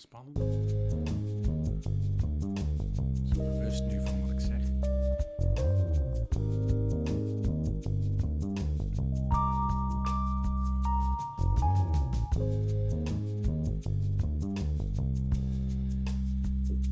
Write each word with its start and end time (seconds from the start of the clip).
spannend. 0.00 0.38
Zo 3.34 3.42
bewust 3.42 3.84
nu 3.84 4.00
ik 4.30 4.40
zeg. 4.40 4.60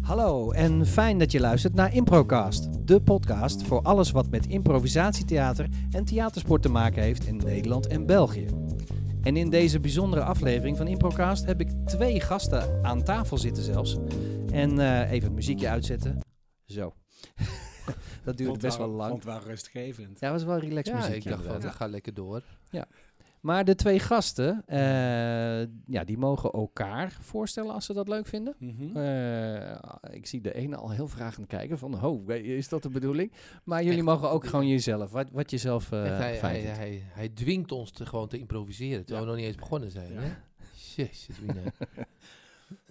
Hallo 0.00 0.50
en 0.50 0.86
fijn 0.86 1.18
dat 1.18 1.32
je 1.32 1.40
luistert 1.40 1.74
naar 1.74 1.94
Improcast, 1.94 2.68
de 2.84 3.00
podcast 3.00 3.62
voor 3.62 3.82
alles 3.82 4.10
wat 4.10 4.30
met 4.30 4.46
improvisatietheater 4.46 5.68
en 5.90 6.04
theatersport 6.04 6.62
te 6.62 6.68
maken 6.68 7.02
heeft 7.02 7.26
in 7.26 7.36
Nederland 7.36 7.86
en 7.86 8.06
België. 8.06 8.46
En 9.22 9.36
in 9.36 9.50
deze 9.50 9.80
bijzondere 9.80 10.22
aflevering 10.22 10.76
van 10.76 10.86
Improcast 10.86 11.44
heb 11.44 11.60
ik 11.60 11.75
twee 11.86 12.20
gasten 12.20 12.84
aan 12.84 13.02
tafel 13.02 13.38
zitten 13.38 13.62
zelfs. 13.62 13.96
En 14.52 14.78
eh, 14.78 15.10
even 15.10 15.26
het 15.26 15.34
muziekje 15.36 15.68
uitzetten. 15.68 16.18
Zo. 16.66 16.94
dat 18.24 18.36
duurde 18.36 18.44
Vond 18.44 18.60
best 18.60 18.76
wel- 18.76 18.88
wel 18.88 18.96
lang. 18.96 19.10
Vond 19.10 19.24
het 19.24 19.32
wel 19.32 19.42
rustgevend. 19.42 20.20
Ja, 20.20 20.30
was 20.30 20.44
wel 20.44 20.58
relaxed 20.58 20.94
Ja, 20.94 21.00
muziek. 21.00 21.24
ik 21.24 21.30
dacht 21.30 21.44
van, 21.44 21.60
dat 21.60 21.74
gaat 21.74 21.90
lekker 21.90 22.14
door. 22.14 22.42
Maar 23.40 23.64
de 23.64 23.74
twee 23.74 23.98
gasten, 23.98 24.62
eh, 24.66 24.78
ja, 25.86 26.04
die 26.04 26.18
mogen 26.18 26.50
elkaar 26.52 27.16
voorstellen 27.20 27.72
als 27.74 27.86
ze 27.86 27.92
dat 27.92 28.08
leuk 28.08 28.26
vinden. 28.26 28.54
Mhm. 28.58 28.96
Eh, 28.96 30.14
ik 30.14 30.26
zie 30.26 30.40
de 30.40 30.54
ene 30.54 30.76
al 30.76 30.90
heel 30.90 31.08
vragend 31.08 31.46
kijken 31.46 31.78
van, 31.78 32.04
oh, 32.04 32.30
is 32.34 32.68
dat 32.68 32.82
de 32.82 32.88
bedoeling? 32.88 33.32
Maar 33.64 33.82
jullie 33.82 33.96
Echt, 33.98 34.06
mogen 34.06 34.30
ook 34.30 34.46
gewoon 34.46 34.68
jezelf, 34.68 35.10
wat, 35.10 35.30
wat 35.32 35.50
je 35.50 35.56
zelf 35.58 35.92
eh 35.92 36.06
Echt, 36.10 36.18
hij, 36.18 36.36
fijn 36.36 36.52
hij, 36.54 36.62
vindt. 36.62 36.78
hij, 36.78 37.02
hij 37.12 37.28
dwingt 37.28 37.72
ons 37.72 37.90
te, 37.90 38.06
gewoon 38.06 38.28
te 38.28 38.38
improviseren, 38.38 39.04
terwijl 39.04 39.20
we 39.26 39.30
nog 39.32 39.40
niet 39.40 39.48
eens 39.48 39.56
begonnen 39.56 39.90
zijn. 39.90 40.12
Ja. 40.12 40.20
Hè? 40.20 40.28
Jezus, 40.96 41.40
Mina. 41.40 41.62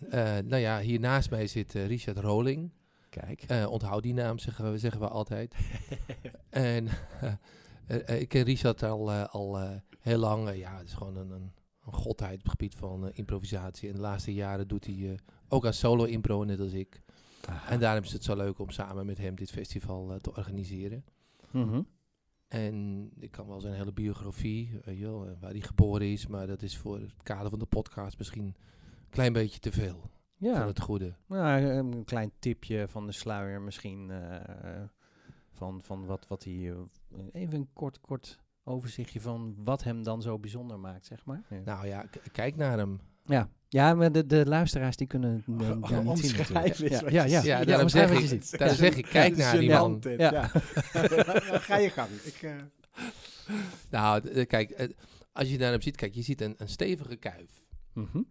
Eh, 0.10 0.38
nou 0.44 0.62
ja, 0.62 0.80
hier 0.80 1.00
naast 1.00 1.30
mij 1.30 1.48
zit 1.48 1.76
eh, 1.76 1.88
Richard 1.88 2.18
Roling. 2.18 2.72
Kijk. 3.10 3.44
Eh, 3.44 3.72
onthoud 3.72 4.04
die 4.04 4.14
naam, 4.14 4.40
zeggen 4.40 4.72
we, 4.72 4.78
zeggen 4.78 5.02
we 5.02 5.08
altijd. 5.08 5.56
en 6.50 6.88
ik 8.06 8.28
ken 8.28 8.44
Richard 8.44 8.84
al, 8.84 9.12
al 9.12 9.60
heel 10.00 10.18
lang. 10.18 10.56
Ja, 10.56 10.78
het 10.78 10.88
is 10.88 10.94
gewoon 10.94 11.16
een, 11.16 11.30
een, 11.30 11.52
een 11.86 11.94
godheid 11.94 12.34
op 12.34 12.42
het 12.42 12.50
gebied 12.50 12.76
van 12.76 13.12
improvisatie. 13.14 13.90
En 13.90 13.96
de 13.96 14.02
laatste 14.02 14.34
jaren 14.34 14.68
doet 14.68 14.86
hij 14.86 15.20
ook 15.48 15.66
aan 15.66 15.74
solo-impro, 15.74 16.44
net 16.44 16.60
als 16.60 16.74
ik. 16.74 17.02
En 17.70 17.80
daarom 17.80 18.04
is 18.04 18.14
het 18.14 18.24
zo 18.24 18.36
leuk 18.36 18.60
om 18.60 18.70
samen 18.70 19.06
met 19.06 19.18
hem 19.18 19.36
dit 19.36 19.52
festival 19.52 20.18
te 20.22 20.36
organiseren. 20.36 21.06
Mhm. 21.52 21.82
En 22.48 23.10
ik 23.20 23.32
kan 23.32 23.48
wel 23.48 23.60
zijn 23.60 23.74
hele 23.74 23.94
biografie, 23.94 24.80
wel, 24.86 25.26
eh, 25.28 25.32
waar 25.40 25.52
hij 25.52 25.62
geboren 25.62 26.12
is, 26.12 26.28
maar 26.28 26.48
dat 26.48 26.62
is 26.62 26.78
voor 26.78 27.00
het 27.00 27.14
kader 27.24 27.50
van 27.50 27.60
de 27.60 27.66
podcast 27.66 28.18
misschien 28.18 28.46
een 28.46 28.56
klein 29.10 29.34
beetje 29.34 29.60
te 29.60 29.72
veel 29.72 30.00
van 30.00 30.50
Ja, 30.50 30.68
het 30.68 30.82
goede. 30.82 31.16
nou, 31.28 31.62
een 31.64 32.04
klein 32.06 32.32
tipje 32.40 32.88
van 32.88 33.06
de 33.06 33.12
sluier 33.12 33.62
misschien 33.62 34.12
eh, 34.12 34.84
van, 35.52 35.82
van 35.84 36.06
wat, 36.06 36.28
wat 36.28 36.44
hij, 36.44 36.72
eh, 36.72 37.20
even 37.32 37.58
een 37.60 37.70
kort, 37.74 38.02
kort 38.02 38.40
overzichtje 38.64 39.22
van 39.22 39.56
wat 39.64 39.84
hem 39.84 40.04
dan 40.04 40.22
zo 40.22 40.40
bijzonder 40.40 40.80
maakt, 40.80 41.06
zeg 41.06 41.26
maar. 41.26 41.42
Ja, 41.50 41.62
Nou 41.66 41.88
ja, 41.88 42.06
kijk 42.32 42.56
naar 42.56 42.78
hem. 42.78 43.00
ja. 43.26 43.50
Ja 43.76 43.94
maar 43.94 44.12
de, 44.12 44.26
de 44.26 44.46
luisteraars 44.46 44.96
die 44.96 45.08
kunnen 45.08 45.44
het 45.46 45.62
eh, 45.62 45.90
ja, 45.90 46.02
niet 46.02 46.20
zien 46.20 46.36
natuurlijk. 46.54 47.10
Ja, 47.10 47.10
ja, 47.10 47.24
je 47.24 47.30
ja, 47.30 47.40
ziet. 47.40 47.48
Ja, 47.50 47.58
ja, 47.58 47.66
daarom 47.66 47.90
zeg 47.90 48.10
je 48.10 48.20
ik, 48.20 48.28
ziet. 48.28 48.58
daarom 48.58 48.78
zeg 48.78 48.96
ik, 48.96 49.06
kijk 49.06 49.38
naar 49.38 49.58
die 49.60 49.70
man. 49.70 49.96
Gênant 49.96 50.00
dit, 50.00 50.20
Ja. 50.20 50.32
Ja. 50.32 50.52
Ja, 50.94 51.60
Ga 51.68 51.78
je 51.78 51.90
gang. 51.90 52.10
Ik, 52.24 52.42
eh, 52.42 52.52
Nou, 53.90 54.30
eh, 54.30 54.48
kijk, 54.48 54.94
als 55.32 55.50
je 55.50 55.58
naar 55.58 55.72
hem 55.72 55.82
ziet, 55.82 55.96
kijk, 55.96 56.16
je 56.16 56.22
ziet 56.22 56.42
een, 56.42 56.56
een 56.58 56.70
stevige 56.70 57.16
kuif. 57.16 57.64
Mhm. 57.94 58.22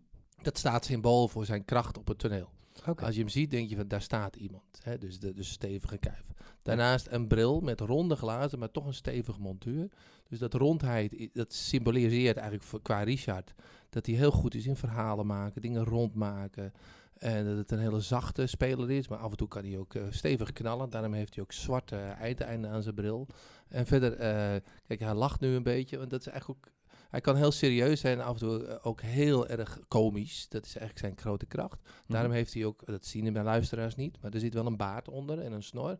Dat 0.42 0.58
staat 0.58 0.84
symbool 0.84 1.28
voor 1.28 1.44
zijn 1.44 1.64
kracht 1.64 1.98
op 1.98 2.08
het 2.08 2.18
toneel. 2.18 2.50
Als 2.82 3.14
je 3.14 3.20
hem 3.20 3.28
ziet, 3.28 3.50
denk 3.50 3.68
je 3.68 3.76
van 3.76 3.88
daar 3.88 4.02
staat 4.02 4.36
iemand. 4.36 4.80
Hè? 4.82 4.98
Dus 4.98 5.18
de 5.18 5.32
dus 5.32 5.50
stevige 5.50 5.98
kuif. 5.98 6.24
Daarnaast 6.62 7.06
een 7.10 7.26
bril 7.26 7.60
met 7.60 7.80
ronde 7.80 8.16
glazen, 8.16 8.58
maar 8.58 8.70
toch 8.70 8.86
een 8.86 8.94
stevig 8.94 9.38
montuur. 9.38 9.88
Dus 10.28 10.38
dat 10.38 10.54
rondheid, 10.54 11.28
dat 11.32 11.52
symboliseert 11.52 12.36
eigenlijk 12.36 12.82
qua 12.82 13.02
Richard 13.02 13.54
dat 13.90 14.06
hij 14.06 14.14
heel 14.14 14.30
goed 14.30 14.54
is 14.54 14.66
in 14.66 14.76
verhalen 14.76 15.26
maken, 15.26 15.62
dingen 15.62 15.84
rondmaken. 15.84 16.72
En 17.18 17.44
dat 17.44 17.56
het 17.56 17.70
een 17.70 17.78
hele 17.78 18.00
zachte 18.00 18.46
speler 18.46 18.90
is, 18.90 19.08
maar 19.08 19.18
af 19.18 19.30
en 19.30 19.36
toe 19.36 19.48
kan 19.48 19.64
hij 19.64 19.78
ook 19.78 19.94
eh, 19.94 20.02
stevig 20.10 20.52
knallen. 20.52 20.90
Daarom 20.90 21.12
heeft 21.12 21.34
hij 21.34 21.44
ook 21.44 21.52
zwarte 21.52 21.96
uiteinden 22.18 22.70
aan 22.70 22.82
zijn 22.82 22.94
bril. 22.94 23.26
En 23.68 23.86
verder, 23.86 24.12
eh, 24.12 24.60
kijk, 24.86 25.00
hij 25.00 25.14
lacht 25.14 25.40
nu 25.40 25.54
een 25.54 25.62
beetje, 25.62 25.98
want 25.98 26.10
dat 26.10 26.20
is 26.20 26.26
eigenlijk 26.26 26.66
ook... 26.66 26.72
Hij 27.14 27.22
kan 27.22 27.36
heel 27.36 27.52
serieus 27.52 28.00
zijn 28.00 28.18
en 28.18 28.24
af 28.24 28.32
en 28.32 28.38
toe 28.38 28.66
eh, 28.66 28.76
ook 28.82 29.00
heel 29.00 29.46
erg 29.48 29.78
komisch. 29.88 30.48
Dat 30.48 30.64
is 30.64 30.76
eigenlijk 30.76 30.98
zijn 30.98 31.16
grote 31.26 31.46
kracht. 31.46 31.80
Daarom 32.06 32.28
Mhm. 32.30 32.38
heeft 32.38 32.54
hij 32.54 32.64
ook, 32.64 32.82
dat 32.86 33.04
zien 33.04 33.24
de 33.24 33.30
mijn 33.30 33.44
luisteraars 33.44 33.94
niet, 33.94 34.16
maar 34.20 34.32
er 34.32 34.40
zit 34.40 34.54
wel 34.54 34.66
een 34.66 34.76
baard 34.76 35.08
onder 35.08 35.38
en 35.40 35.52
een 35.52 35.62
snor. 35.62 35.98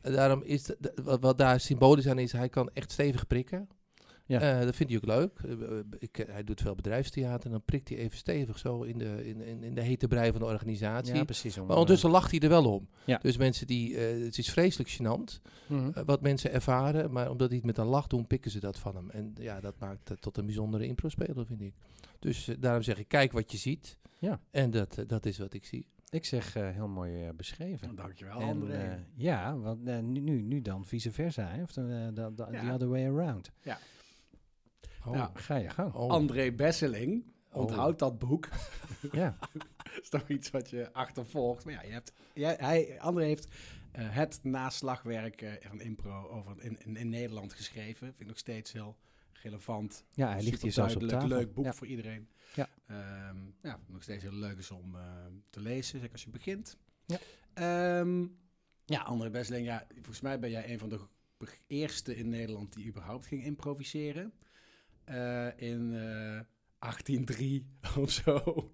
En 0.00 0.12
daarom 0.12 0.42
is 0.42 0.70
wat 1.02 1.38
daar 1.38 1.60
symbolisch 1.60 2.06
aan 2.08 2.18
is, 2.18 2.32
hij 2.32 2.48
kan 2.48 2.70
echt 2.72 2.90
stevig 2.92 3.26
prikken. 3.26 3.68
Ja. 4.26 4.40
Eh, 4.40 4.64
dat 4.64 4.76
vindt 4.76 4.92
hij 4.92 5.02
ook 5.02 5.08
leuk. 5.08 5.38
Eh, 5.44 5.78
eh, 5.78 5.84
ik, 5.98 6.24
hij 6.30 6.44
doet 6.44 6.60
veel 6.60 6.74
bedrijfstheater 6.74 7.44
en 7.46 7.50
dan 7.50 7.62
prikt 7.64 7.88
hij 7.88 7.98
even 7.98 8.18
stevig 8.18 8.58
zo 8.58 8.82
in 8.82 8.98
de, 8.98 9.26
in, 9.28 9.40
in, 9.40 9.62
in 9.62 9.74
de 9.74 9.80
hete 9.80 10.08
brei 10.08 10.30
van 10.30 10.40
de 10.40 10.46
organisatie. 10.46 11.14
Ja, 11.14 11.24
precies. 11.24 11.58
om, 11.58 11.66
maar 11.66 11.76
ondertussen 11.76 12.10
lacht 12.10 12.30
hij 12.30 12.40
er 12.40 12.48
wel 12.48 12.72
om. 12.72 12.88
Ja. 13.04 13.18
Dus 13.22 13.36
mensen 13.36 13.66
die, 13.66 13.96
eh, 13.96 14.24
het 14.24 14.38
is 14.38 14.50
vreselijk 14.50 14.90
gênant 14.90 15.40
mhm. 15.66 16.04
wat 16.04 16.20
mensen 16.20 16.52
ervaren, 16.52 17.12
maar 17.12 17.30
omdat 17.30 17.48
hij 17.48 17.56
het 17.56 17.66
met 17.66 17.78
een 17.78 17.86
lach 17.86 18.06
doen, 18.06 18.26
pikken 18.26 18.50
ze 18.50 18.60
dat 18.60 18.78
van 18.78 18.96
hem. 18.96 19.10
En 19.10 19.34
ja, 19.40 19.60
dat 19.60 19.74
maakt 19.78 20.08
het 20.08 20.20
tot 20.20 20.36
een 20.36 20.46
bijzondere 20.46 20.86
impro-speler, 20.86 21.46
vind 21.46 21.60
ik. 21.60 21.74
Dus 22.18 22.50
daarom 22.58 22.82
zeg 22.82 22.98
ik, 22.98 23.08
kijk 23.08 23.32
wat 23.32 23.52
je 23.52 23.58
ziet. 23.58 23.98
Ja. 24.18 24.40
En 24.50 24.70
dat, 24.70 25.04
dat 25.06 25.26
is 25.26 25.38
wat 25.38 25.54
ik 25.54 25.64
zie. 25.64 25.86
Ik 26.10 26.24
zeg 26.24 26.56
eh, 26.56 26.68
heel 26.70 26.88
mooi 26.88 27.24
eh, 27.24 27.28
beschreven. 27.36 27.94
Dankjewel, 27.94 28.40
En, 28.40 28.48
André. 28.48 28.72
eh, 28.72 28.92
ja, 29.14 29.56
want 29.58 29.84
nu, 29.84 30.20
nu, 30.20 30.42
nu 30.42 30.62
dan 30.62 30.84
vice 30.84 31.12
versa, 31.12 31.46
hè? 31.48 31.62
of 31.62 31.74
Ja. 31.74 32.12
the 32.34 32.72
other 32.72 32.88
way 32.88 33.06
around. 33.06 33.52
Oh. 35.06 35.14
Ja. 35.14 35.30
Ga 35.34 35.56
je 35.56 35.68
gang. 35.70 35.92
Oh. 35.94 36.10
André 36.10 36.52
Besseling. 36.52 37.24
Oh. 37.52 37.60
Onthoud 37.62 37.98
dat 37.98 38.18
boek. 38.18 38.48
Ja. 39.12 39.36
Dat 39.52 39.66
is 40.02 40.08
toch 40.08 40.28
iets 40.28 40.50
wat 40.50 40.70
je 40.70 40.92
achtervolgt. 40.92 41.64
Maar 41.64 41.74
ja, 41.74 41.82
je 41.82 41.92
hebt, 41.92 42.12
jij, 42.34 42.56
hij, 42.58 43.00
André 43.00 43.24
heeft 43.24 43.48
eh, 43.92 44.14
het 44.14 44.40
naslagwerk 44.42 45.42
eh, 45.42 45.52
van 45.68 45.80
impro 45.80 46.28
over 46.28 46.62
in, 46.62 46.78
in, 46.84 46.96
in 46.96 47.08
Nederland 47.08 47.52
geschreven. 47.52 48.06
Vind 48.06 48.20
ik 48.20 48.26
nog 48.26 48.38
steeds 48.38 48.72
heel 48.72 48.96
relevant. 49.32 50.04
ja, 50.14 50.28
hij 50.32 50.42
ligt 50.42 50.62
hier 50.62 50.72
zelfs 50.72 50.96
op 50.96 51.02
tafel. 51.02 51.28
leuk 51.28 51.54
boek 51.54 51.64
Ja. 51.64 51.72
voor 51.72 51.86
iedereen. 51.86 52.28
Ja. 52.54 52.68
Ehm, 52.86 53.36
ja, 53.62 53.78
nog 53.86 54.02
steeds 54.02 54.22
heel 54.22 54.32
leuk 54.32 54.58
is 54.58 54.70
om 54.70 54.94
eh, 54.94 55.02
te 55.50 55.60
lezen, 55.60 55.98
zeker 55.98 56.12
als 56.12 56.24
je 56.24 56.30
begint. 56.30 56.76
Ja. 57.06 57.18
Ehm, 57.54 58.26
ja, 58.84 59.00
André 59.00 59.30
Besseling, 59.30 59.66
ja, 59.66 59.86
volgens 59.94 60.20
mij 60.20 60.38
ben 60.38 60.50
jij 60.50 60.72
een 60.72 60.78
van 60.78 60.88
de 60.88 61.00
eerste 61.66 62.16
in 62.16 62.28
Nederland 62.28 62.72
die 62.72 62.86
überhaupt 62.86 63.26
ging 63.26 63.44
improviseren. 63.44 64.32
Eh, 65.06 65.60
in 65.60 65.94
eh 65.94 66.40
1803 66.78 67.66
of 68.02 68.10
zo. 68.10 68.70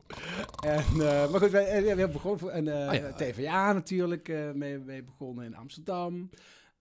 En, 0.64 0.84
eh, 0.84 1.30
maar 1.30 1.40
goed, 1.40 1.50
wij, 1.50 1.66
eh, 1.66 1.80
we 1.80 1.86
hebben 1.88 2.12
begonnen 2.12 2.40
voor 2.40 2.52
een 2.52 2.68
eh, 2.68 3.00
ja. 3.00 3.12
TVA 3.12 3.72
natuurlijk 3.72 4.28
eh, 4.28 4.52
mee, 4.52 4.78
mee 4.78 5.02
begonnen 5.02 5.44
in 5.44 5.54
Amsterdam. 5.56 6.30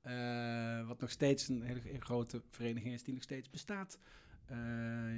Eh, 0.01 0.87
wat 0.87 0.99
nog 0.99 1.09
steeds 1.11 1.47
een 1.47 1.61
hele 1.61 1.81
grote 1.99 2.41
vereniging 2.49 2.93
is 2.93 3.03
die 3.03 3.13
nog 3.13 3.23
steeds 3.23 3.49
bestaat. 3.49 3.97
Eh, 4.45 4.57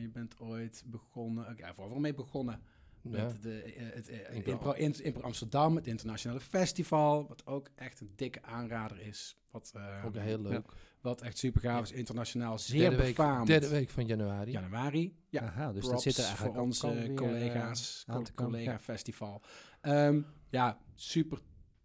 je 0.01 0.09
bent 0.13 0.39
ooit 0.39 0.83
begonnen, 0.85 1.49
oké, 1.49 1.65
ja, 1.65 1.73
vooral 1.73 1.99
mee 1.99 2.13
begonnen. 2.13 2.61
Met 3.03 3.41
de, 3.41 3.61
eh, 3.61 3.83
het 3.93 4.09
eh, 4.09 4.35
Impro. 4.35 4.51
Impro, 4.51 4.71
in- 4.71 5.03
Impro 5.03 5.21
Amsterdam, 5.21 5.75
het 5.75 5.87
internationale 5.87 6.39
festival, 6.41 7.27
wat 7.27 7.45
ook 7.45 7.69
echt 7.75 7.99
een 7.99 8.11
dikke 8.15 8.41
aanrader 8.41 8.99
is. 8.99 9.37
Wat, 9.51 9.71
eh, 9.75 10.05
Ook 10.05 10.15
heel 10.15 10.41
leuk. 10.41 10.65
wat 11.01 11.21
echt 11.21 11.37
super 11.37 11.61
gaaf 11.61 11.81
is, 11.81 11.91
internationaal 11.91 12.59
zeer 12.59 12.79
derde, 12.79 12.95
week, 12.95 13.15
befaamd. 13.15 13.47
derde 13.47 13.67
week 13.69 13.89
van 13.89 14.05
januari. 14.05 14.51
Januari, 14.51 15.15
ja. 15.29 15.41
Aha, 15.41 15.71
dus 15.71 15.85
dat 15.87 16.01
zit 16.01 16.17
er 16.17 16.23
eigenlijk 16.23 16.55
voor 16.55 16.63
onze 16.63 17.11
collega's, 17.15 18.03
eh, 18.07 18.15
aan 18.15 18.23
te 18.23 18.31
komen. 18.33 18.51
collega 18.51 18.71
Ja. 18.71 18.79
festival. 18.79 19.41
Ehm, 19.81 20.21
ja, 20.49 20.77
super 20.95 21.39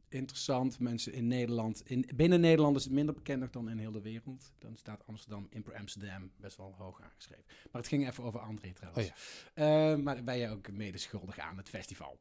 interessant. 0.08 0.78
Mensen 0.80 1.12
in 1.12 1.26
Nederland, 1.26 1.82
in, 1.84 2.08
binnen 2.14 2.40
Nederland 2.40 2.76
is 2.76 2.84
het 2.84 2.92
minder 2.92 3.14
bekend 3.14 3.52
dan 3.52 3.68
in 3.70 3.78
heel 3.78 3.92
de 3.92 4.00
wereld. 4.00 4.52
Dan 4.58 4.76
staat 4.76 5.06
Amsterdam, 5.06 5.46
Impro 5.50 5.72
Amsterdam, 5.74 6.30
best 6.36 6.56
wel 6.56 6.74
hoog 6.78 7.00
aangeschreven. 7.02 7.44
Maar 7.46 7.80
het 7.80 7.86
ging 7.90 8.08
even 8.08 8.24
over 8.24 8.40
André 8.40 8.72
trouwens. 8.72 9.08
Oh 9.08 9.14
Ehm, 9.54 10.02
maar 10.02 10.14
daar 10.14 10.24
ben 10.24 10.38
je 10.38 10.48
ook 10.48 10.70
mede 10.70 10.98
schuldig 10.98 11.38
aan 11.38 11.56
het 11.56 11.68
festival. 11.68 12.18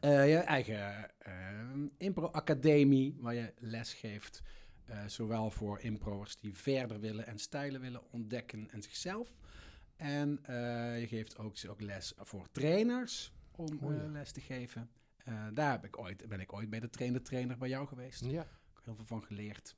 Eh, 0.00 0.28
je 0.28 0.36
eigen 0.36 1.10
ehm, 1.18 1.86
Impro 1.96 2.26
Academie, 2.26 3.16
waar 3.18 3.34
je 3.34 3.52
les 3.58 3.94
geeft. 3.94 4.42
eh, 4.84 4.98
zowel 5.06 5.50
voor 5.50 5.80
impro'ers 5.80 6.36
die 6.36 6.56
verder 6.56 7.00
willen 7.00 7.26
en 7.26 7.38
stijlen 7.38 7.80
willen 7.80 8.02
ontdekken 8.12 8.70
en 8.70 8.82
zichzelf. 8.82 9.34
En 9.96 10.38
eh, 10.42 11.00
je 11.00 11.06
geeft 11.06 11.38
ook, 11.38 11.54
ook 11.68 11.80
les 11.80 12.12
voor 12.16 12.50
trainers 12.50 13.32
om 13.50 13.78
Oh 13.80 13.92
ja. 13.94 14.02
eh, 14.02 14.10
les 14.10 14.32
te 14.32 14.40
geven. 14.40 14.90
Eh, 15.24 15.46
daar 15.54 15.70
heb 15.70 15.84
ik 15.84 15.98
ooit, 15.98 16.28
ben 16.28 16.40
ik 16.40 16.52
ooit 16.52 16.70
bij 16.70 16.80
de 16.80 16.90
trainer-trainer 16.90 17.58
bij 17.58 17.68
jou 17.68 17.86
geweest. 17.86 18.24
Ja. 18.24 18.46
Heel 18.82 18.94
veel 18.94 19.04
van 19.06 19.22
geleerd. 19.24 19.76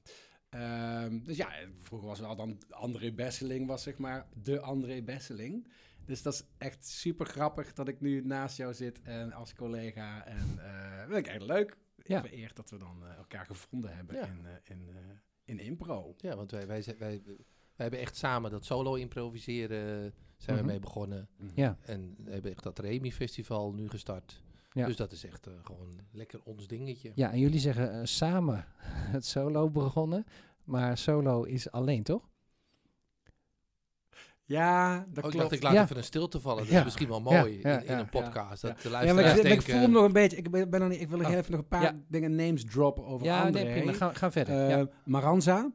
Ehm, 0.48 1.18
dus 1.22 1.36
ja, 1.36 1.52
vroeger 1.78 2.08
was 2.08 2.20
wel 2.20 2.36
dan 2.36 2.58
André 2.70 3.12
Besseling, 3.12 3.66
was 3.66 3.82
zeg 3.82 3.98
maar 3.98 4.26
de 4.42 4.60
André 4.60 5.02
Besseling. 5.02 5.68
Dus 6.04 6.22
dat 6.22 6.32
is 6.34 6.44
echt 6.58 6.86
super 6.86 7.26
grappig 7.26 7.72
dat 7.72 7.88
ik 7.88 8.00
nu 8.00 8.20
naast 8.24 8.56
jou 8.56 8.74
zit 8.74 9.02
en 9.02 9.32
als 9.32 9.54
collega. 9.54 10.24
En 10.26 10.58
eh 10.58 11.02
vind 11.04 11.16
ik 11.16 11.26
echt 11.26 11.42
leuk. 11.42 11.76
Ja. 11.96 12.20
Vereerd 12.20 12.56
dat 12.56 12.70
we 12.70 12.78
dan 12.78 13.04
eh, 13.06 13.16
elkaar 13.16 13.46
gevonden 13.46 13.96
hebben 13.96 14.16
Ja. 14.16 14.26
in, 14.26 14.46
in, 14.64 14.88
in 15.44 15.58
impro. 15.58 16.14
Ja, 16.18 16.36
want 16.36 16.50
wij, 16.50 16.66
wij, 16.66 16.84
wij, 16.98 17.22
wij 17.24 17.36
hebben 17.76 18.00
echt 18.00 18.16
samen 18.16 18.50
dat 18.50 18.64
solo 18.64 18.94
improviseren 18.94 20.14
zijn 20.36 20.56
Mhm. 20.56 20.64
we 20.66 20.70
mee 20.72 20.80
begonnen. 20.80 21.28
Ja, 21.54 21.78
En 21.80 22.14
we 22.24 22.30
hebben 22.32 22.50
echt 22.50 22.62
dat 22.62 22.78
Remy 22.78 23.10
Festival 23.12 23.72
nu 23.72 23.88
gestart. 23.88 24.42
Ja. 24.74 24.86
Dus 24.86 24.96
dat 24.96 25.12
is 25.12 25.24
echt 25.24 25.46
eh, 25.46 25.52
gewoon 25.62 25.88
lekker 26.12 26.40
ons 26.44 26.66
dingetje. 26.66 27.12
ja 27.14 27.32
en 27.32 27.38
jullie 27.38 27.60
zeggen 27.60 27.92
eh, 27.92 28.00
samen 28.02 28.64
het 29.16 29.24
solo 29.26 29.70
begonnen. 29.70 30.26
Maar 30.64 30.98
solo 30.98 31.42
is 31.42 31.70
alleen, 31.70 32.02
toch? 32.02 32.28
Ja, 34.44 34.94
dat 34.98 35.06
Oh, 35.06 35.08
ik 35.14 35.20
klopt. 35.22 35.36
dacht, 35.36 35.52
ik 35.52 35.62
laat 35.62 35.72
Ja. 35.72 35.82
even 35.82 35.96
een 35.96 36.04
stilte 36.04 36.40
vallen. 36.40 36.62
Dat 36.62 36.72
Ja. 36.72 36.78
is 36.78 36.84
misschien 36.84 37.08
wel 37.08 37.16
Ja, 37.18 37.22
mooi 37.40 37.58
ja, 37.62 37.78
in, 37.80 37.86
in 37.86 37.98
een 37.98 38.08
podcast. 38.08 38.62
Dat 38.62 38.80
de 38.80 38.88
ja, 38.88 38.90
maar 38.90 39.04
luisteraars 39.04 39.36
ik, 39.38 39.42
maar 39.44 39.52
ik 39.52 39.62
voel 39.62 39.80
hem 39.80 39.90
nog 39.90 40.04
een 40.04 40.12
beetje. 40.12 40.36
Ik 40.36 40.50
ben, 40.50 40.70
ben 40.70 40.80
nog 40.80 40.88
niet, 40.88 41.00
ik 41.00 41.08
wil 41.08 41.18
nog 41.18 41.26
Oh. 41.26 41.34
even 41.34 41.50
nog 41.50 41.60
een 41.60 41.68
paar 41.68 41.82
Ja. 41.82 42.00
dingen 42.08 42.34
names 42.34 42.64
droppen 42.64 43.04
over 43.04 43.26
ja, 43.26 43.42
André. 43.44 43.62
nee, 43.62 43.72
prima. 43.76 43.92
Ga, 43.92 44.12
ga 44.12 44.30
verder. 44.30 44.62
Eh, 44.62 44.68
ja. 44.68 44.88
Maranza, 45.04 45.70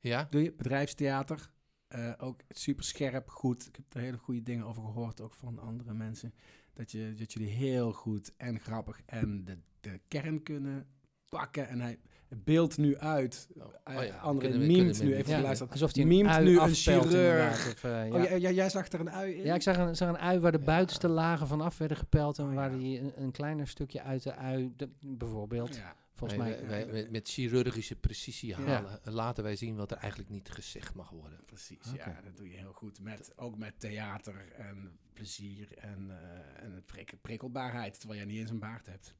Ja? 0.00 0.26
doe 0.30 0.42
je, 0.42 0.52
bedrijfstheater. 0.52 1.50
Eh, 1.88 2.12
ook 2.18 2.40
super 2.48 2.84
scherp, 2.84 3.28
goed. 3.28 3.66
Ik 3.66 3.76
heb 3.76 3.84
er 3.94 4.00
hele 4.00 4.16
goede 4.18 4.42
dingen 4.42 4.66
over 4.66 4.82
gehoord, 4.82 5.20
ook 5.20 5.34
van 5.34 5.58
andere 5.58 5.92
mensen. 5.94 6.34
Dat, 6.72 6.90
je, 6.90 7.14
dat 7.14 7.32
jullie 7.32 7.48
heel 7.48 7.92
goed 7.92 8.32
en 8.36 8.60
grappig 8.60 9.00
en 9.06 9.44
de, 9.44 9.58
de 9.80 10.00
kern 10.08 10.42
kunnen 10.42 10.86
pakken. 11.28 11.68
En 11.68 11.80
hij 11.80 11.98
beeldt 12.28 12.78
nu 12.78 12.96
uit. 12.96 13.48
Oh, 13.58 13.62
Eh, 13.84 13.96
oh 13.96 14.04
ja, 14.04 14.16
André 14.16 14.48
kunnen 14.48 14.66
we- 14.68 14.72
memet 14.72 14.82
kunnen 14.96 14.98
we 14.98 15.04
nu 15.04 15.14
even 15.14 15.30
Ja, 15.30 15.36
geluisterd. 15.38 15.70
alsof 15.70 15.94
hij 15.94 16.04
ui 16.04 16.44
nu 16.44 16.58
een 16.60 16.74
chirurg. 16.74 17.72
Of, 17.72 17.84
eh, 17.84 18.08
ja. 18.08 18.34
Oh, 18.48 18.54
jij 18.54 18.70
zag 18.70 18.88
er 18.88 19.00
een 19.00 19.10
ui 19.10 19.32
in? 19.34 19.44
Ja, 19.44 19.54
ik 19.54 19.62
zag 19.62 19.76
een, 19.76 19.96
zag 19.96 20.08
een 20.08 20.18
ui 20.18 20.38
waar 20.40 20.52
de 20.52 20.58
buitenste 20.58 21.08
lagen 21.08 21.46
van 21.46 21.60
af 21.60 21.78
werden 21.78 21.96
gepeld 21.96 22.38
en 22.38 22.44
Oh, 22.48 22.54
waar 22.54 22.78
die 22.78 23.00
een, 23.00 23.12
een 23.16 23.30
kleiner 23.30 23.68
stukje 23.68 24.02
uit 24.02 24.22
de 24.22 24.34
ui, 24.34 24.72
de- 24.76 24.88
bijvoorbeeld, 25.00 25.76
Ja. 25.76 25.94
Volgens 26.28 26.40
Wij- 26.50 26.58
mij. 26.58 26.68
wij- 26.68 26.86
wij- 26.92 27.02
met, 27.02 27.10
met 27.10 27.28
chirurgische 27.28 27.96
precisie 27.96 28.48
Ja. 28.48 28.58
halen, 28.58 29.00
laten 29.04 29.44
wij 29.44 29.56
zien 29.56 29.76
wat 29.76 29.90
er 29.90 29.96
eigenlijk 29.96 30.30
niet 30.30 30.50
gezegd 30.50 30.94
mag 30.94 31.10
worden. 31.10 31.40
Precies, 31.46 31.92
ja, 31.96 32.20
dat 32.24 32.36
doe 32.36 32.48
je 32.50 32.56
heel 32.56 32.72
goed. 32.72 33.00
Met, 33.00 33.32
ook 33.38 33.58
met 33.58 33.80
theater 33.80 34.52
en 34.52 34.98
plezier 35.12 35.78
en, 35.78 36.10
eh, 36.10 36.64
en 36.64 36.72
het 36.72 36.86
prik- 36.86 37.14
prikkelbaarheid, 37.20 37.98
terwijl 37.98 38.20
jij 38.20 38.28
niet 38.30 38.38
eens 38.40 38.50
een 38.50 38.58
baard 38.58 38.86
hebt. 38.86 39.14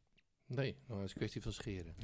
Nee, 0.47 0.77
nou, 0.87 0.99
het 1.01 1.05
is 1.09 1.13
een 1.15 1.19
kwestie 1.19 1.43
van 1.43 1.53
scheren. 1.53 1.95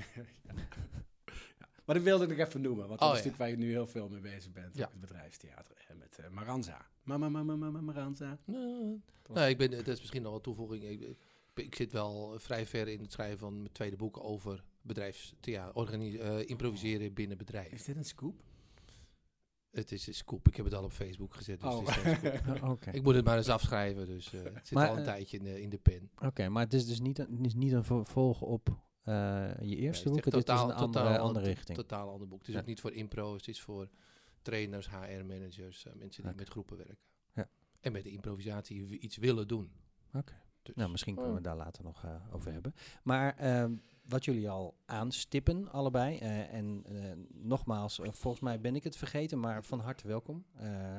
Maar 1.84 1.96
dat 1.96 2.06
wilde 2.06 2.24
ik 2.26 2.36
nog 2.36 2.46
even 2.46 2.60
noemen, 2.60 2.88
want 2.88 3.00
dat 3.00 3.08
Oh, 3.08 3.14
is 3.16 3.22
ja. 3.22 3.28
natuurlijk 3.28 3.38
waar 3.38 3.60
je 3.60 3.66
nu 3.66 3.72
heel 3.72 3.86
veel 3.86 4.08
mee 4.08 4.20
bezig 4.20 4.52
bent. 4.52 4.76
Ja. 4.76 4.88
Het 4.90 5.00
bedrijfstheater 5.00 5.84
en 5.88 5.98
met 5.98 6.18
eh, 6.18 6.28
Maranza. 6.30 6.86
Mama, 7.02 7.28
mama, 7.28 7.56
mama, 7.56 7.80
Maranza. 7.80 8.38
Nou, 8.44 9.00
nou, 9.28 9.48
ik 9.48 9.58
ben, 9.58 9.70
dat 9.70 9.86
is 9.88 9.98
misschien 9.98 10.22
nog 10.22 10.34
een 10.34 10.40
toevoeging. 10.40 10.84
Ik, 10.84 11.00
ik, 11.00 11.16
ik 11.54 11.74
zit 11.74 11.92
wel 11.92 12.38
vrij 12.38 12.66
ver 12.66 12.88
in 12.88 13.00
het 13.00 13.12
schrijven 13.12 13.38
van 13.38 13.56
mijn 13.60 13.72
tweede 13.72 13.96
boek 13.96 14.24
over 14.24 14.64
bedrijfstheater, 14.88 15.74
organi- 15.74 16.16
eh, 16.18 16.48
improviseren 16.48 17.14
binnen 17.14 17.38
bedrijven. 17.38 17.72
Is 17.72 17.84
dit 17.84 17.96
een 17.96 18.04
scoop? 18.04 18.42
Het 19.70 19.92
is 19.92 20.06
een 20.06 20.14
scoop. 20.14 20.48
Ik 20.48 20.56
heb 20.56 20.64
het 20.64 20.74
al 20.74 20.84
op 20.84 20.92
Facebook 20.92 21.34
gezet. 21.34 21.60
Dus 21.60 21.72
Oh. 21.74 21.86
het 21.86 22.22
is 22.24 22.38
scoop. 22.38 22.62
Oké, 22.70 22.90
Ik 22.90 23.02
moet 23.02 23.14
het 23.14 23.24
maar 23.24 23.36
eens 23.36 23.48
afschrijven, 23.48 24.06
dus 24.06 24.32
eh, 24.32 24.42
het 24.42 24.66
zit 24.66 24.70
Maar, 24.72 24.86
al 24.88 24.92
een 24.92 24.98
eh, 24.98 25.04
tijdje 25.04 25.36
in 25.38 25.44
de, 25.44 25.60
in 25.62 25.68
de 25.68 25.78
pen. 25.78 26.10
Oké, 26.22 26.48
maar 26.48 26.62
het 26.64 26.74
is 26.74 26.86
dus 26.86 27.00
niet 27.00 27.18
een, 27.18 27.36
het 27.36 27.46
is 27.46 27.54
niet 27.54 27.72
een 27.72 27.84
vervolg 27.84 28.40
op 28.40 28.68
eh, 29.02 29.14
je 29.60 29.76
eerste 29.76 30.04
Nee, 30.04 30.14
boek. 30.14 30.24
het 30.24 30.34
is 30.34 30.40
Het 30.40 30.48
is 30.48 30.54
echt 30.54 30.64
een 30.64 30.72
andere, 30.76 31.18
andere 31.18 31.44
to- 31.44 31.50
richting. 31.50 31.78
Totaal 31.78 32.10
ander 32.10 32.28
boek. 32.28 32.38
Het 32.38 32.48
is 32.48 32.54
Ja. 32.54 32.60
ook 32.60 32.66
niet 32.66 32.80
voor 32.80 32.92
impro, 32.92 33.34
het 33.34 33.48
is 33.48 33.60
voor 33.60 33.88
trainers, 34.42 34.88
HR-managers, 34.90 35.86
mensen 35.94 36.22
die 36.22 36.32
met 36.34 36.48
groepen 36.48 36.76
werken. 36.76 36.98
Ja. 37.34 37.48
En 37.80 37.92
met 37.92 38.02
de 38.04 38.10
improvisatie 38.10 38.98
iets 38.98 39.16
willen 39.16 39.48
doen. 39.48 39.72
Oké. 40.12 40.34
Dus, 40.62 40.74
Nou, 40.74 40.90
misschien 40.90 41.14
kunnen 41.14 41.32
we 41.32 41.38
Oh. 41.38 41.44
daar 41.44 41.56
later 41.56 41.84
nog 41.84 42.04
eh, 42.04 42.34
over 42.34 42.52
hebben. 42.52 42.74
Maar 43.02 43.36
ehm, 43.36 43.76
wat 44.08 44.24
jullie 44.24 44.50
al 44.50 44.76
aanstippen, 44.86 45.70
allebei. 45.72 46.18
eh, 46.18 46.52
en 46.54 46.82
eh, 46.86 47.12
nogmaals, 47.32 48.00
eh, 48.00 48.12
volgens 48.12 48.42
mij 48.42 48.60
ben 48.60 48.74
ik 48.76 48.84
het 48.84 48.96
vergeten, 48.96 49.40
maar 49.40 49.64
van 49.64 49.80
harte 49.80 50.06
welkom. 50.06 50.44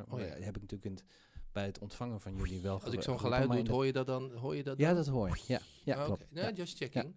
Oh 0.09 0.19
ja. 0.19 0.25
heb 0.25 0.56
ik 0.56 0.61
natuurlijk 0.61 0.85
in 0.85 0.91
het, 0.91 1.03
bij 1.51 1.65
het 1.65 1.79
ontvangen 1.79 2.19
van 2.21 2.35
jullie 2.35 2.61
wel 2.61 2.81
Als 2.81 2.94
ik 2.94 3.01
zo'n 3.01 3.19
geluid 3.19 3.51
doe, 3.51 3.69
hoor 3.69 3.85
je 3.85 3.91
dat 3.94 4.06
dan? 4.06 4.31
Hoor 4.31 4.56
je 4.56 4.63
dat 4.63 4.77
Ja, 4.77 4.88
dan? 4.88 4.95
dat 4.95 5.07
hoor 5.07 5.29
je. 5.29 5.44
Ja, 5.47 5.59
ja 5.83 5.95
Ah, 5.95 6.06
klopt. 6.06 6.31
Nee, 6.33 6.44
Ja. 6.44 6.51
just 6.51 6.77
checking. 6.77 7.15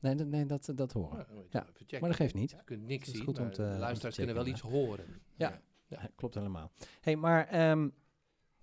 Nee, 0.00 0.14
dat, 0.14 0.26
nee 0.26 0.46
dat, 0.46 0.72
dat 0.74 0.92
horen 0.92 1.18
we. 1.18 1.44
Ja, 1.50 1.66
Ja. 1.86 1.98
Maar 2.00 2.08
dat 2.08 2.18
geeft 2.18 2.34
niet. 2.34 2.50
Je 2.50 2.64
kunt 2.64 2.82
niks 2.86 3.10
zien, 3.10 3.24
goed 3.24 3.38
om 3.38 3.50
te- 3.52 3.62
luisteraars 3.78 4.16
kunnen 4.16 4.34
wel 4.34 4.46
iets 4.46 4.60
horen. 4.60 5.04
Ja. 5.36 5.48
Ja. 5.50 5.60
Ja, 5.86 6.08
klopt 6.16 6.34
helemaal. 6.34 6.72
hey, 7.00 7.16
maar 7.16 7.46
ehm, 7.46 7.88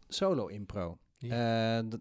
solo 0.07 0.47
impro, 0.47 0.97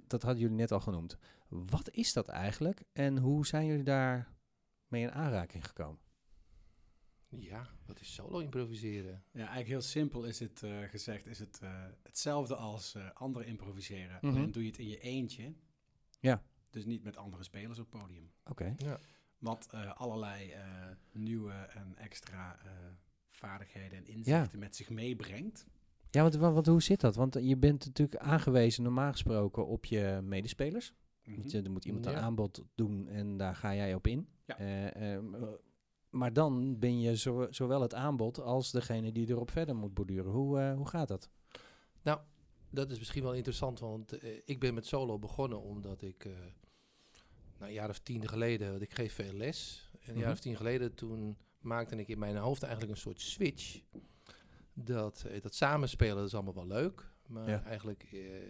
dat 0.06 0.22
hadden 0.22 0.38
jullie 0.40 0.56
net 0.56 0.72
al 0.72 0.80
genoemd. 0.80 1.16
Wat 1.48 1.90
is 1.90 2.12
dat 2.12 2.28
eigenlijk 2.28 2.82
en 2.92 3.18
hoe 3.18 3.46
zijn 3.46 3.66
jullie 3.66 3.84
daar 3.84 4.28
mee 4.90 5.02
in 5.02 5.12
aanraking 5.12 5.66
gekomen? 5.66 6.00
Ja, 7.28 7.66
wat 7.86 8.00
is 8.00 8.14
solo 8.14 8.38
improviseren? 8.38 9.24
Ja, 9.32 9.38
eigenlijk 9.38 9.68
heel 9.68 9.80
simpel 9.80 10.24
is 10.24 10.38
het 10.38 10.62
eh, 10.62 10.82
gezegd. 10.82 11.26
Is 11.26 11.38
het 11.38 11.58
eh, 11.62 11.84
hetzelfde 12.02 12.54
als 12.54 12.94
eh 12.94 13.10
anderen 13.14 13.48
improviseren. 13.48 14.18
Mhm. 14.20 14.26
Alleen 14.34 14.52
doe 14.52 14.62
je 14.62 14.68
het 14.68 14.78
in 14.78 14.88
je 14.88 14.98
eentje. 15.00 15.54
Ja. 16.20 16.42
Dus 16.70 16.84
niet 16.84 17.02
met 17.04 17.16
andere 17.16 17.42
spelers 17.42 17.78
op 17.78 17.92
het 17.92 18.00
podium. 18.02 18.30
Oké. 18.44 18.74
Wat 19.38 19.66
eh, 19.70 19.92
allerlei 19.94 20.50
eh, 20.50 20.62
nieuwe 21.12 21.52
en 21.52 21.96
extra 21.96 22.58
eh, 22.64 22.70
vaardigheden 23.28 23.98
en 23.98 24.06
inzichten 24.06 24.58
met 24.58 24.76
zich 24.76 24.90
meebrengt. 24.90 25.66
Ja, 26.10 26.22
want, 26.22 26.34
wa- 26.34 26.52
want 26.52 26.66
hoe 26.66 26.82
zit 26.82 27.00
dat? 27.00 27.14
Want 27.14 27.34
je 27.40 27.56
bent 27.56 27.86
natuurlijk 27.86 28.22
aangewezen 28.22 28.82
normaal 28.82 29.10
gesproken 29.12 29.66
op 29.66 29.84
je 29.84 30.20
medespelers. 30.22 30.92
Je, 31.36 31.62
er 31.62 31.70
moet 31.70 31.84
iemand 31.84 32.04
Ja. 32.04 32.10
een 32.12 32.18
aanbod 32.18 32.64
doen 32.74 33.08
en 33.08 33.36
daar 33.36 33.54
ga 33.54 33.74
jij 33.74 33.94
op 33.94 34.06
in. 34.06 34.28
Ja. 34.46 34.58
Eh, 34.58 35.14
eh, 35.16 35.22
maar 36.10 36.32
dan 36.32 36.78
ben 36.78 37.00
je 37.00 37.16
zo, 37.16 37.46
zowel 37.50 37.80
het 37.82 37.94
aanbod 37.94 38.40
als 38.40 38.70
degene 38.70 39.12
die 39.12 39.28
erop 39.28 39.50
verder 39.50 39.76
moet 39.76 39.94
borduren. 39.94 40.32
Hoe, 40.32 40.58
eh, 40.60 40.74
hoe 40.74 40.88
gaat 40.88 41.08
dat? 41.08 41.30
Dat 42.72 42.90
is 42.90 42.98
misschien 42.98 43.22
wel 43.22 43.34
interessant, 43.34 43.78
want 43.80 44.24
ik 44.44 44.60
ben 44.60 44.74
met 44.74 44.86
solo 44.86 45.18
begonnen 45.18 45.60
omdat 45.60 46.02
ik 46.02 46.24
eh 46.24 46.32
nou, 47.58 47.70
een 47.70 47.72
jaar 47.72 47.88
of 47.88 47.98
tien 47.98 48.28
geleden, 48.28 48.70
want 48.70 48.82
ik 48.82 48.94
geef 48.94 49.12
veel 49.14 49.32
les. 49.32 49.90
En 50.00 50.08
een 50.10 50.14
jaar 50.14 50.22
Mhm. 50.24 50.32
of 50.32 50.40
tien 50.40 50.56
geleden 50.56 50.94
toen 50.94 51.36
maakte 51.60 51.96
ik 51.96 52.08
in 52.08 52.18
mijn 52.18 52.36
hoofd 52.36 52.62
eigenlijk 52.62 52.92
een 52.92 52.98
soort 53.00 53.20
switch. 53.20 53.80
Dat, 54.72 55.26
dat 55.42 55.54
samenspelen 55.54 56.16
dat 56.16 56.26
is 56.26 56.34
allemaal 56.34 56.54
wel 56.54 56.66
leuk, 56.66 57.10
maar 57.26 57.48
Ja. 57.48 57.62
eigenlijk 57.64 58.02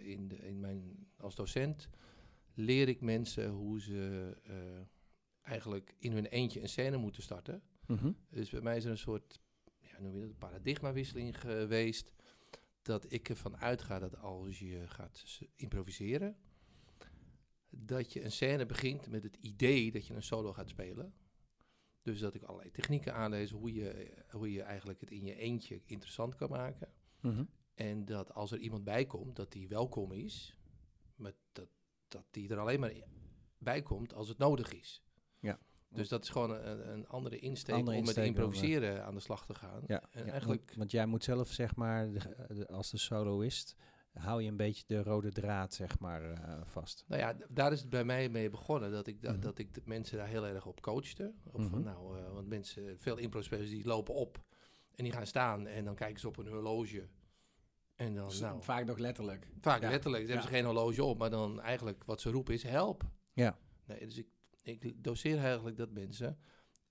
in, 0.03 0.27
de, 0.27 0.37
in 0.37 0.59
mijn, 0.59 1.07
als 1.17 1.35
docent 1.35 1.89
leer 2.61 2.87
ik 2.87 3.01
mensen 3.01 3.49
hoe 3.49 3.81
ze 3.81 4.33
eh, 4.43 4.87
eigenlijk 5.41 5.95
in 5.97 6.11
hun 6.11 6.25
eentje 6.25 6.61
een 6.61 6.69
scène 6.69 6.97
moeten 6.97 7.23
starten. 7.23 7.61
Mhm. 7.87 8.11
Dus 8.29 8.49
bij 8.49 8.61
mij 8.61 8.77
is 8.77 8.85
er 8.85 8.91
een 8.91 8.97
soort 8.97 9.39
ja, 9.79 10.01
noem 10.01 10.15
je 10.15 10.27
dat, 10.27 10.37
paradigmawisseling 10.37 11.39
geweest. 11.39 12.13
Dat 12.81 13.11
ik 13.11 13.29
ervan 13.29 13.57
uitga 13.57 13.99
dat 13.99 14.17
als 14.17 14.59
je 14.59 14.87
gaat 14.87 15.41
improviseren, 15.55 16.37
dat 17.69 18.13
je 18.13 18.23
een 18.23 18.31
scène 18.31 18.65
begint 18.65 19.09
met 19.09 19.23
het 19.23 19.35
idee 19.35 19.91
dat 19.91 20.07
je 20.07 20.13
een 20.13 20.23
solo 20.23 20.53
gaat 20.53 20.69
spelen. 20.69 21.13
Dus 22.01 22.19
dat 22.19 22.33
ik 22.33 22.43
allerlei 22.43 22.71
technieken 22.71 23.13
aanlees 23.13 23.51
hoe 23.51 23.73
je, 23.73 24.13
hoe 24.29 24.51
je 24.51 24.61
eigenlijk 24.61 24.99
het 24.99 25.11
in 25.11 25.23
je 25.23 25.35
eentje 25.35 25.81
interessant 25.85 26.35
kan 26.35 26.49
maken. 26.49 26.93
Mhm. 27.19 27.43
En 27.73 28.05
dat 28.05 28.33
als 28.33 28.51
er 28.51 28.59
iemand 28.59 28.83
bij 28.83 29.05
komt, 29.05 29.35
dat 29.35 29.51
die 29.51 29.67
welkom 29.67 30.11
is. 30.11 30.57
Maar 31.15 31.33
dat, 31.51 31.69
dat 32.11 32.25
die 32.31 32.49
er 32.49 32.59
alleen 32.59 32.79
maar 32.79 32.93
bij 33.57 33.81
komt 33.81 34.13
als 34.13 34.27
het 34.27 34.37
nodig 34.37 34.73
is. 34.73 35.03
Ja. 35.39 35.59
Dus 35.89 36.07
dat 36.09 36.23
is 36.23 36.29
gewoon 36.29 36.51
een, 36.51 36.91
een 36.93 37.07
andere 37.07 37.39
insteek 37.39 37.75
Andere 37.75 37.97
om 37.97 38.05
met 38.05 38.17
improviseren 38.17 39.05
aan 39.05 39.13
de 39.13 39.19
slag 39.19 39.45
te 39.45 39.53
gaan. 39.53 39.83
Ja, 39.87 40.03
En 40.11 40.25
ja, 40.25 40.31
eigenlijk, 40.31 40.65
want, 40.65 40.77
want 40.77 40.91
jij 40.91 41.05
moet 41.05 41.23
zelf, 41.23 41.49
zeg 41.51 41.75
maar, 41.75 42.11
de- 42.11 42.45
de- 42.47 42.67
als 42.67 42.89
de 42.91 42.97
soloist, 42.97 43.75
hou 44.13 44.41
je 44.41 44.49
een 44.49 44.57
beetje 44.57 44.83
de 44.87 45.03
rode 45.03 45.31
draad, 45.31 45.73
zeg 45.73 45.99
maar, 45.99 46.31
eh, 46.31 46.61
vast. 46.63 47.03
nou 47.07 47.21
ja, 47.21 47.35
daar 47.49 47.71
is 47.71 47.79
het 47.79 47.89
bij 47.89 48.03
mij 48.03 48.29
mee 48.29 48.49
begonnen. 48.49 48.91
Dat 48.91 49.07
ik, 49.07 49.21
da- 49.21 49.31
Mhm. 49.31 49.41
dat 49.41 49.57
ik 49.57 49.73
de 49.73 49.81
mensen 49.85 50.17
daar 50.17 50.27
heel 50.27 50.45
erg 50.47 50.65
op 50.65 50.81
coachte. 50.81 51.33
Of 51.51 51.63
van, 51.67 51.79
Mhm. 51.79 51.83
nou, 51.89 52.17
eh, 52.19 52.33
want 52.33 52.47
mensen, 52.47 52.99
veel 52.99 53.17
impro-spelers 53.17 53.69
die 53.69 53.85
lopen 53.85 54.13
op 54.13 54.43
en 54.95 55.03
die 55.03 55.13
gaan 55.13 55.27
staan 55.27 55.67
en 55.67 55.85
dan 55.85 55.95
kijken 55.95 56.19
ze 56.19 56.27
op 56.27 56.37
een 56.37 56.47
horloge. 56.47 57.07
En 58.01 58.15
dan, 58.15 58.31
nou, 58.41 58.63
Vaak 58.63 58.85
nog 58.85 58.97
letterlijk. 58.97 59.47
Vaak 59.61 59.81
Ja. 59.81 59.89
letterlijk. 59.89 60.23
Ze 60.25 60.31
hebben 60.31 60.49
Ja. 60.49 60.55
ze 60.57 60.57
geen 60.63 60.65
horloge 60.75 61.03
op, 61.03 61.17
maar 61.17 61.29
dan 61.29 61.61
eigenlijk 61.61 62.03
wat 62.03 62.21
ze 62.21 62.29
roepen 62.31 62.53
is 62.53 62.63
help. 62.63 63.03
Ja. 63.33 63.57
Nee, 63.85 63.99
dus 64.05 64.17
ik, 64.17 64.27
ik 64.63 65.03
doseer 65.03 65.37
eigenlijk 65.39 65.77
dat 65.77 65.91
mensen 65.91 66.25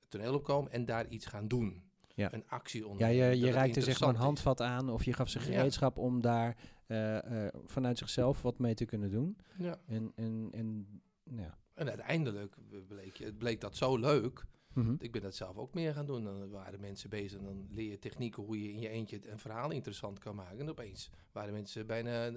het 0.00 0.10
toneel 0.10 0.34
opkomen 0.34 0.72
en 0.72 0.84
daar 0.84 1.08
iets 1.08 1.26
gaan 1.26 1.48
doen. 1.48 1.82
Ja. 2.14 2.32
Een 2.34 2.48
actie 2.48 2.80
Ja, 2.80 2.86
ondernemen. 2.86 3.24
je, 3.24 3.30
dat 3.30 3.38
je 3.40 3.46
het 3.46 3.54
reikte 3.54 3.80
zeg 3.80 4.00
maar 4.00 4.08
een 4.08 4.14
handvat 4.14 4.60
aan 4.60 4.90
of 4.90 5.04
je 5.04 5.12
gaf 5.12 5.28
ze 5.28 5.38
Ja. 5.38 5.44
gereedschap 5.44 5.98
om 5.98 6.20
daar 6.20 6.56
eh, 6.86 7.46
eh, 7.46 7.54
vanuit 7.64 7.98
zichzelf 7.98 8.42
wat 8.42 8.58
mee 8.58 8.74
te 8.74 8.84
kunnen 8.84 9.10
doen. 9.10 9.36
Ja. 9.58 9.80
En, 9.86 10.12
en, 10.14 10.48
en 10.52 11.00
ja. 11.24 11.58
En 11.74 11.88
uiteindelijk 11.88 12.54
bleek, 12.88 13.16
je- 13.16 13.24
het 13.24 13.38
bleek 13.38 13.60
dat 13.60 13.76
zo 13.76 13.96
leuk. 13.96 14.44
Mhm. 14.74 14.94
Ik 14.98 15.12
ben 15.12 15.22
dat 15.22 15.34
zelf 15.34 15.56
ook 15.56 15.74
meer 15.74 15.94
gaan 15.94 16.06
doen. 16.06 16.24
Dan 16.24 16.50
waren 16.50 16.80
mensen 16.80 17.10
bezig 17.10 17.38
en 17.38 17.44
dan 17.44 17.66
leer 17.70 17.90
je 17.90 17.98
technieken 17.98 18.42
hoe 18.42 18.62
je 18.62 18.72
in 18.72 18.80
je 18.80 18.88
eentje 18.88 19.20
een 19.30 19.38
verhaal 19.38 19.70
interessant 19.70 20.18
kan 20.18 20.34
maken. 20.34 20.58
En 20.60 20.68
opeens 20.68 21.10
waren 21.32 21.52
mensen 21.52 21.86
bijna 21.86 22.26
eh, 22.26 22.34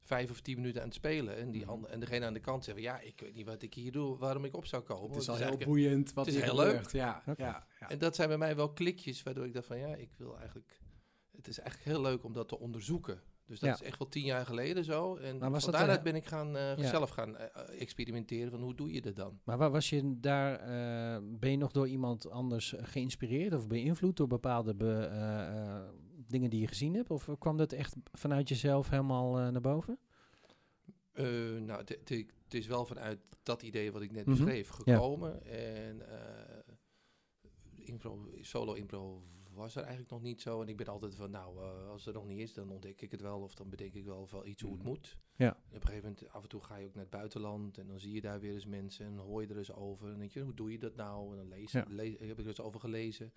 vijf 0.00 0.30
of 0.30 0.40
tien 0.40 0.56
minuten 0.56 0.80
aan 0.80 0.86
het 0.86 0.96
spelen. 0.96 1.36
En, 1.36 1.50
die 1.50 1.64
Mhm. 1.66 1.84
en 1.84 2.00
degene 2.00 2.26
aan 2.26 2.32
de 2.32 2.40
kant 2.40 2.64
zeggen, 2.64 2.82
ja, 2.82 3.00
ik 3.00 3.20
weet 3.20 3.34
niet 3.34 3.46
wat 3.46 3.62
ik 3.62 3.74
hier 3.74 3.92
doe, 3.92 4.16
waarom 4.18 4.44
ik 4.44 4.56
op 4.56 4.66
zou 4.66 4.82
komen. 4.82 5.10
Het 5.10 5.20
is 5.20 5.26
Want 5.26 5.40
al 5.42 5.46
heel 5.48 5.56
boeiend 5.66 6.12
wat 6.12 6.26
het 6.26 6.34
is 6.34 6.40
heel 6.42 6.56
gebeurt. 6.56 6.82
leuk. 6.82 6.90
Ja, 6.92 7.22
Oké. 7.26 7.42
ja, 7.42 7.66
ja. 7.80 7.88
En 7.90 7.98
dat 7.98 8.14
zijn 8.14 8.28
bij 8.28 8.38
mij 8.38 8.56
wel 8.56 8.72
klikjes 8.72 9.22
waardoor 9.22 9.46
ik 9.46 9.52
dacht 9.52 9.66
van, 9.66 9.78
ja, 9.78 9.94
ik 9.94 10.10
wil 10.16 10.38
eigenlijk... 10.38 10.80
Het 11.36 11.48
is 11.48 11.58
eigenlijk 11.58 11.88
heel 11.90 12.00
leuk 12.02 12.24
om 12.24 12.32
dat 12.32 12.48
te 12.48 12.58
onderzoeken. 12.58 13.22
Dus 13.46 13.60
dat 13.60 13.68
Ja. 13.68 13.74
is 13.74 13.82
echt 13.82 13.98
wel 13.98 14.08
tien 14.08 14.24
jaar 14.24 14.46
geleden 14.46 14.84
zo. 14.84 15.16
En 15.16 15.38
Maar 15.38 15.50
was 15.50 15.64
van 15.64 15.72
daaruit 15.72 15.98
een- 15.98 16.04
ben 16.04 16.14
ik 16.14 16.26
gaan, 16.26 16.56
eh, 16.56 16.76
Ja. 16.76 16.88
zelf 16.88 17.10
gaan 17.10 17.36
eh, 17.36 17.44
eh, 17.74 17.80
experimenteren 17.80 18.50
van 18.50 18.60
hoe 18.60 18.74
doe 18.74 18.92
je 18.92 19.00
dat 19.00 19.16
dan? 19.16 19.40
Maar 19.44 19.58
waar 19.58 19.70
was 19.70 19.90
je 19.90 20.20
daar, 20.20 20.54
eh, 20.58 21.22
ben 21.38 21.50
je 21.50 21.56
nog 21.56 21.70
door 21.72 21.88
iemand 21.88 22.30
anders 22.30 22.74
geïnspireerd 22.78 23.54
of 23.54 23.66
beïnvloed 23.68 24.16
door 24.16 24.26
bepaalde 24.26 24.74
be- 24.74 25.08
eh, 25.10 25.76
eh, 25.76 25.82
dingen 26.26 26.50
die 26.50 26.60
je 26.60 26.66
gezien 26.66 26.94
hebt? 26.94 27.10
Of 27.10 27.28
kwam 27.38 27.56
dat 27.56 27.72
echt 27.72 27.94
vanuit 28.12 28.48
jezelf 28.48 28.88
helemaal 28.88 29.38
eh, 29.38 29.48
naar 29.48 29.60
boven? 29.60 29.98
Eh, 31.12 31.26
nou, 31.60 31.82
het- 31.84 32.26
is 32.54 32.66
wel 32.66 32.84
vanuit 32.86 33.18
dat 33.42 33.62
idee 33.62 33.92
wat 33.92 34.02
ik 34.02 34.12
net 34.12 34.26
Mhm. 34.26 34.36
beschreef 34.36 34.68
Ja. 34.84 34.94
gekomen. 34.94 35.44
En 35.46 36.08
eh, 36.10 36.74
impro, 37.86 38.28
solo 38.40 38.72
impro 38.72 39.22
was 39.54 39.74
er 39.74 39.80
eigenlijk 39.82 40.10
nog 40.10 40.22
niet 40.22 40.40
zo. 40.40 40.62
En 40.62 40.68
ik 40.68 40.76
ben 40.76 40.86
altijd 40.86 41.14
van, 41.14 41.30
nou, 41.30 41.58
eh, 41.62 41.88
als 41.88 42.06
er 42.06 42.12
nog 42.12 42.26
niet 42.26 42.38
is, 42.38 42.54
dan 42.54 42.70
ontdek 42.70 43.00
ik 43.02 43.10
het 43.10 43.20
wel. 43.20 43.40
Of 43.40 43.54
dan 43.54 43.68
bedenk 43.70 43.94
ik 43.94 44.04
wel, 44.04 44.28
wel 44.30 44.46
iets 44.46 44.62
hoe 44.62 44.70
het 44.72 44.80
Mhm. 44.80 44.88
moet. 44.88 45.16
Ja. 45.36 45.48
En 45.48 45.76
op 45.76 45.82
een 45.82 45.88
gegeven 45.88 46.08
moment, 46.08 46.28
af 46.32 46.42
en 46.42 46.48
toe 46.48 46.62
ga 46.62 46.76
je 46.76 46.86
ook 46.86 46.94
naar 46.94 47.02
het 47.02 47.12
buitenland. 47.12 47.78
En 47.78 47.86
dan 47.86 48.00
zie 48.00 48.12
je 48.12 48.20
daar 48.20 48.40
weer 48.40 48.52
eens 48.54 48.66
mensen. 48.66 49.06
En 49.06 49.16
hoor 49.16 49.42
je 49.42 49.48
er 49.48 49.58
eens 49.58 49.72
over. 49.72 50.04
En 50.04 50.10
dan 50.10 50.18
denk 50.20 50.30
je, 50.32 50.40
hoe 50.40 50.54
doe 50.54 50.72
je 50.72 50.78
dat 50.78 50.94
nou? 50.94 51.30
En 51.30 51.36
dan 51.36 51.48
lees, 51.48 51.72
Ja. 51.72 51.84
le- 51.88 52.16
heb 52.18 52.30
ik 52.30 52.38
er 52.38 52.46
eens 52.46 52.60
over 52.60 52.80
gelezen. 52.80 53.32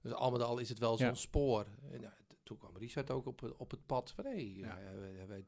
Dus 0.00 0.12
al 0.12 0.30
met 0.30 0.40
al 0.42 0.58
is 0.58 0.68
het 0.68 0.78
wel 0.78 0.96
zo'n 0.96 1.06
Ja. 1.06 1.14
spoor. 1.14 1.66
En 1.90 2.00
ja, 2.00 2.16
toen 2.42 2.58
kwam 2.58 2.76
Richard 2.76 3.10
ook 3.10 3.26
op, 3.26 3.40
het- 3.40 3.56
op 3.56 3.70
het 3.70 3.86
pad 3.86 4.10
van, 4.10 4.24
hé, 4.24 4.30
hey, 4.30 4.54
Ja. 4.54 4.78
wij- 5.00 5.26
wij- 5.26 5.44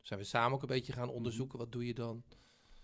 zijn 0.00 0.18
we 0.20 0.24
samen 0.26 0.54
ook 0.54 0.62
een 0.62 0.68
beetje 0.68 0.92
gaan 0.92 1.08
onderzoeken, 1.10 1.58
wat 1.58 1.72
doe 1.72 1.86
je 1.86 1.94
dan? 1.94 2.22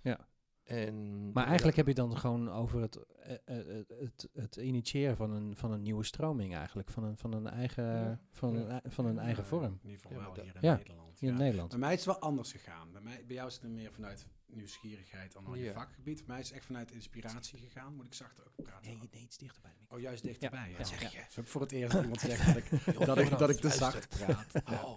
Ja. 0.02 0.28
En 0.64 1.32
Maar 1.32 1.46
eigenlijk 1.46 1.76
heb 1.76 1.86
je 1.86 1.94
dan 1.94 2.16
gewoon 2.16 2.50
over 2.50 2.80
het, 2.80 2.96
eh, 2.96 3.34
eh, 3.44 3.66
het, 3.66 3.88
het, 4.00 4.28
het 4.32 4.56
initiëren 4.56 5.16
van 5.16 5.30
een, 5.30 5.56
van 5.56 5.72
een 5.72 5.82
nieuwe 5.82 6.04
stroming 6.04 6.54
eigenlijk. 6.54 6.90
Van 6.90 7.04
een, 7.04 7.16
van 7.18 7.32
een 7.32 7.46
eigen, 7.46 7.84
Ja. 7.84 8.20
van 8.32 8.54
een, 8.56 8.62
Ja. 8.66 8.68
ei- 8.68 8.80
van 8.92 9.06
een 9.06 9.18
eigen 9.18 9.42
Ja, 9.42 9.48
vorm 9.48 9.64
In 9.82 9.90
ieder 9.90 10.00
geval 10.00 10.12
Ja, 10.18 10.24
wel 10.24 10.34
hier 10.44 10.54
in 10.54 10.60
Ja. 10.60 10.76
Nederland. 10.76 11.18
hier 11.20 11.30
in. 11.30 11.36
Nederland. 11.36 11.70
Bij 11.70 11.78
mij 11.78 11.92
is 11.92 12.04
het 12.04 12.06
wel 12.06 12.18
anders 12.20 12.52
gegaan. 12.52 12.92
Bij, 12.92 13.00
mij, 13.00 13.24
bij 13.26 13.36
jou 13.36 13.48
is 13.48 13.54
het 13.54 13.70
meer 13.70 13.92
vanuit 13.92 14.26
nieuwsgierigheid 14.46 15.32
dan 15.32 15.46
al 15.46 15.54
je 15.54 15.72
vakgebied. 15.72 16.16
Bij 16.16 16.26
mij 16.26 16.40
is 16.40 16.46
het 16.48 16.56
echt 16.56 16.66
vanuit 16.66 16.90
inspiratie 16.92 17.58
gegaan. 17.58 17.94
Moet 17.94 18.06
ik 18.06 18.14
zachter 18.14 18.44
ook 18.46 18.62
praten? 18.64 18.90
Nee, 18.90 19.08
nee, 19.12 19.22
iets 19.22 19.38
dichter 19.38 19.62
bij 19.62 19.70
de 19.70 19.76
microfoon. 19.78 19.98
Oh, 19.98 20.04
juist 20.04 20.22
dichterbij. 20.24 20.60
Ja, 20.60 20.66
Ja, 20.70 20.78
ja. 20.78 20.84
zeg 20.84 21.12
je. 21.12 21.24
Zo 21.28 21.42
voor 21.44 21.60
het 21.60 21.72
eerst 21.72 21.92
dat 21.92 22.02
iemand 22.02 22.20
zegt 22.20 22.46
dat 22.46 22.56
ik, 22.56 22.70
dat 23.06 23.18
ik, 23.18 23.38
dat 23.38 23.50
ik 23.50 23.56
te 23.56 23.68
zacht 23.70 24.08
praat. 24.08 24.62
Oh, 24.84 24.96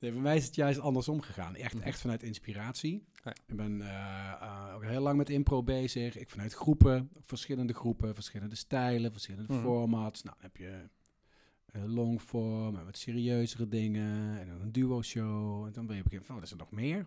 Nee, 0.00 0.12
bij 0.12 0.20
mij 0.20 0.36
is 0.36 0.44
het 0.44 0.54
juist 0.54 0.78
andersom 0.80 1.20
gegaan. 1.20 1.54
Echt, 1.54 1.74
Mhm. 1.74 1.82
echt 1.82 2.00
vanuit 2.00 2.22
inspiratie. 2.22 3.04
Ik 3.46 3.56
ben 3.56 3.80
eh, 3.82 4.32
eh, 4.40 4.74
ook 4.74 4.84
heel 4.84 5.00
lang 5.00 5.16
met 5.16 5.30
impro 5.30 5.62
bezig. 5.62 6.18
Ik 6.18 6.30
vanuit 6.30 6.52
groepen, 6.54 7.10
verschillende 7.20 7.72
groepen, 7.74 8.14
verschillende 8.14 8.54
stijlen, 8.54 9.12
verschillende 9.12 9.52
Mhm. 9.52 9.62
formats. 9.62 10.22
Nou, 10.22 10.36
dan 10.40 10.50
heb 10.50 10.56
je 10.56 10.88
longform 11.86 12.76
en 12.76 12.84
wat 12.84 12.96
serieuzere 12.96 13.68
dingen 13.68 14.40
en 14.40 14.48
dan 14.48 14.60
een 14.60 14.72
duo 14.72 15.02
show. 15.02 15.64
En 15.66 15.72
dan 15.72 15.86
ben 15.86 15.96
je 15.96 16.02
op 16.02 16.12
een 16.12 16.12
gegeven 16.12 16.16
moment 16.18 16.26
van, 16.26 16.34
wat 16.34 16.44
is 16.44 16.50
er 16.50 16.56
nog 16.56 16.70
meer? 16.70 17.06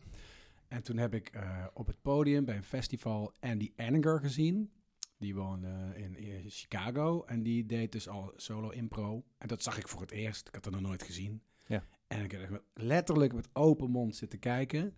En 0.67 0.83
toen 0.83 0.97
heb 0.97 1.13
ik 1.13 1.27
eh, 1.29 1.65
op 1.73 1.87
het 1.87 2.01
podium 2.01 2.45
bij 2.45 2.55
een 2.55 2.63
festival 2.63 3.33
Andy 3.39 3.71
Anninger 3.75 4.19
gezien. 4.19 4.71
Die 5.17 5.35
woonde 5.35 5.91
in, 5.95 6.15
in 6.17 6.43
Chicago 6.49 7.23
en 7.25 7.43
die 7.43 7.65
deed 7.65 7.91
dus 7.91 8.07
al 8.07 8.33
solo 8.35 8.69
impro. 8.69 9.23
En 9.37 9.47
dat 9.47 9.63
zag 9.63 9.77
ik 9.77 9.87
voor 9.87 10.01
het 10.01 10.11
eerst. 10.11 10.47
Ik 10.47 10.53
had 10.55 10.65
het 10.65 10.73
nog 10.73 10.83
nooit 10.83 11.03
gezien. 11.03 11.41
Ja. 11.67 11.83
En 12.07 12.23
ik 12.23 12.31
heb 12.31 12.41
echt 12.41 12.61
letterlijk 12.73 13.33
met 13.33 13.49
open 13.53 13.89
mond 13.89 14.15
zitten 14.15 14.39
kijken. 14.39 14.93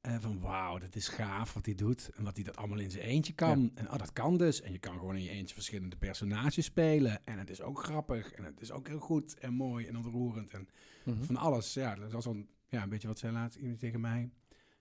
En 0.00 0.20
van 0.20 0.40
wauw, 0.40 0.78
dat 0.78 0.94
is 0.96 1.08
gaaf 1.08 1.54
wat 1.54 1.66
hij 1.66 1.74
doet. 1.74 2.10
En 2.14 2.24
wat 2.24 2.34
hij 2.34 2.44
dat 2.44 2.56
allemaal 2.56 2.78
in 2.78 2.90
zijn 2.90 3.04
eentje 3.04 3.32
kan. 3.32 3.70
En 3.74 3.90
oh, 3.90 3.98
dat 3.98 4.12
kan 4.12 4.36
dus. 4.36 4.60
En 4.60 4.72
je 4.72 4.78
kan 4.78 4.98
gewoon 4.98 5.16
in 5.16 5.22
je 5.22 5.30
eentje 5.30 5.54
verschillende 5.54 5.96
personages 5.96 6.64
spelen. 6.64 7.24
En 7.26 7.38
het 7.38 7.50
is 7.50 7.60
ook 7.62 7.82
grappig. 7.84 8.32
En 8.32 8.44
het 8.44 8.60
is 8.60 8.70
ook 8.72 8.88
heel 8.88 8.98
goed 8.98 9.38
en 9.38 9.52
mooi 9.52 9.86
en 9.86 9.96
ontroerend. 9.96 10.50
En 10.50 10.68
Mhm. 11.04 11.22
van 11.22 11.36
alles. 11.36 11.74
Ja, 11.74 11.94
dat 11.94 12.12
was 12.12 12.24
een, 12.26 12.48
ja, 12.68 12.82
een 12.82 12.88
beetje 12.88 13.08
wat 13.08 13.18
zei 13.18 13.32
laatst 13.32 13.58
iemand 13.58 13.78
tegen 13.78 14.00
mij. 14.00 14.30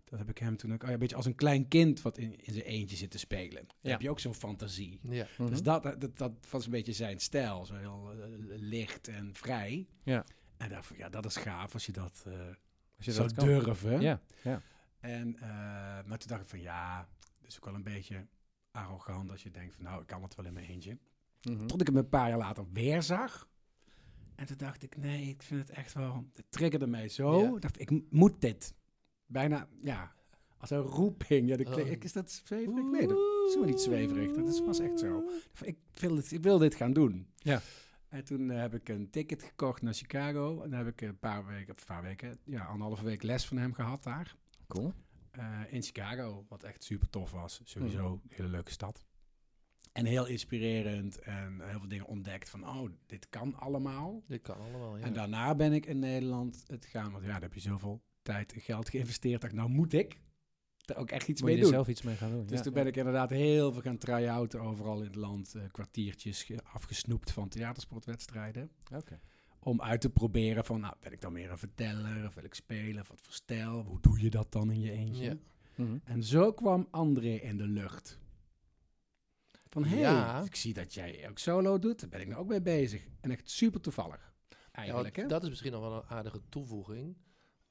Dat 0.04 0.20
heb 0.20 0.30
ik 0.30 0.38
hem 0.38 0.58
toen 0.58 0.74
ook. 0.74 0.82
Oh 0.82 0.88
ja, 0.88 0.94
een 0.94 1.00
beetje 1.00 1.16
als 1.16 1.26
een 1.26 1.36
klein 1.36 1.68
kind 1.68 2.02
wat 2.02 2.18
in, 2.18 2.36
in 2.46 2.54
zijn 2.54 2.66
eentje 2.66 2.96
zit 2.96 3.12
te 3.12 3.18
spelen. 3.18 3.64
Dan 3.68 3.76
Ja. 3.82 3.90
heb 3.92 4.02
je 4.02 4.10
ook 4.10 4.20
zo'n 4.20 4.34
fantasie. 4.34 5.00
ja. 5.10 5.28
Mhm. 5.38 5.50
Dus 5.50 5.62
dat, 5.64 5.84
dat, 5.84 6.18
dat 6.18 6.32
was 6.50 6.66
een 6.66 6.72
beetje 6.72 6.94
zijn 6.94 7.20
stijl. 7.20 7.66
Zo 7.66 7.76
heel 7.76 8.12
eh, 8.12 8.28
licht 8.48 9.08
en 9.08 9.30
vrij. 9.34 9.88
Ja. 10.04 10.26
En 10.64 10.70
dacht 10.70 10.96
ja, 10.98 11.10
dat 11.10 11.26
is 11.26 11.36
gaaf 11.36 11.74
als 11.74 11.86
je 11.86 11.92
dat, 11.92 12.24
eh 12.28 12.34
Als 12.98 13.06
je 13.06 13.12
zou 13.12 13.28
dat 13.28 13.38
kan. 13.38 13.46
durven. 13.48 14.02
Ja, 14.02 14.22
ja. 14.44 14.62
En, 15.00 15.36
eh, 15.36 15.42
maar 16.06 16.18
toen 16.18 16.28
dacht 16.28 16.42
ik 16.42 16.48
van, 16.48 16.62
ja, 16.62 17.08
dat 17.40 17.50
is 17.50 17.56
ook 17.58 17.66
wel 17.66 17.74
een 17.76 17.84
beetje 17.84 18.28
arrogant 18.72 19.32
als 19.32 19.44
je 19.44 19.52
denkt 19.52 19.76
van, 19.76 19.84
nou, 19.84 20.02
ik 20.02 20.08
kan 20.08 20.24
het 20.24 20.36
wel 20.36 20.46
in 20.46 20.54
mijn 20.54 20.66
eentje. 20.66 20.98
Mhm. 21.42 21.66
Tot 21.68 21.82
ik 21.82 21.88
hem 21.88 21.96
een 21.98 22.10
paar 22.10 22.30
jaar 22.30 22.38
later 22.38 22.66
weer 22.74 23.02
zag. 23.04 23.50
En 24.36 24.46
toen 24.46 24.58
dacht 24.58 24.84
ik, 24.84 24.98
nee, 24.98 25.28
ik 25.30 25.42
vind 25.44 25.60
het 25.68 25.70
echt 25.78 25.94
wel... 25.94 26.30
Het 26.34 26.46
triggerde 26.50 26.88
mij 26.88 27.08
zo. 27.10 27.42
Ja. 27.42 27.56
Ik 27.56 27.62
dacht, 27.62 27.80
ik 27.80 28.12
moet 28.12 28.42
dit. 28.42 28.74
Bijna, 29.26 29.68
ja, 29.84 30.14
als 30.58 30.70
een 30.70 30.78
roeping. 30.80 31.50
Ja, 31.50 31.56
de 31.58 31.64
kle- 31.64 31.82
Oh. 31.82 31.88
ik- 31.90 32.04
is 32.04 32.14
dat 32.14 32.32
zweverig? 32.32 32.84
Nee, 32.92 33.08
dat 33.08 33.18
is 33.50 33.58
niet 33.66 33.82
zweverig. 33.82 34.32
Dat 34.36 34.48
is, 34.48 34.60
was 34.62 34.80
echt 34.80 35.00
zo. 35.00 35.24
Ik 35.62 35.78
wil, 36.00 36.16
dit, 36.16 36.32
ik 36.32 36.44
wil 36.44 36.58
dit 36.58 36.76
gaan 36.76 36.94
doen. 36.94 37.28
Ja. 37.36 37.62
En 38.14 38.24
toen 38.24 38.52
eh, 38.52 38.60
heb 38.60 38.74
ik 38.74 38.90
een 38.90 39.10
ticket 39.10 39.44
gekocht 39.44 39.82
naar 39.82 39.94
Chicago. 39.94 40.62
En 40.62 40.70
dan 40.70 40.80
heb 40.80 40.88
ik 40.88 41.02
een 41.02 41.20
paar 41.20 41.46
weken, 41.46 41.70
een 41.78 41.86
paar 41.86 42.02
weken, 42.04 42.40
ja, 42.46 42.66
anderhalve 42.66 43.04
week 43.04 43.24
les 43.24 43.46
van 43.46 43.58
hem 43.58 43.74
gehad 43.74 44.04
daar. 44.04 44.36
Cool. 44.68 44.94
Eh, 45.32 45.60
in 45.70 45.82
Chicago, 45.82 46.46
wat 46.50 46.64
echt 46.64 46.84
super 46.84 47.10
tof 47.10 47.32
was. 47.32 47.62
Sowieso 47.64 48.04
Mhm. 48.04 48.12
een 48.14 48.22
hele 48.30 48.48
leuke 48.48 48.72
stad. 48.72 49.06
En 49.92 50.06
heel 50.06 50.26
inspirerend 50.28 51.20
en 51.20 51.62
heel 51.62 51.80
veel 51.80 51.88
dingen 51.88 52.06
ontdekt 52.06 52.50
van, 52.50 52.68
oh, 52.68 52.90
dit 53.06 53.30
kan 53.30 53.56
allemaal. 53.56 54.24
Dit 54.28 54.42
kan 54.42 54.58
allemaal, 54.58 54.98
ja. 54.98 55.04
En 55.04 55.14
daarna 55.14 55.56
ben 55.56 55.74
ik 55.74 55.86
in 55.86 56.00
Nederland 56.00 56.64
het 56.68 56.86
gaan, 56.86 57.12
want 57.12 57.24
ja, 57.24 57.32
daar 57.32 57.42
heb 57.42 57.54
je 57.54 57.60
zoveel 57.60 58.04
tijd 58.22 58.54
en 58.54 58.62
geld 58.62 58.90
geïnvesteerd. 58.90 59.42
Dat 59.42 59.50
ik, 59.50 59.56
nou 59.56 59.70
moet 59.70 59.94
ik 59.94 60.18
er 60.86 60.96
ook 60.98 61.12
echt 61.12 61.28
iets 61.28 61.42
Moet 61.42 61.50
je 61.50 61.56
mee 61.56 61.66
er 61.66 61.70
doen. 61.72 61.72
zelf 61.84 61.88
iets 61.88 62.02
mee 62.02 62.16
gaan 62.16 62.32
doen. 62.32 62.46
Dus 62.46 62.58
ja. 62.58 62.64
toen 62.64 62.74
ben 62.74 62.88
ik 62.88 62.96
inderdaad 62.98 63.30
heel 63.30 63.72
veel 63.72 63.82
gaan 63.82 63.98
try-outen 63.98 64.60
overal 64.62 64.98
in 64.98 65.04
het 65.06 65.16
land. 65.16 65.56
eh, 65.56 65.62
kwartiertjes 65.72 66.44
ge- 66.44 66.60
afgesnoept 66.74 67.32
van 67.32 67.50
theatersportwedstrijden. 67.50 68.72
Oké. 68.96 69.20
Om 69.60 69.82
uit 69.82 70.02
te 70.02 70.10
proberen 70.10 70.66
van, 70.66 70.80
nou, 70.80 70.94
ben 71.00 71.12
ik 71.12 71.22
dan 71.22 71.34
meer 71.34 71.52
een 71.52 71.58
verteller? 71.58 72.28
Of 72.28 72.34
wil 72.34 72.44
ik 72.44 72.54
spelen? 72.54 73.02
Of 73.02 73.08
wat 73.08 73.22
voor 73.22 73.34
stijl? 73.34 73.82
Hoe 73.82 74.02
doe 74.02 74.22
je 74.22 74.30
dat 74.30 74.52
dan 74.52 74.72
in 74.72 74.80
je 74.80 74.92
eentje? 74.92 75.24
Ja. 75.24 75.36
Mhm. 75.76 75.98
En 76.04 76.24
zo 76.24 76.54
kwam 76.54 76.88
André 76.92 77.30
in 77.36 77.58
de 77.58 77.68
lucht. 77.68 78.20
Van, 79.70 79.86
hé, 79.86 80.00
Ja. 80.00 80.42
ik 80.44 80.56
zie 80.56 80.74
dat 80.74 80.94
jij 80.94 81.30
ook 81.30 81.38
solo 81.38 81.80
doet. 81.80 82.00
Daar 82.00 82.10
ben 82.10 82.22
ik 82.22 82.28
nou 82.28 82.40
ook 82.42 82.48
mee 82.48 82.62
bezig. 82.62 83.08
En 83.22 83.32
echt 83.32 83.50
super 83.50 83.82
toevallig. 83.82 84.34
Eigenlijk, 84.72 85.16
hè? 85.16 85.26
dat 85.28 85.44
is 85.44 85.50
misschien 85.50 85.72
nog 85.72 85.82
wel 85.82 85.94
een 85.96 86.08
aardige 86.10 86.42
toevoeging. 86.50 87.18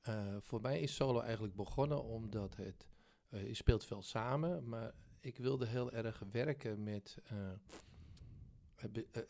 Eh, 0.01 0.37
voor 0.41 0.61
mij 0.61 0.81
is 0.81 0.95
solo 0.95 1.21
eigenlijk 1.21 1.55
begonnen 1.55 2.05
omdat 2.05 2.57
het... 2.57 2.87
eh, 3.33 3.47
je 3.47 3.55
speelt 3.55 3.85
veel 3.85 4.03
samen, 4.03 4.69
maar 4.69 4.95
ik 5.21 5.37
wilde 5.37 5.67
heel 5.67 5.93
erg 5.93 6.23
werken 6.31 6.83
met... 6.83 7.19
eh, 7.25 7.51
eh, 8.77 9.23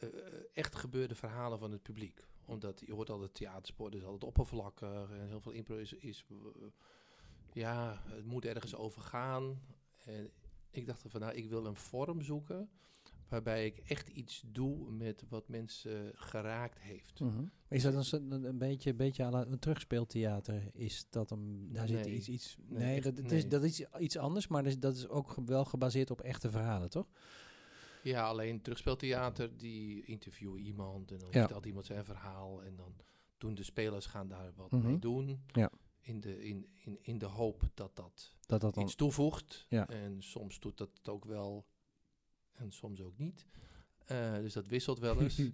echt 0.53 0.75
gebeurde 0.75 1.15
verhalen 1.15 1.59
van 1.59 1.73
het 1.73 1.83
publiek. 1.83 2.27
Omdat 2.45 2.81
je 2.87 2.93
hoort 2.93 3.11
altijd 3.11 3.35
theatersport, 3.35 3.95
is 3.95 4.05
altijd 4.05 4.25
oppervlakkig. 4.25 5.11
En 5.11 5.27
heel 5.27 5.41
veel 5.41 5.53
impro 5.53 5.77
is... 5.77 6.25
ja, 7.53 8.03
het 8.05 8.25
moet 8.25 8.45
ergens 8.45 8.75
over 8.75 9.03
gaan. 9.03 9.61
En 10.05 10.31
ik 10.71 10.87
dacht 10.87 11.05
van, 11.09 11.21
nou, 11.21 11.35
ik 11.35 11.49
wil 11.49 11.67
een 11.67 11.77
vorm 11.77 12.23
zoeken... 12.23 12.71
waarbij 13.29 13.67
ik 13.67 13.79
echt 13.79 14.09
iets 14.09 14.43
doe 14.47 14.91
met 14.91 15.25
wat 15.29 15.49
mensen 15.49 16.13
geraakt 16.15 16.79
heeft. 16.79 17.21
Mhm. 17.21 17.45
Is 17.69 17.83
dat 17.83 18.13
een, 18.13 18.31
een, 18.33 18.45
een 18.45 18.59
beetje, 18.59 18.95
beetje 18.95 19.25
à 19.25 19.31
la 19.31 19.47
een 19.47 19.59
terugspeeltheater? 19.59 20.71
Is 20.73 21.07
dat 21.11 21.31
een, 21.31 21.69
daar 21.73 21.89
zit 21.89 22.07
iets, 22.07 22.29
iets 22.29 22.57
Nee, 22.67 22.79
nee, 22.79 22.95
echt 22.95 23.05
dat, 23.05 23.17
het 23.17 23.33
is, 23.33 23.49
dat 23.49 23.63
is 23.65 23.85
iets 23.99 24.17
anders, 24.17 24.47
maar 24.49 24.63
dat 24.63 24.73
is, 24.73 24.79
dat 24.79 24.97
is 24.97 25.09
ook 25.09 25.35
wel 25.47 25.65
gebaseerd 25.65 26.11
op 26.11 26.21
echte 26.21 26.51
verhalen, 26.51 26.91
toch? 26.91 27.09
Ja, 28.03 28.27
alleen 28.27 28.63
terugspeeltheater, 28.63 29.57
die 29.57 30.05
interviewen 30.05 30.61
iemand 30.61 31.11
en 31.11 31.19
dan 31.19 31.29
Ja. 31.31 31.41
vertelt 31.41 31.67
iemand 31.67 31.87
zijn 31.87 32.05
verhaal 32.05 32.63
en 32.63 32.77
dan 32.77 32.95
doen 33.39 33.55
de 33.55 33.63
spelers 33.63 34.07
gaan 34.07 34.29
daar 34.29 34.53
wat 34.57 34.71
Mhm. 34.71 34.87
mee 34.87 34.99
doen. 34.99 35.43
Ja. 35.47 35.71
In, 36.01 36.21
de, 36.21 36.43
in, 36.45 36.67
in, 36.77 36.99
in 37.01 37.19
de 37.19 37.27
hoop 37.27 37.63
dat 37.75 37.97
dat 37.97 38.35
Dat 38.41 38.61
dat 38.61 38.75
dan... 38.75 38.85
iets 38.85 38.95
toevoegt. 38.95 39.67
Ja. 39.69 39.89
En 39.89 40.23
soms 40.23 40.61
doet 40.61 40.79
dat 40.79 40.91
het 40.95 41.09
ook 41.09 41.25
wel 41.25 41.67
en 42.57 42.73
soms 42.73 43.01
ook 43.01 43.19
niet. 43.19 43.47
Eh, 44.07 44.35
dus 44.35 44.53
dat 44.53 44.67
wisselt 44.67 44.99
wel 44.99 45.21
eens. 45.21 45.43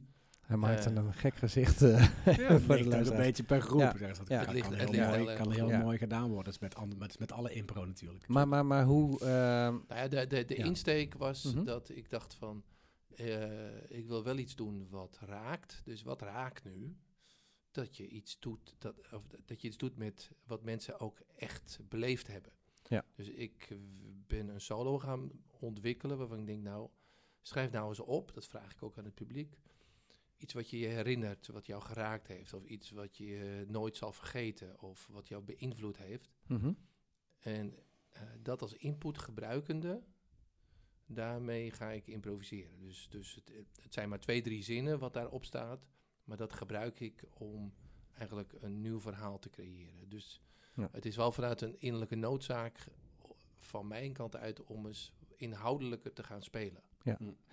Hij 0.48 0.56
maakt 0.56 0.86
Eh. 0.86 0.92
een 0.94 1.14
gek 1.14 1.34
gezicht 1.36 1.82
eh, 1.82 1.90
Ja, 2.24 2.58
voor 2.60 2.76
de 2.76 2.96
een 2.96 3.16
beetje 3.16 3.42
per 3.42 3.60
groep. 3.60 3.80
Ja. 3.80 3.92
Dus 3.92 4.18
dat 4.18 4.28
Ja. 4.28 4.44
kan, 4.44 4.46
Het 4.46 4.54
ligt- 4.54 4.68
kan 4.68 4.78
het 4.78 4.90
heel, 4.90 5.06
mooi, 5.06 5.26
heel 5.26 5.36
kan 5.36 5.52
heel 5.52 5.78
mooi 5.78 5.98
gedaan 5.98 6.26
worden. 6.30 6.44
Dat 6.44 6.70
is 6.72 6.76
met, 6.98 7.18
met 7.18 7.32
alle 7.32 7.52
impro 7.52 7.84
natuurlijk. 7.84 8.28
Maar, 8.28 8.48
maar, 8.48 8.66
maar 8.66 8.84
hoe... 8.84 9.20
ehm, 9.20 9.26
Nou 9.72 9.84
ja, 9.88 10.08
de 10.08 10.26
de, 10.26 10.44
de 10.44 10.56
Ja. 10.56 10.64
insteek 10.64 11.14
was 11.14 11.42
Mhm. 11.54 11.64
dat 11.64 11.88
ik 11.88 12.10
dacht 12.10 12.34
van, 12.34 12.64
eh, 13.16 13.90
ik 13.98 14.06
wil 14.06 14.24
wel 14.24 14.36
iets 14.38 14.56
doen 14.56 14.86
wat 14.90 15.18
raakt. 15.20 15.80
Dus 15.84 16.02
wat 16.02 16.22
raakt 16.22 16.64
nu? 16.64 16.96
dat 17.70 17.96
je 17.96 18.08
iets 18.08 18.38
doet, 18.38 18.74
dat, 18.78 18.94
of 19.12 19.26
dat- 19.44 19.60
je 19.60 19.68
iets 19.68 19.76
doet 19.76 19.96
met 19.96 20.30
wat 20.46 20.62
mensen 20.62 21.00
ook 21.00 21.20
echt 21.36 21.78
beleefd 21.88 22.26
hebben. 22.26 22.52
Ja. 22.88 23.04
Dus 23.14 23.28
ik 23.28 23.68
ben 24.26 24.48
een 24.48 24.60
solo 24.60 24.98
gaan 24.98 25.30
ontwikkelen 25.60 26.18
waarvan 26.18 26.38
ik 26.38 26.46
denk, 26.46 26.62
nou, 26.62 26.88
schrijf 27.42 27.70
nou 27.70 27.88
eens 27.88 28.00
op, 28.00 28.34
dat 28.34 28.46
vraag 28.46 28.72
ik 28.72 28.82
ook 28.82 28.98
aan 28.98 29.04
het 29.04 29.14
publiek. 29.14 29.58
Iets 30.36 30.52
wat 30.52 30.70
je 30.70 30.78
je 30.78 30.86
herinnert, 30.86 31.46
wat 31.46 31.66
jou 31.66 31.82
geraakt 31.82 32.26
heeft, 32.26 32.52
of 32.52 32.64
iets 32.64 32.90
wat 32.90 33.16
je 33.16 33.64
nooit 33.68 33.96
zal 33.96 34.12
vergeten, 34.12 34.80
of 34.80 35.06
wat 35.10 35.28
jou 35.28 35.42
beïnvloed 35.42 35.96
heeft. 35.96 36.30
Mhm. 36.46 36.72
En 37.38 37.74
eh, 38.08 38.22
dat 38.42 38.62
als 38.62 38.72
input 38.74 39.18
gebruikende, 39.18 40.02
daarmee 41.06 41.70
ga 41.70 41.90
ik 41.90 42.06
improviseren. 42.06 42.78
Dus, 42.80 43.08
dus 43.10 43.34
het, 43.34 43.52
het 43.82 43.94
zijn 43.94 44.08
maar 44.08 44.20
twee, 44.20 44.42
drie 44.42 44.62
zinnen 44.62 44.98
wat 44.98 45.12
daarop 45.12 45.44
staat, 45.44 45.86
maar 46.24 46.36
dat 46.36 46.52
gebruik 46.52 47.00
ik 47.00 47.24
om 47.34 47.74
eigenlijk 48.12 48.52
een 48.58 48.80
nieuw 48.80 49.00
verhaal 49.00 49.38
te 49.38 49.50
creëren. 49.50 50.08
Dus 50.08 50.42
Ja. 50.74 50.88
het 50.92 51.04
is 51.06 51.16
wel 51.16 51.32
vanuit 51.32 51.60
een 51.60 51.80
innerlijke 51.80 52.14
noodzaak 52.14 52.86
van 53.58 53.86
mijn 53.86 54.12
kant 54.12 54.36
uit 54.36 54.64
om 54.64 54.86
eens 54.86 55.12
inhoudelijker 55.38 56.12
te 56.12 56.22
gaan 56.22 56.42
spelen. 56.42 56.82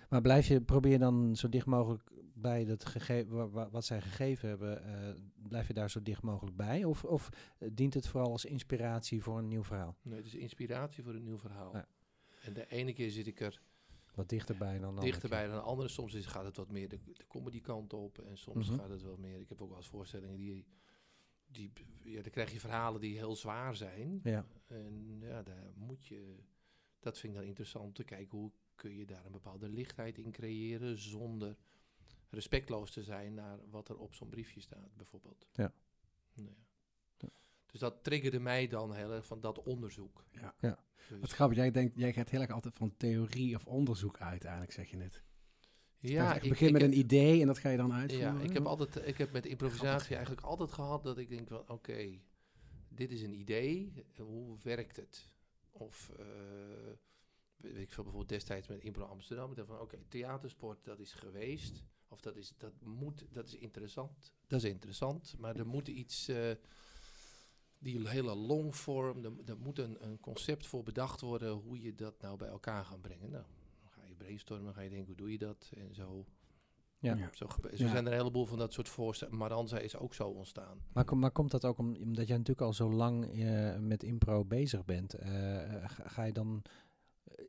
Maar 0.08 0.20
blijf 0.20 0.46
je, 0.48 0.60
probeer 0.60 0.92
je 0.92 0.98
dan 0.98 1.36
zo 1.36 1.48
dicht 1.48 1.66
mogelijk 1.66 2.02
bij 2.34 2.64
dat 2.64 2.84
gegeven, 2.84 3.50
wat 3.70 3.84
zij 3.84 4.00
gegeven 4.00 4.48
hebben, 4.48 4.84
eh, 4.84 5.14
blijf 5.48 5.66
je 5.66 5.74
daar 5.74 5.90
zo 5.90 6.02
dicht 6.02 6.22
mogelijk 6.22 6.56
bij? 6.56 6.84
Of, 6.84 7.04
of 7.04 7.28
eh, 7.58 7.68
dient 7.72 7.94
het 7.94 8.08
vooral 8.08 8.30
als 8.30 8.44
inspiratie 8.44 9.22
voor 9.22 9.38
een 9.38 9.48
nieuw 9.48 9.64
verhaal? 9.64 9.96
Nee, 10.02 10.16
het 10.16 10.26
is 10.26 10.34
inspiratie 10.34 11.02
voor 11.02 11.14
een 11.14 11.22
nieuw 11.22 11.38
verhaal. 11.38 11.72
Ja. 11.76 11.88
En 12.42 12.52
de 12.52 12.66
ene 12.68 12.92
keer 12.92 13.10
zit 13.10 13.26
ik 13.26 13.40
er 13.40 13.62
Wat 14.14 14.28
dichterbij 14.28 14.78
dan 14.78 14.96
dichterbij 14.96 15.46
dan 15.46 15.54
de 15.54 15.60
andere. 15.60 15.88
Soms 15.88 16.14
is, 16.14 16.26
gaat 16.26 16.44
het 16.44 16.56
wat 16.56 16.70
meer 16.70 16.88
de, 16.88 16.98
de 17.12 17.26
comedy 17.26 17.60
kant 17.60 17.92
op. 17.92 18.18
En 18.18 18.38
soms 18.38 18.68
Mhm. 18.68 18.78
gaat 18.78 18.88
het 18.88 19.02
wel 19.02 19.16
meer. 19.16 19.40
Ik 19.40 19.48
heb 19.48 19.62
ook 19.62 19.68
wel 19.68 19.76
eens 19.76 19.88
voorstellingen 19.88 20.36
die. 20.36 20.66
die 21.46 21.72
ja, 22.04 22.22
dan 22.22 22.30
krijg 22.30 22.52
je 22.52 22.60
verhalen 22.60 23.00
die 23.00 23.16
heel 23.16 23.36
zwaar 23.36 23.76
zijn. 23.76 24.20
Ja, 24.22 24.46
En 24.66 25.18
ja, 25.20 25.42
daar 25.42 25.72
moet 25.74 26.06
je. 26.06 26.36
Dat 27.00 27.18
vind 27.18 27.32
ik 27.32 27.38
dan 27.38 27.48
interessant 27.48 27.84
om 27.86 27.92
te 27.92 28.04
kijken 28.04 28.38
hoe 28.38 28.52
kun 28.74 28.96
je 28.96 29.06
daar 29.06 29.24
een 29.24 29.32
bepaalde 29.32 29.68
lichtheid 29.68 30.18
in 30.18 30.32
creëren. 30.32 30.98
zonder 30.98 31.56
respectloos 32.30 32.90
te 32.90 33.02
zijn 33.02 33.34
naar 33.34 33.58
wat 33.70 33.88
er 33.88 33.98
op 33.98 34.14
zo'n 34.14 34.28
briefje 34.28 34.60
staat, 34.60 34.96
bijvoorbeeld. 34.96 35.46
Ja. 35.52 35.72
Nou 36.34 36.48
ja. 36.48 36.54
Ja. 37.18 37.28
Dus 37.66 37.80
dat 37.80 38.04
triggerde 38.04 38.38
mij 38.40 38.66
dan 38.68 38.94
heel 38.94 39.12
erg 39.12 39.26
van 39.26 39.40
dat 39.40 39.62
onderzoek. 39.62 40.24
Ja. 40.30 40.54
Ja. 40.60 40.78
Dus- 41.08 41.20
Wat 41.20 41.32
grappig, 41.32 41.56
jij, 41.56 41.70
denkt, 41.70 41.96
jij 41.96 42.12
gaat 42.12 42.30
heel 42.30 42.40
erg 42.40 42.50
altijd 42.50 42.76
van 42.76 42.96
theorie 42.96 43.54
of 43.56 43.66
onderzoek 43.66 44.20
uit, 44.20 44.42
eigenlijk 44.44 44.72
zeg 44.72 44.90
je 44.90 44.96
net. 44.96 45.22
ja, 45.98 46.34
je 46.34 46.48
begint 46.48 46.72
met 46.72 46.80
heb- 46.82 46.90
een 46.90 46.98
idee 46.98 47.40
en 47.40 47.46
dat 47.46 47.58
ga 47.58 47.68
je 47.68 47.76
dan 47.76 47.92
uitvoeren. 47.92 48.34
Ja, 48.38 48.40
ik 48.44 48.52
heb, 48.52 48.64
altijd, 48.66 49.06
ik 49.08 49.18
heb 49.18 49.32
met 49.32 49.46
improvisatie 49.46 50.14
eigenlijk 50.16 50.46
altijd 50.46 50.72
gehad 50.72 51.02
dat 51.02 51.18
ik 51.18 51.28
denk 51.28 51.48
van 51.48 51.68
oké, 51.68 52.20
dit 52.88 53.10
is 53.12 53.22
een 53.22 53.38
idee, 53.38 53.92
hoe 54.16 54.58
werkt 54.62 54.96
het? 54.96 55.30
Of 55.78 56.10
eh, 56.18 56.26
weet 57.56 57.76
ik 57.76 57.92
veel, 57.92 58.02
bijvoorbeeld 58.02 58.28
destijds 58.28 58.68
met 58.68 58.80
Impro 58.80 59.04
Amsterdam, 59.04 59.50
ik 59.50 59.56
dacht 59.56 59.68
van 59.68 59.80
oké, 59.80 59.98
theatersport 60.08 60.84
dat 60.84 60.98
is 60.98 61.12
geweest, 61.12 61.84
of 62.08 62.20
dat 62.20 62.36
is, 62.36 62.52
dat 62.56 62.72
moet, 62.80 63.26
dat 63.30 63.46
is 63.46 63.54
interessant, 63.54 64.32
dat 64.46 64.62
is 64.62 64.70
interessant, 64.70 65.34
maar 65.38 65.56
er 65.56 65.66
moet 65.66 65.88
iets, 65.88 66.28
eh, 66.28 66.50
die 67.78 68.08
hele 68.08 68.34
longvorm, 68.34 69.24
er 69.24 69.58
moet 69.58 69.78
een, 69.78 70.04
een 70.04 70.20
concept 70.20 70.66
voor 70.66 70.82
bedacht 70.82 71.20
worden 71.20 71.52
hoe 71.52 71.80
je 71.80 71.94
dat 71.94 72.20
nou 72.20 72.36
bij 72.36 72.48
elkaar 72.48 72.84
gaat 72.84 73.00
brengen. 73.00 73.30
Nou, 73.30 73.44
dan 73.80 73.90
ga 73.90 74.04
je 74.04 74.14
brainstormen, 74.14 74.74
ga 74.74 74.80
je 74.80 74.90
denken 74.90 75.06
hoe 75.06 75.16
doe 75.16 75.30
je 75.30 75.38
dat 75.38 75.70
en 75.74 75.94
zo 75.94 76.26
Ja. 76.98 77.14
Ja. 77.14 77.28
zo, 77.32 77.46
gebe- 77.46 77.76
zo 77.76 77.84
Ja. 77.84 77.90
zijn 77.90 78.06
er 78.06 78.12
een 78.12 78.18
heleboel 78.18 78.46
van 78.46 78.58
dat 78.58 78.72
soort 78.72 78.88
voorstellen. 78.88 79.36
Maranza 79.36 79.78
is 79.78 79.96
ook 79.96 80.14
zo 80.14 80.28
ontstaan. 80.28 80.78
Maar, 80.92 81.04
kom- 81.04 81.18
maar 81.18 81.30
komt 81.30 81.50
dat 81.50 81.64
ook 81.64 81.78
om, 81.78 81.86
omdat 81.96 82.26
jij 82.28 82.36
natuurlijk 82.36 82.66
al 82.66 82.72
zo 82.72 82.92
lang 82.92 83.24
eh, 83.44 83.76
met 83.78 84.02
impro 84.02 84.44
bezig 84.44 84.84
bent? 84.84 85.14
eh, 85.14 85.28
ga, 85.86 86.08
ga 86.08 86.22
je 86.24 86.32
dan, 86.32 86.62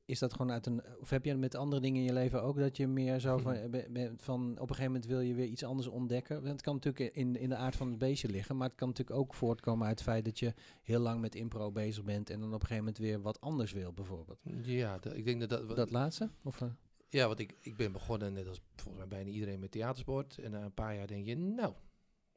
is 0.05 0.19
dat 0.19 0.31
gewoon 0.33 0.51
uit 0.51 0.65
een, 0.65 0.81
of 0.99 1.10
heb 1.10 1.25
je 1.25 1.36
met 1.36 1.55
andere 1.55 1.81
dingen 1.81 1.97
in 1.99 2.03
je 2.05 2.13
leven 2.13 2.43
ook 2.43 2.57
dat 2.57 2.77
je 2.77 2.88
meer 2.88 3.19
zo 3.19 3.38
van, 3.38 3.53
eh, 3.53 3.69
be- 3.69 3.88
be- 3.89 4.13
van 4.17 4.41
op 4.51 4.60
een 4.69 4.75
gegeven 4.75 4.86
moment 4.91 5.05
wil 5.05 5.19
je 5.19 5.33
weer 5.33 5.45
iets 5.47 5.63
anders 5.63 5.88
ontdekken? 5.88 6.36
Want 6.36 6.47
het 6.51 6.62
kan 6.62 6.73
natuurlijk 6.73 7.15
in, 7.15 7.36
in 7.36 7.49
de 7.49 7.55
aard 7.55 7.75
van 7.75 7.89
het 7.89 7.97
beestje 7.97 8.29
liggen, 8.29 8.57
maar 8.57 8.67
het 8.67 8.77
kan 8.77 8.88
natuurlijk 8.88 9.19
ook 9.19 9.33
voortkomen 9.33 9.88
uit 9.88 9.99
het 9.99 10.07
feit 10.07 10.25
dat 10.25 10.39
je 10.39 10.53
heel 10.81 10.99
lang 10.99 11.21
met 11.21 11.36
impro 11.36 11.71
bezig 11.71 12.03
bent 12.03 12.29
en 12.29 12.39
dan 12.39 12.47
op 12.53 12.53
een 12.62 12.67
gegeven 12.67 12.83
moment 12.83 12.97
weer 12.97 13.21
wat 13.21 13.41
anders 13.41 13.71
wil, 13.71 13.93
bijvoorbeeld. 13.93 14.39
Ja, 14.62 14.97
dat- 14.97 15.15
ik 15.15 15.25
denk 15.25 15.39
dat 15.39 15.49
dat... 15.49 15.75
Dat 15.75 15.91
laatste? 15.91 16.29
Of, 16.43 16.62
eh? 16.62 16.67
Ja, 17.09 17.27
want 17.27 17.39
ik, 17.39 17.55
ik 17.59 17.75
ben 17.77 17.91
begonnen, 17.91 18.33
net 18.33 18.47
als 18.47 18.61
volgens 18.75 18.97
mij 18.97 19.07
bijna 19.07 19.29
iedereen 19.29 19.59
met 19.59 19.71
theatersport. 19.71 20.37
En 20.37 20.51
na 20.51 20.63
een 20.63 20.73
paar 20.73 20.95
jaar 20.95 21.07
denk 21.07 21.25
je, 21.25 21.35
nou... 21.37 21.73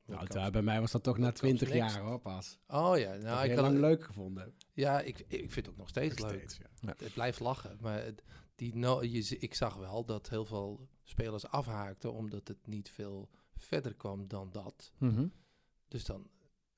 Nou, 0.06 0.22
het- 0.28 0.52
bij 0.52 0.62
mij 0.62 0.80
was 0.80 0.90
dat 0.90 1.02
toch 1.02 1.18
na 1.18 1.32
twintig 1.32 1.72
jaar 1.74 2.00
hoor, 2.00 2.18
pas. 2.20 2.58
Oh 2.66 2.98
ja, 2.98 3.14
Nou, 3.16 3.44
ik 3.48 3.54
kan 3.54 3.64
lang 3.64 3.78
leuk 3.78 4.04
gevonden. 4.04 4.54
Ja, 4.72 5.00
ik, 5.00 5.18
ik 5.18 5.38
vind 5.52 5.54
het 5.54 5.68
ook 5.68 5.76
nog 5.76 5.88
steeds 5.88 6.16
Nog 6.20 6.30
leuk. 6.30 6.38
steeds, 6.38 6.58
ja. 6.82 6.94
Het 6.98 7.14
blijft 7.14 7.40
lachen. 7.40 7.76
Maar 7.80 8.04
het- 8.04 8.22
die 8.54 8.76
no, 8.76 9.02
je, 9.02 9.38
ik 9.38 9.54
zag 9.54 9.76
wel 9.76 10.04
dat 10.04 10.28
heel 10.28 10.44
veel 10.44 10.88
spelers 11.02 11.46
afhaakten, 11.46 12.12
omdat 12.12 12.48
het 12.48 12.66
niet 12.66 12.90
veel 12.90 13.28
verder 13.56 13.94
kwam 13.94 14.28
dan 14.28 14.48
dat. 14.52 14.92
Mhm. 14.98 15.26
Dus 15.88 16.04
dan, 16.04 16.26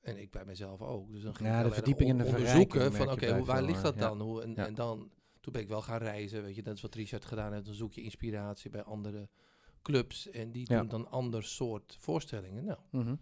en 0.01 0.17
ik 0.21 0.31
bij 0.31 0.45
mezelf 0.45 0.81
ook. 0.81 1.11
Dus 1.11 1.21
dan 1.21 1.35
ging 1.35 1.49
Ja, 1.49 1.59
ik 1.59 1.65
de 1.67 1.73
verdieping 1.73 2.09
en 2.09 2.17
de 2.17 2.25
onderzoeken 2.25 2.93
van 2.93 3.09
oké, 3.11 3.35
hoe- 3.35 3.45
waar 3.45 3.63
ligt 3.63 3.81
dat 3.81 3.93
ja. 3.95 3.99
dan? 3.99 4.21
Hoe, 4.21 4.41
en, 4.41 4.53
Ja. 4.55 4.65
en 4.65 4.73
dan, 4.75 5.11
toen 5.43 5.53
ben 5.53 5.61
ik 5.61 5.67
wel 5.67 5.81
gaan 5.81 5.97
reizen, 5.97 6.43
weet 6.43 6.55
je, 6.55 6.61
dat 6.63 6.75
is 6.75 6.81
wat 6.81 6.95
Richard 6.95 7.25
gedaan 7.25 7.53
heeft. 7.53 7.65
Dan 7.65 7.73
zoek 7.73 7.93
je 7.93 8.01
inspiratie 8.01 8.69
bij 8.69 8.83
andere 8.83 9.29
clubs 9.81 10.29
en 10.29 10.51
die 10.51 10.65
Ja. 10.71 10.79
doen 10.79 10.87
dan 10.87 11.11
ander 11.11 11.43
soort 11.43 11.95
voorstellingen. 11.99 12.65
Nou, 12.65 12.79
Mhm. 12.91 13.15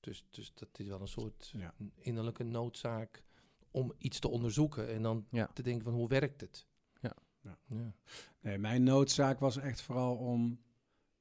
dus, 0.00 0.24
dus 0.30 0.52
dat 0.54 0.78
is 0.78 0.86
wel 0.88 1.00
een 1.00 1.08
soort 1.08 1.50
Ja. 1.56 1.74
innerlijke 1.94 2.44
noodzaak 2.44 3.22
om 3.70 3.92
iets 3.98 4.18
te 4.18 4.28
onderzoeken 4.28 4.88
en 4.88 5.02
dan 5.02 5.26
Ja. 5.30 5.46
te 5.46 5.62
denken 5.62 5.84
van 5.84 5.92
hoe 5.94 6.08
werkt 6.08 6.40
het? 6.40 6.66
Ja. 7.00 7.16
Ja. 7.42 7.58
ja. 7.66 7.94
Nee, 8.40 8.58
mijn 8.58 8.82
noodzaak 8.82 9.38
was 9.40 9.56
echt 9.56 9.80
vooral 9.80 10.16
om 10.16 10.60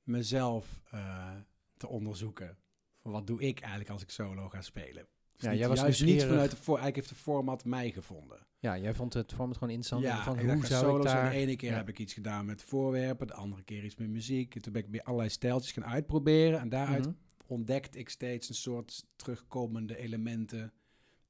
mezelf 0.03 0.81
eh, 0.91 1.35
te 1.77 1.87
onderzoeken. 1.87 2.57
Van 3.01 3.11
wat 3.11 3.27
doe 3.27 3.41
ik 3.41 3.59
eigenlijk 3.59 3.89
als 3.89 4.01
ik 4.01 4.09
solo 4.09 4.49
ga 4.49 4.61
spelen? 4.61 5.07
Dus 5.35 5.43
Ja, 5.43 5.49
niet- 5.49 5.59
jij 5.59 5.67
was 5.69 5.79
juist 5.79 6.03
niet 6.03 6.23
vanuit 6.23 6.49
de 6.51 6.55
voor, 6.57 6.77
eigenlijk 6.77 6.95
heeft 6.95 7.09
de 7.09 7.15
format 7.23 7.65
mij 7.65 7.91
gevonden. 7.91 8.37
Ja, 8.59 8.77
jij 8.77 8.93
vond 8.93 9.13
het 9.13 9.33
format 9.33 9.57
gewoon 9.57 9.73
interessant. 9.73 10.03
ja, 10.03 10.23
van 10.23 10.39
ik 10.39 10.49
hoe 10.49 10.65
zou 10.65 10.97
ik 10.97 11.03
daar... 11.05 11.29
De 11.29 11.35
ene 11.35 11.55
keer 11.55 11.69
Ja. 11.71 11.75
heb 11.75 11.89
ik 11.89 11.99
iets 11.99 12.13
gedaan 12.13 12.45
met 12.45 12.61
voorwerpen, 12.63 13.27
de 13.27 13.33
andere 13.33 13.63
keer 13.63 13.83
iets 13.83 13.95
met 13.95 14.09
muziek. 14.09 14.55
En 14.55 14.61
toen 14.61 14.73
ben 14.73 14.83
ik 14.83 14.89
weer 14.89 15.03
allerlei 15.03 15.29
stijltjes 15.29 15.71
gaan 15.71 15.85
uitproberen. 15.85 16.59
En 16.59 16.69
daaruit 16.69 17.05
Mhm. 17.05 17.13
ontdekte 17.47 17.97
ik 17.97 18.09
steeds 18.09 18.49
een 18.49 18.55
soort 18.55 19.05
terugkomende 19.15 19.97
elementen 19.97 20.73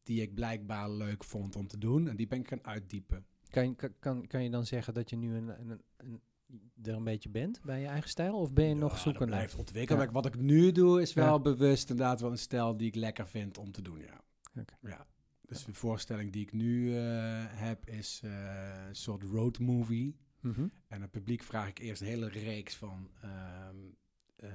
die 0.03 0.21
ik 0.21 0.33
blijkbaar 0.33 0.89
leuk 0.91 1.23
vond 1.23 1.55
om 1.55 1.67
te 1.67 1.77
doen. 1.77 2.07
En 2.07 2.15
die 2.15 2.27
ben 2.27 2.39
ik 2.39 2.47
gaan 2.47 2.65
uitdiepen. 2.65 3.25
Kan, 3.49 3.67
je- 3.67 3.75
kan, 3.75 3.93
kan, 3.99 4.27
kan 4.27 4.43
je 4.43 4.49
dan 4.49 4.65
zeggen 4.65 4.93
dat 4.93 5.09
je 5.09 5.15
nu 5.15 5.35
een, 5.35 5.47
een, 5.59 5.81
een, 5.97 6.21
er 6.83 6.93
een 6.93 7.03
beetje 7.03 7.29
bent 7.29 7.61
bij 7.61 7.79
je 7.79 7.87
eigen 7.87 8.09
stijl? 8.09 8.39
Of 8.39 8.53
ben 8.53 8.65
je 8.65 8.75
nog 8.75 8.97
zoeken 8.97 9.27
naar? 9.27 9.35
blijft 9.37 9.55
ontwikkelen. 9.55 10.05
Ja. 10.05 10.11
Wat 10.11 10.25
ik 10.25 10.37
nu 10.37 10.71
doe 10.71 11.01
is 11.01 11.13
wel 11.13 11.33
Ja. 11.33 11.39
bewust 11.39 11.89
inderdaad 11.89 12.21
wel 12.21 12.31
een 12.31 12.37
stijl 12.37 12.77
die 12.77 12.87
ik 12.87 12.95
lekker 12.95 13.27
vind 13.27 13.57
om 13.57 13.71
te 13.71 13.81
doen, 13.81 13.99
ja. 13.99 14.23
Ja. 14.81 15.07
Dus 15.41 15.65
de 15.65 15.73
voorstelling 15.73 16.31
die 16.31 16.41
ik 16.41 16.53
nu 16.53 16.97
eh, 16.97 17.43
heb 17.47 17.89
is 17.89 18.21
eh, 18.23 18.85
een 18.87 18.95
soort 18.95 19.23
road 19.23 19.59
movie. 19.59 20.15
Mhm. 20.39 20.67
En 20.87 21.01
het 21.01 21.11
publiek 21.11 21.43
vraag 21.43 21.67
ik 21.67 21.79
eerst 21.79 22.01
een 22.01 22.07
hele 22.07 22.27
reeks 22.27 22.75
van 22.75 23.09
ehm, 23.21 23.75
eh, 24.35 24.49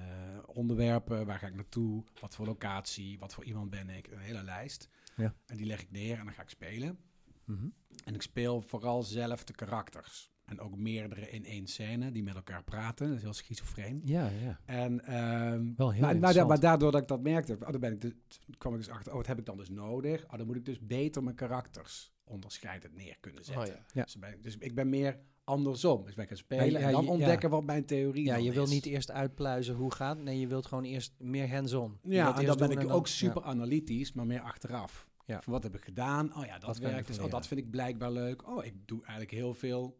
onderwerpen. 0.47 1.27
Waar 1.27 1.39
ga 1.39 1.47
ik 1.47 1.55
naartoe? 1.55 2.05
Wat 2.21 2.35
voor 2.35 2.47
locatie? 2.47 3.19
Wat 3.19 3.35
voor 3.35 3.45
iemand 3.45 3.71
ben 3.71 3.89
ik? 3.89 4.07
Een 4.07 4.19
hele 4.19 4.43
lijst. 4.43 4.89
Ja. 5.17 5.35
En 5.47 5.57
die 5.57 5.67
leg 5.67 5.81
ik 5.81 5.91
neer 5.91 6.19
en 6.19 6.25
dan 6.25 6.35
ga 6.35 6.43
ik 6.43 6.49
spelen. 6.49 6.99
Mhm. 7.45 7.69
En 8.05 8.15
ik 8.15 8.23
speel 8.23 8.61
vooral 8.61 9.03
zelf 9.03 9.45
de 9.45 9.53
karakters. 9.53 10.30
En 10.51 10.61
ook 10.61 10.77
meerdere 10.77 11.31
in 11.31 11.45
één 11.45 11.67
scène 11.67 12.13
die 12.13 12.23
met 12.23 12.35
elkaar 12.35 12.65
praten. 12.65 13.07
Dat 13.09 13.17
is 13.17 13.23
heel 13.23 13.33
schizofreen. 13.33 14.01
Ja, 14.05 14.29
ja. 14.43 14.61
En, 14.65 15.05
ehm, 15.05 15.13
Wel 15.17 15.23
heel 15.23 15.75
maar, 15.77 16.01
maar, 16.01 16.15
interessant. 16.15 16.49
maar 16.49 16.61
daardoor 16.61 16.93
dat 16.93 17.01
ik 17.03 17.09
dat 17.09 17.23
merkte, 17.23 17.57
oh, 17.61 17.71
dan 17.71 17.81
ben 17.81 17.93
ik 17.93 18.01
dus, 18.01 18.13
toen 18.29 18.55
kwam 18.59 18.73
ik 18.73 18.79
dus 18.79 18.89
achter, 18.89 19.11
oh, 19.13 19.17
wat 19.19 19.27
heb 19.27 19.39
ik 19.39 19.47
dan 19.47 19.57
dus 19.57 19.69
nodig? 19.71 20.25
Oh, 20.25 20.37
dan 20.37 20.47
moet 20.47 20.57
ik 20.57 20.65
dus 20.65 20.81
beter 20.81 21.23
mijn 21.23 21.37
karakters 21.37 22.13
onderscheidend 22.25 22.95
neer 22.95 23.17
kunnen 23.21 23.45
zetten. 23.45 23.63
Oh 23.63 23.69
ja. 23.69 23.85
Ja. 23.93 24.03
Dus, 24.05 24.19
ben 24.19 24.31
ik- 24.33 24.43
dus 24.43 24.57
ik 24.59 24.75
ben 24.75 24.89
meer 24.89 25.19
andersom. 25.45 26.05
Dus 26.05 26.15
ben 26.15 26.23
ik 26.23 26.29
gaan 26.29 26.39
spelen 26.39 26.71
Ja, 26.73 26.79
ja, 26.79 26.87
en 26.87 26.93
dan 26.93 27.09
ontdekken 27.09 27.51
wat 27.51 27.65
mijn 27.65 27.85
theorie 27.85 28.25
Ja, 28.25 28.35
dan 28.35 28.43
je 28.45 28.53
wil 28.53 28.67
niet 28.67 28.87
eerst 28.87 29.11
uitpluizen 29.11 29.75
hoe 29.75 29.95
gaat. 29.95 30.19
Nee, 30.19 30.39
je 30.41 30.47
wilt 30.47 30.67
gewoon 30.67 30.85
eerst 30.85 31.15
meer 31.19 31.51
hands-on. 31.55 31.99
Ja, 32.03 32.39
en 32.39 32.47
dan 32.47 32.57
ben 32.57 32.71
ik 32.71 32.81
ook 32.83 32.89
dan- 32.89 33.07
super 33.07 33.43
analytisch, 33.43 34.13
maar 34.13 34.27
meer 34.27 34.41
achteraf. 34.41 35.09
Ja. 35.25 35.43
Van 35.43 35.53
wat 35.53 35.63
heb 35.63 35.75
ik 35.77 35.85
gedaan? 35.85 36.37
Oh 36.37 36.45
ja, 36.45 36.59
dat 36.59 36.79
werkt. 36.79 37.07
Dus, 37.07 37.19
oh, 37.19 37.31
dat 37.31 37.47
vind 37.47 37.61
ik 37.61 37.71
blijkbaar 37.71 38.13
leuk. 38.13 38.49
Oh, 38.49 38.65
ik 38.65 38.75
doe 38.87 38.99
eigenlijk 39.01 39.31
heel 39.31 39.55
veel 39.55 40.00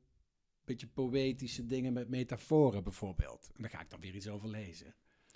beetje 0.71 0.87
poëtische 0.87 1.67
dingen 1.67 1.93
met 1.93 2.09
metaforen 2.09 2.83
bijvoorbeeld. 2.83 3.51
En 3.57 3.63
daar 3.63 3.71
ga 3.71 3.81
ik 3.81 3.91
dan 3.91 4.01
weer 4.01 4.15
iets 4.15 4.29
over 4.29 4.49
lezen. 4.49 4.95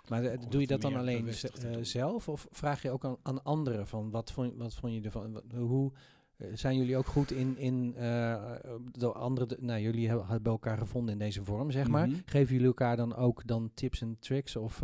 Maar 0.09 0.25
eh, 0.25 0.40
Om 0.40 0.51
doe 0.51 0.61
je 0.61 0.66
dat 0.66 0.81
dan 0.81 0.94
alleen 0.97 1.29
eh, 1.29 1.77
zelf? 1.83 2.29
Of 2.29 2.47
vraag 2.51 2.83
je 2.83 2.90
ook 2.90 3.05
aan, 3.05 3.16
aan 3.23 3.42
anderen 3.42 3.87
van 3.87 4.11
wat 4.11 4.33
vond, 4.33 4.53
wat 4.57 4.75
vond 4.75 4.94
je 4.94 5.01
ervan? 5.01 5.33
Wat- 5.33 5.44
hoe, 5.57 5.92
eh, 6.37 6.49
zijn 6.55 6.77
jullie 6.77 6.97
ook 6.97 7.07
goed 7.07 7.31
in, 7.31 7.57
in 7.59 7.94
eh, 7.97 8.53
de 8.92 9.12
andere, 9.12 9.47
de- 9.47 9.57
nou 9.61 9.81
jullie 9.81 10.09
hebben 10.09 10.27
hebben 10.27 10.53
elkaar 10.53 10.79
gevonden 10.79 11.12
in 11.12 11.18
deze 11.18 11.44
vorm, 11.44 11.70
zeg 11.70 11.88
maar. 11.88 12.09
Mhm. 12.09 12.16
Geven 12.25 12.53
jullie 12.53 12.66
elkaar 12.68 12.97
dan 12.97 13.14
ook 13.16 13.47
dan 13.47 13.70
tips 13.75 14.01
en 14.01 14.16
tricks 14.20 14.57
of 14.57 14.79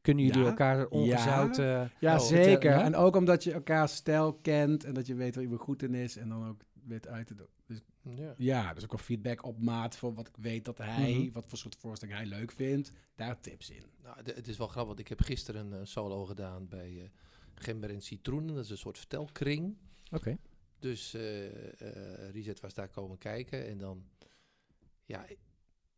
kunnen 0.00 0.24
jullie 0.24 0.40
Ja. 0.42 0.46
elkaar 0.48 0.86
ongezout... 0.86 1.58
eh, 1.58 1.82
Ja, 2.00 2.14
oh, 2.14 2.20
zeker. 2.20 2.72
En 2.72 2.94
ook 2.96 3.16
omdat 3.16 3.44
je 3.44 3.52
elkaar 3.52 3.88
stijl 3.88 4.32
kent 4.34 4.84
en 4.84 4.94
dat 4.94 5.06
je 5.06 5.14
weet 5.14 5.34
waar 5.34 5.44
iemand 5.44 5.60
goed 5.62 5.82
in 5.82 5.94
is 5.94 6.16
en 6.16 6.28
dan 6.28 6.48
ook 6.48 6.60
weet 6.86 7.06
uit 7.08 7.26
te 7.26 7.34
doen. 7.34 7.46
Dus 7.66 7.80
Ja. 8.02 8.34
ja, 8.36 8.74
dus 8.74 8.84
ook 8.84 8.92
een 8.92 8.98
feedback 8.98 9.44
op 9.44 9.62
maat 9.62 9.96
voor 9.96 10.14
wat 10.14 10.28
ik 10.28 10.36
weet 10.36 10.64
dat 10.64 10.78
hij, 10.78 11.12
Mhm. 11.14 11.32
wat 11.32 11.44
voor 11.48 11.58
soort 11.58 11.76
voorstelling 11.76 12.16
hij 12.18 12.26
leuk 12.26 12.52
vindt, 12.52 12.92
daar 13.14 13.40
tips 13.40 13.70
in. 13.70 13.82
Nou, 14.02 14.22
de- 14.22 14.32
het 14.32 14.48
is 14.48 14.56
wel 14.56 14.66
grappig. 14.66 14.86
want 14.86 14.98
Ik 15.00 15.08
heb 15.08 15.20
gisteren 15.20 15.66
een 15.72 15.80
eh, 15.80 15.86
solo 15.86 16.24
gedaan 16.24 16.68
bij 16.68 17.00
eh 17.02 17.08
Gember 17.54 17.90
en 17.90 18.02
Citroenen. 18.02 18.54
Dat 18.54 18.64
is 18.64 18.70
een 18.70 18.78
soort 18.78 18.98
vertelkring. 18.98 19.76
Oké. 20.10 20.36
Dus 20.78 21.14
eh 21.14 21.46
eh, 21.46 22.30
Richard 22.32 22.60
was 22.60 22.74
daar 22.74 22.88
komen 22.88 23.18
kijken. 23.18 23.66
En 23.66 23.78
dan, 23.78 24.04
ja, 25.04 25.24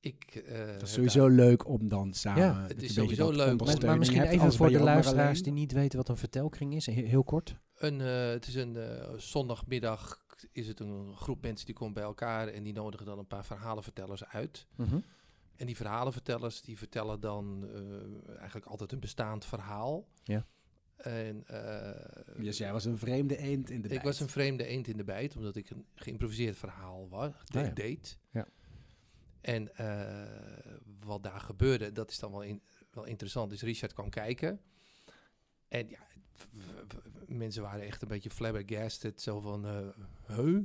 ik... 0.01 0.25
eh, 0.47 0.67
Dat 0.67 0.83
is 0.83 0.93
sowieso 0.93 1.27
leuk 1.29 1.67
om 1.69 1.89
dan 1.89 2.15
samen. 2.15 2.43
Ja, 2.43 2.67
het 2.67 2.83
is 2.83 2.95
sowieso 2.95 3.31
leuk 3.31 3.61
om- 3.61 3.67
Maar, 3.67 3.85
maar 3.87 3.99
misschien 3.99 4.21
hebt, 4.21 4.33
even 4.33 4.53
voor 4.53 4.69
de 4.71 4.79
luisteraars 4.81 5.31
alleen. 5.31 5.43
die 5.43 5.53
niet 5.53 5.73
weten 5.73 5.99
wat 5.99 6.09
een 6.09 6.17
vertelkring 6.17 6.75
is, 6.75 6.87
he- 6.87 6.93
heel 6.93 7.25
kort. 7.25 7.57
Een, 7.75 8.01
eh, 8.01 8.29
het 8.29 8.47
is 8.47 8.55
een 8.55 8.77
eh, 8.77 9.13
zondagmiddag 9.17 10.25
is 10.53 10.67
het 10.67 10.81
een 10.81 11.17
groep 11.17 11.43
mensen 11.43 11.67
die 11.67 11.75
komen 11.75 11.95
bij 11.95 12.03
elkaar 12.03 12.49
en 12.49 12.63
die 12.63 12.73
nodigen 12.73 13.07
dan 13.07 13.19
een 13.19 13.27
paar 13.27 13.45
verhalenvertellers 13.45 14.25
uit. 14.25 14.67
Mhm. 14.77 14.99
En 15.57 15.67
die 15.67 15.77
verhalenvertellers 15.77 16.61
die 16.63 16.79
vertellen 16.79 17.21
dan 17.21 17.69
eh, 17.75 18.37
eigenlijk 18.37 18.67
altijd 18.67 18.93
een 18.93 19.01
bestaand 19.01 19.45
verhaal. 19.45 20.09
Ja. 20.25 20.47
En 20.97 21.45
eh, 21.47 22.41
Dus 22.43 22.59
jij 22.59 22.73
was 22.73 22.85
een 22.85 22.99
vreemde 22.99 23.37
eend 23.37 23.71
in 23.71 23.77
de 23.81 23.83
ik 23.89 23.93
bijt. 23.93 24.03
was 24.05 24.21
een 24.21 24.29
vreemde 24.29 24.65
eend 24.67 24.89
in 24.89 24.97
de 24.97 25.05
bijt, 25.05 25.37
omdat 25.37 25.57
ik 25.57 25.71
een 25.71 25.87
geïmproviseerd 25.95 26.57
verhaal 26.57 27.09
was, 27.09 27.33
de- 27.45 27.59
Ah, 27.59 27.67
ja. 27.67 27.71
deed. 27.73 28.19
Ja. 28.31 28.47
En 29.41 29.77
eh, 29.77 30.73
wat 31.05 31.23
daar 31.23 31.41
gebeurde, 31.41 31.93
dat 31.93 32.11
is 32.11 32.19
dan 32.19 32.31
wel, 32.31 32.43
in, 32.43 32.63
wel 32.91 33.05
interessant. 33.05 33.51
Dus 33.51 33.63
Richard 33.63 33.93
kwam 33.93 34.11
kijken. 34.11 34.61
En 35.69 35.89
ja, 35.89 35.99
mensen 37.27 37.63
waren 37.63 37.83
echt 37.87 38.03
een 38.03 38.09
beetje 38.09 38.31
flabbergasted. 38.31 39.21
Zo 39.21 39.41
van, 39.41 39.67
eh 39.67 40.37
huh? 40.37 40.59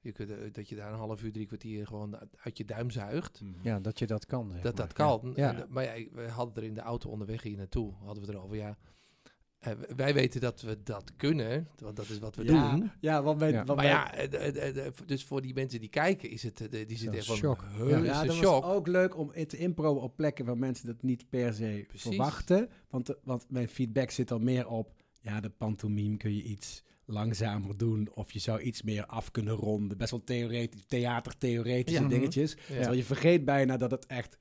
Je 0.00 0.12
kunt, 0.12 0.30
eh, 0.30 0.36
dat 0.52 0.68
je 0.68 0.74
daar 0.76 0.92
een 0.92 0.98
half 0.98 1.22
uur, 1.22 1.32
drie 1.32 1.46
kwartier 1.46 1.86
gewoon 1.86 2.16
uit- 2.36 2.58
je 2.58 2.64
duim 2.64 2.90
zuigt. 2.90 3.40
Mhm. 3.40 3.52
Ja, 3.62 3.80
dat 3.80 3.98
je 3.98 4.06
dat 4.06 4.26
kan. 4.26 4.50
zeg 4.52 4.62
Dat 4.62 4.76
maar. 4.76 4.86
dat 4.86 4.92
kan. 4.92 5.32
Ja. 5.36 5.54
Eh, 5.54 5.62
maar 5.68 5.84
ja, 5.98 6.06
we 6.12 6.28
hadden 6.28 6.54
er 6.62 6.68
in 6.68 6.74
de 6.74 6.80
auto 6.80 7.10
onderweg 7.10 7.42
hier 7.42 7.56
naartoe, 7.56 7.92
hadden 8.04 8.26
we 8.26 8.32
erover, 8.32 8.56
ja. 8.56 8.76
wij 9.96 10.14
weten 10.14 10.40
dat 10.40 10.60
we 10.60 10.82
dat 10.82 11.12
kunnen, 11.16 11.68
want 11.78 11.96
dat 11.96 12.08
is 12.08 12.18
wat 12.18 12.36
we 12.36 12.44
ja, 12.44 12.70
doen. 12.76 12.90
Ja, 13.00 13.22
want 13.22 13.40
Ja. 13.40 13.64
want 13.64 13.76
Maar 13.80 13.86
ja, 13.86 14.12
dus 15.06 15.24
voor 15.24 15.42
die 15.42 15.54
mensen 15.54 15.80
die 15.80 15.88
kijken, 15.88 16.30
is 16.30 16.42
het, 16.42 16.68
die 16.70 16.96
zitten 16.96 17.12
echt 17.18 17.26
van, 17.26 17.36
shock. 17.36 17.64
Ja. 17.78 17.84
is 17.84 18.04
ja, 18.06 18.20
een 18.20 18.26
dat 18.26 18.36
shock. 18.36 18.62
was 18.64 18.72
ook 18.74 18.86
leuk 18.86 19.16
om 19.16 19.32
te 19.46 19.56
impro 19.56 19.94
op 19.94 20.16
plekken 20.16 20.44
waar 20.44 20.58
mensen 20.58 20.86
dat 20.86 21.02
niet 21.02 21.28
per 21.28 21.54
se 21.54 21.84
Precies. 21.88 22.08
verwachten. 22.08 22.68
Want, 22.90 23.14
want 23.24 23.46
mijn 23.50 23.68
feedback 23.68 24.10
zit 24.10 24.30
al 24.30 24.38
meer 24.38 24.68
op, 24.68 24.99
ja, 25.20 25.40
de 25.40 25.50
pantomime 25.50 26.16
kun 26.16 26.34
je 26.36 26.42
iets 26.42 26.82
langzamer 27.04 27.76
doen. 27.76 28.08
Of 28.14 28.32
je 28.32 28.38
zou 28.38 28.60
iets 28.60 28.82
meer 28.82 29.06
af 29.06 29.30
kunnen 29.30 29.54
ronden. 29.54 29.98
Best 29.98 30.10
wel 30.10 30.24
theoretisch, 30.24 30.84
theatertheoretische 30.86 32.02
Ja. 32.02 32.08
dingetjes. 32.08 32.52
Ja. 32.52 32.58
Terwijl 32.66 32.92
je 32.92 33.04
vergeet 33.04 33.44
bijna 33.44 33.76
dat 33.76 33.90
het 33.90 34.06
echt 34.06 34.36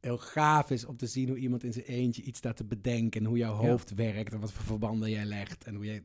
heel 0.00 0.18
gaaf 0.18 0.70
is 0.70 0.84
om 0.84 0.96
te 0.96 1.06
zien 1.06 1.28
hoe 1.28 1.38
iemand 1.38 1.64
in 1.64 1.72
zijn 1.72 1.84
eentje 1.84 2.22
iets 2.22 2.38
staat 2.38 2.56
te 2.56 2.64
bedenken. 2.64 3.20
En 3.20 3.26
hoe 3.26 3.38
jouw 3.38 3.62
Ja. 3.62 3.68
hoofd 3.68 3.94
werkt 3.94 4.32
en 4.32 4.40
wat 4.40 4.52
voor 4.52 4.64
verbanden 4.64 5.10
jij 5.10 5.24
legt. 5.24 5.64
En 5.64 5.74
hoe 5.74 5.84
jij 5.84 6.02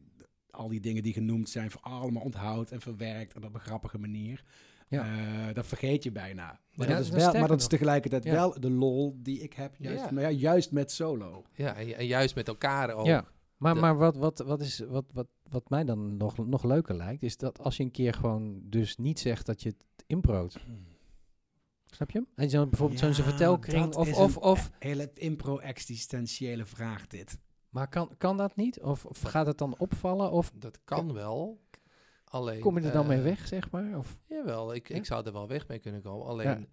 al 0.50 0.68
die 0.68 0.80
dingen 0.80 1.04
die 1.04 1.14
genoemd 1.14 1.50
zijn 1.50 1.72
voor 1.72 1.82
allemaal 1.82 2.24
onthoudt 2.24 2.72
en 2.72 2.82
verwerkt. 2.82 3.34
En 3.34 3.44
op 3.46 3.54
een 3.54 3.60
grappige 3.60 3.98
manier. 3.98 4.44
Ja. 4.88 5.04
Eh, 5.48 5.54
dat 5.54 5.68
vergeet 5.68 6.04
je 6.04 6.12
bijna. 6.12 6.60
Maar, 6.74 6.88
Ja, 6.90 6.96
dat, 6.96 7.04
is 7.06 7.10
wel, 7.12 7.34
maar 7.34 7.48
dat 7.48 7.60
is 7.62 7.68
tegelijkertijd 7.68 8.24
Ja. 8.24 8.32
wel 8.32 8.60
de 8.60 8.70
lol 8.70 9.16
die 9.22 9.40
ik 9.40 9.54
heb. 9.54 9.76
Juist, 9.78 10.04
Ja. 10.04 10.12
Maar 10.12 10.24
ja, 10.24 10.30
juist 10.30 10.72
met 10.72 10.92
solo. 10.92 11.46
Ja, 11.54 11.76
en, 11.76 11.98
en 11.98 12.06
juist 12.08 12.36
met 12.36 12.48
elkaar 12.48 12.94
ook. 12.94 13.06
Maar, 13.58 13.74
De- 13.74 13.80
maar 13.80 13.98
wat, 13.98 14.16
wat, 14.16 14.40
wat, 14.40 14.62
is, 14.62 14.80
wat, 14.80 15.06
wat, 15.14 15.28
wat 15.50 15.70
mij 15.70 15.84
dan 15.84 16.18
nog, 16.18 16.38
nog 16.48 16.64
leuker 16.64 16.96
lijkt, 16.96 17.24
is 17.24 17.38
dat 17.38 17.60
als 17.60 17.78
je 17.78 17.84
een 17.84 17.92
keer 17.92 18.14
gewoon 18.14 18.60
dus 18.64 18.98
niet 18.98 19.20
zegt 19.20 19.46
dat 19.46 19.62
je 19.64 19.70
het 19.70 20.04
improot. 20.08 20.58
Snap 21.86 22.12
je? 22.12 22.24
En 22.36 22.50
zo 22.50 22.68
bijvoorbeeld 22.68 23.00
zo'n 23.00 23.10
Ja, 23.10 23.16
zo'n 23.16 23.24
vertelkring 23.26 23.96
of, 23.96 24.18
of, 24.18 24.36
een 24.36 24.42
of... 24.42 24.72
Hele 24.80 25.12
impro-existentiële 25.14 26.66
vraag 26.66 27.08
dit. 27.08 27.40
Maar 27.70 27.88
kan, 27.88 28.10
kan 28.18 28.38
dat 28.38 28.56
niet? 28.56 28.82
Of, 28.82 29.06
of 29.06 29.22
gaat 29.22 29.46
het 29.46 29.58
dan 29.58 29.78
opvallen? 29.78 30.32
Of 30.32 30.52
Dat 30.56 30.80
kan 30.84 31.14
wel. 31.14 31.64
Alleen, 32.26 32.60
kom 32.60 32.80
je 32.80 32.86
er 32.86 32.92
dan 32.94 33.08
mee 33.08 33.18
eh, 33.18 33.24
weg, 33.24 33.48
zeg 33.48 33.72
maar? 33.72 33.98
Of, 33.98 34.18
Jawel, 34.26 34.74
ik, 34.74 34.88
Ja? 34.90 34.96
ik 34.96 35.06
zou 35.06 35.26
er 35.26 35.34
wel 35.34 35.48
weg 35.48 35.68
mee 35.68 35.80
kunnen 35.80 36.02
komen. 36.02 36.26
Alleen 36.28 36.48
Ja. 36.48 36.66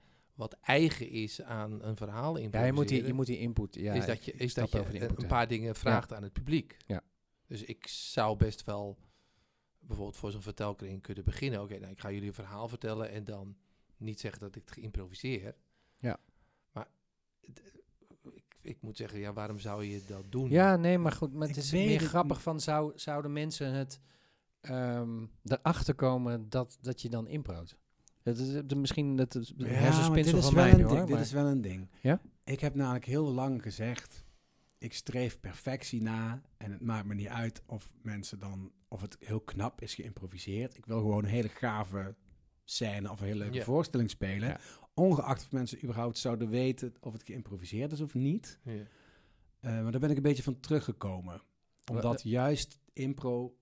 Wat 0.42 0.56
eigen 0.60 1.08
is 1.08 1.42
aan 1.42 1.82
een 1.82 1.96
verhaal 1.96 2.36
ja, 2.36 2.42
improviseren... 2.42 2.66
je 2.66 2.72
moet 2.72 2.88
die, 2.88 3.06
je 3.06 3.12
moet 3.12 3.26
die 3.26 3.38
input... 3.38 3.74
Ja, 3.74 3.94
is 3.94 4.06
dat 4.06 4.24
je, 4.24 4.32
is 4.32 4.54
dat 4.54 4.70
je 4.70 4.78
een, 4.78 4.92
input, 4.92 5.10
een 5.10 5.22
ja. 5.22 5.26
paar 5.26 5.48
dingen 5.48 5.74
vraagt 5.74 6.12
aan 6.12 6.22
het 6.22 6.32
publiek. 6.32 6.76
Ja. 6.86 7.02
Dus 7.46 7.62
ik 7.62 7.86
zou 7.86 8.36
best 8.36 8.64
wel 8.64 8.98
bijvoorbeeld 9.78 10.16
voor 10.16 10.30
zo'n 10.30 10.42
vertelkring 10.42 11.02
kunnen 11.02 11.24
beginnen. 11.24 11.62
Oké, 11.62 11.78
nou, 11.78 11.92
ik 11.92 12.00
ga 12.00 12.10
jullie 12.10 12.28
een 12.28 12.34
verhaal 12.34 12.68
vertellen 12.68 13.10
en 13.10 13.24
dan 13.24 13.56
niet 13.96 14.20
zeggen 14.20 14.40
dat 14.40 14.56
ik 14.56 14.62
het 14.64 14.70
geïmproviseer. 14.70 15.54
Ja. 15.98 16.20
Maar 16.72 16.88
ik, 18.32 18.56
ik 18.60 18.76
moet 18.80 18.96
zeggen, 18.96 19.18
ja, 19.18 19.32
waarom 19.32 19.58
zou 19.58 19.84
je 19.84 20.02
dat 20.06 20.24
doen? 20.28 20.50
Ja, 20.50 20.76
nee, 20.76 20.98
maar 20.98 21.12
goed. 21.12 21.32
Maar 21.32 21.48
het 21.48 21.56
Ik 21.56 21.62
is 21.62 21.72
meer 21.72 22.00
het 22.00 22.08
grappig 22.08 22.36
niet. 22.36 22.44
van, 22.44 22.60
zou, 22.60 22.92
zouden 22.94 23.32
mensen 23.32 23.72
het 23.72 24.00
ehm 24.60 25.26
erachter 25.44 25.94
komen 25.94 26.48
dat, 26.48 26.78
dat 26.80 27.02
je 27.02 27.08
dan 27.08 27.28
improot? 27.28 27.76
Dat 28.22 28.38
is 28.38 28.74
misschien 28.76 29.16
dat 29.16 29.34
is 29.34 29.52
Ja, 29.56 29.66
hersenspinsel 29.66 30.32
dit 30.34 30.42
is 30.42 30.44
van 30.44 30.54
wel 30.54 30.64
mij 30.64 30.74
ding. 30.96 31.06
Dit 31.06 31.18
is 31.18 31.32
wel 31.32 31.46
een 31.46 31.60
ding. 31.60 31.88
Ja? 32.00 32.20
Ik 32.44 32.60
heb 32.60 32.74
namelijk 32.74 33.04
heel 33.04 33.24
lang 33.32 33.62
gezegd, 33.62 34.24
ik 34.78 34.92
streef 34.94 35.40
perfectie 35.40 36.02
na 36.02 36.42
en 36.56 36.72
het 36.72 36.80
maakt 36.80 37.06
me 37.06 37.14
niet 37.14 37.28
uit 37.28 37.62
of 37.66 37.94
mensen 38.02 38.38
dan, 38.38 38.72
of 38.88 39.00
het 39.00 39.16
heel 39.20 39.40
knap 39.40 39.80
is 39.80 39.94
geïmproviseerd. 39.94 40.76
Ik 40.76 40.86
wil 40.86 40.98
gewoon 40.98 41.24
een 41.24 41.30
hele 41.30 41.48
gave 41.48 42.14
scène 42.64 43.10
of 43.10 43.20
een 43.20 43.26
hele 43.26 43.38
leuke 43.38 43.56
Ja. 43.56 43.64
voorstelling 43.64 44.10
spelen. 44.10 44.48
Ja. 44.48 44.60
Ongeacht 44.94 45.42
of 45.42 45.52
mensen 45.52 45.78
überhaupt 45.84 46.18
zouden 46.18 46.48
weten 46.48 46.94
of 47.00 47.12
het 47.12 47.22
geïmproviseerd 47.22 47.92
is 47.92 48.00
of 48.00 48.14
niet. 48.14 48.58
Ja. 48.64 48.72
Eh, 49.60 49.82
maar 49.82 49.92
daar 49.92 50.00
ben 50.00 50.10
ik 50.10 50.16
een 50.16 50.22
beetje 50.22 50.42
van 50.42 50.60
teruggekomen. 50.60 51.42
Omdat 51.90 52.22
juist 52.22 52.78
impro 52.92 53.56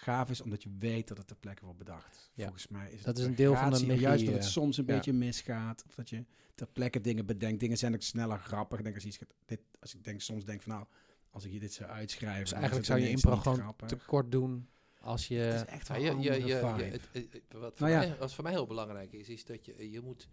gaaf 0.00 0.30
is, 0.30 0.40
omdat 0.40 0.62
je 0.62 0.70
weet 0.78 1.08
dat 1.08 1.18
het 1.18 1.26
ter 1.26 1.36
plekke 1.36 1.62
wordt 1.64 1.78
bedacht. 1.78 2.30
Ja. 2.34 2.42
Volgens 2.44 2.68
mij 2.68 2.86
is 2.86 2.94
het 2.96 3.04
Dat 3.04 3.18
is 3.18 3.24
een 3.24 3.34
deel 3.34 3.54
van 3.56 3.72
de 3.72 3.86
magie, 3.86 4.00
Juist 4.00 4.24
dat 4.24 4.34
het 4.34 4.44
soms 4.44 4.76
een 4.76 4.84
ja. 4.86 4.94
beetje 4.94 5.12
misgaat. 5.12 5.84
Of 5.86 5.94
dat 5.94 6.10
je 6.10 6.24
ter 6.54 6.66
plekke 6.66 7.00
dingen 7.00 7.26
bedenkt. 7.26 7.60
Dingen 7.60 7.78
zijn 7.78 7.94
ook 7.94 8.02
sneller 8.02 8.38
grappig. 8.38 8.78
Ik 8.78 8.84
denk 8.84 8.94
als, 8.96 9.04
je 9.04 9.10
iets 9.10 9.18
dit, 9.44 9.60
als 9.80 9.94
ik 9.94 10.04
denk, 10.04 10.20
soms 10.20 10.44
denk 10.44 10.62
van 10.62 10.72
nou, 10.72 10.86
als 11.30 11.44
ik 11.44 11.50
hier 11.50 11.60
dit 11.60 11.72
zou 11.72 11.90
uitschrijven. 11.90 12.40
Dus 12.40 12.50
dan 12.50 12.58
eigenlijk 12.58 12.88
het 12.88 12.96
zou 12.98 13.08
je 13.08 13.14
impro 13.16 13.36
gewoon 13.36 13.58
grappig. 13.58 13.88
te 13.88 13.96
kort 14.06 14.32
doen 14.32 14.68
als 15.00 15.28
je... 15.28 15.34
Het 15.36 15.66
is 15.68 15.74
echt 15.74 15.86
Ja, 15.88 15.94
wel 15.94 16.02
je, 16.02 16.22
je, 16.22 16.40
je, 16.40 16.46
je- 16.46 16.54
het- 16.54 17.08
het- 17.12 17.42
wat, 17.52 17.76
voor 17.78 17.88
Nou 17.88 18.00
ja. 18.02 18.08
mij, 18.08 18.18
wat 18.18 18.34
voor 18.34 18.44
mij 18.44 18.52
heel 18.52 18.66
belangrijk 18.66 19.12
is, 19.12 19.28
is 19.28 19.44
dat 19.44 19.64
je, 19.66 19.90
je 19.90 20.00
moet 20.00 20.28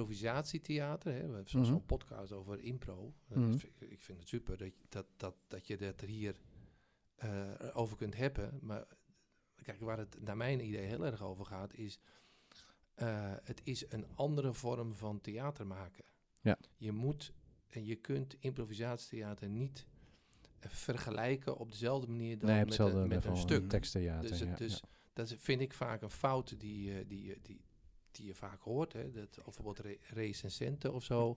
improvisatietheater, 0.00 1.12
hè, 1.12 1.18
we 1.18 1.24
hebben 1.34 1.48
zo'n 1.50 1.64
zo'n 1.64 1.84
podcast 1.86 2.32
over 2.32 2.60
impro. 2.60 3.12
Mhm. 3.28 3.52
ik, 3.78 4.00
vind 4.02 4.18
het 4.18 4.28
super 4.28 4.56
dat, 4.58 4.66
je- 4.68 4.84
dat, 4.88 5.06
dat, 5.16 5.34
dat 5.48 5.66
je 5.66 5.76
dat 5.76 6.00
er 6.00 6.08
hier 6.08 6.34
eh, 7.20 7.50
over 7.72 7.96
kunt 7.96 8.16
hebben. 8.16 8.58
Maar 8.62 8.84
kijk, 9.62 9.80
waar 9.80 9.98
het 9.98 10.16
naar 10.20 10.36
mijn 10.36 10.64
idee 10.64 10.86
heel 10.86 11.04
erg 11.04 11.22
over 11.22 11.44
gaat, 11.44 11.74
is 11.74 11.98
eh, 12.94 13.32
het 13.42 13.60
is 13.64 13.92
een 13.92 14.06
andere 14.14 14.52
vorm 14.52 14.94
van 14.94 15.20
theater 15.20 15.66
maken. 15.66 16.04
Ja. 16.40 16.58
Je 16.76 16.92
moet 16.92 17.32
en 17.68 17.84
je 17.84 17.96
kunt 17.96 18.36
improvisatietheater 18.38 19.48
niet 19.48 19.86
eh, 20.58 20.70
vergelijken 20.70 21.56
op 21.56 21.70
dezelfde 21.70 22.06
manier 22.10 22.38
dan 22.38 22.50
nee, 22.50 22.64
met, 22.64 22.78
een, 22.78 23.08
met 23.08 23.24
een 23.24 23.36
stuk. 23.36 23.68
Teksttheater, 23.68 24.30
Dus, 24.30 24.38
ja, 24.38 24.54
dus 24.54 24.72
ja. 24.72 24.88
dat 25.12 25.34
vind 25.38 25.60
ik 25.60 25.72
vaak 25.72 26.02
een 26.02 26.10
fout 26.10 26.60
die, 26.60 27.06
die, 27.06 27.38
die, 27.42 27.64
die 28.10 28.26
je 28.26 28.34
vaak 28.34 28.62
hoort. 28.62 28.92
Hè? 28.92 29.10
Dat, 29.10 29.38
of 29.38 29.44
bijvoorbeeld 29.44 29.78
re 29.78 29.98
recensenten 30.02 30.92
of 30.92 31.04
zo. 31.04 31.36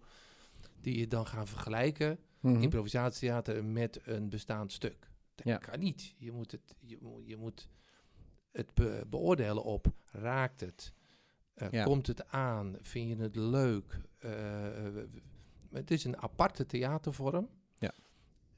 Die 0.82 0.98
je 0.98 1.08
dan 1.08 1.28
gaan 1.28 1.48
vergelijken, 1.48 2.20
Mhm. 2.40 2.62
improvisatietheater, 2.62 3.66
met 3.66 4.00
een 4.04 4.30
bestaand 4.30 4.72
stuk. 4.72 5.12
Dat 5.36 5.46
Ja. 5.46 5.58
kan 5.58 5.80
niet. 5.80 6.16
Je 6.18 6.32
moet 6.32 6.52
het, 6.52 6.76
je, 6.80 6.98
moet- 7.02 7.28
je 7.28 7.38
moet 7.38 7.70
het 8.52 8.74
be- 8.74 9.06
beoordelen 9.10 9.64
op, 9.64 9.88
raakt 10.12 10.60
het? 10.60 10.94
Eh, 11.54 11.68
Ja. 11.72 11.84
Komt 11.84 12.08
het 12.08 12.28
aan? 12.28 12.76
Vind 12.82 13.10
je 13.10 13.16
het 13.24 13.36
leuk? 13.36 14.00
Eh, 14.18 14.88
eh, 14.88 15.04
het 15.72 15.92
is 15.92 16.04
een 16.04 16.18
aparte 16.22 16.66
theatervorm. 16.66 17.50
Ja. 17.78 17.94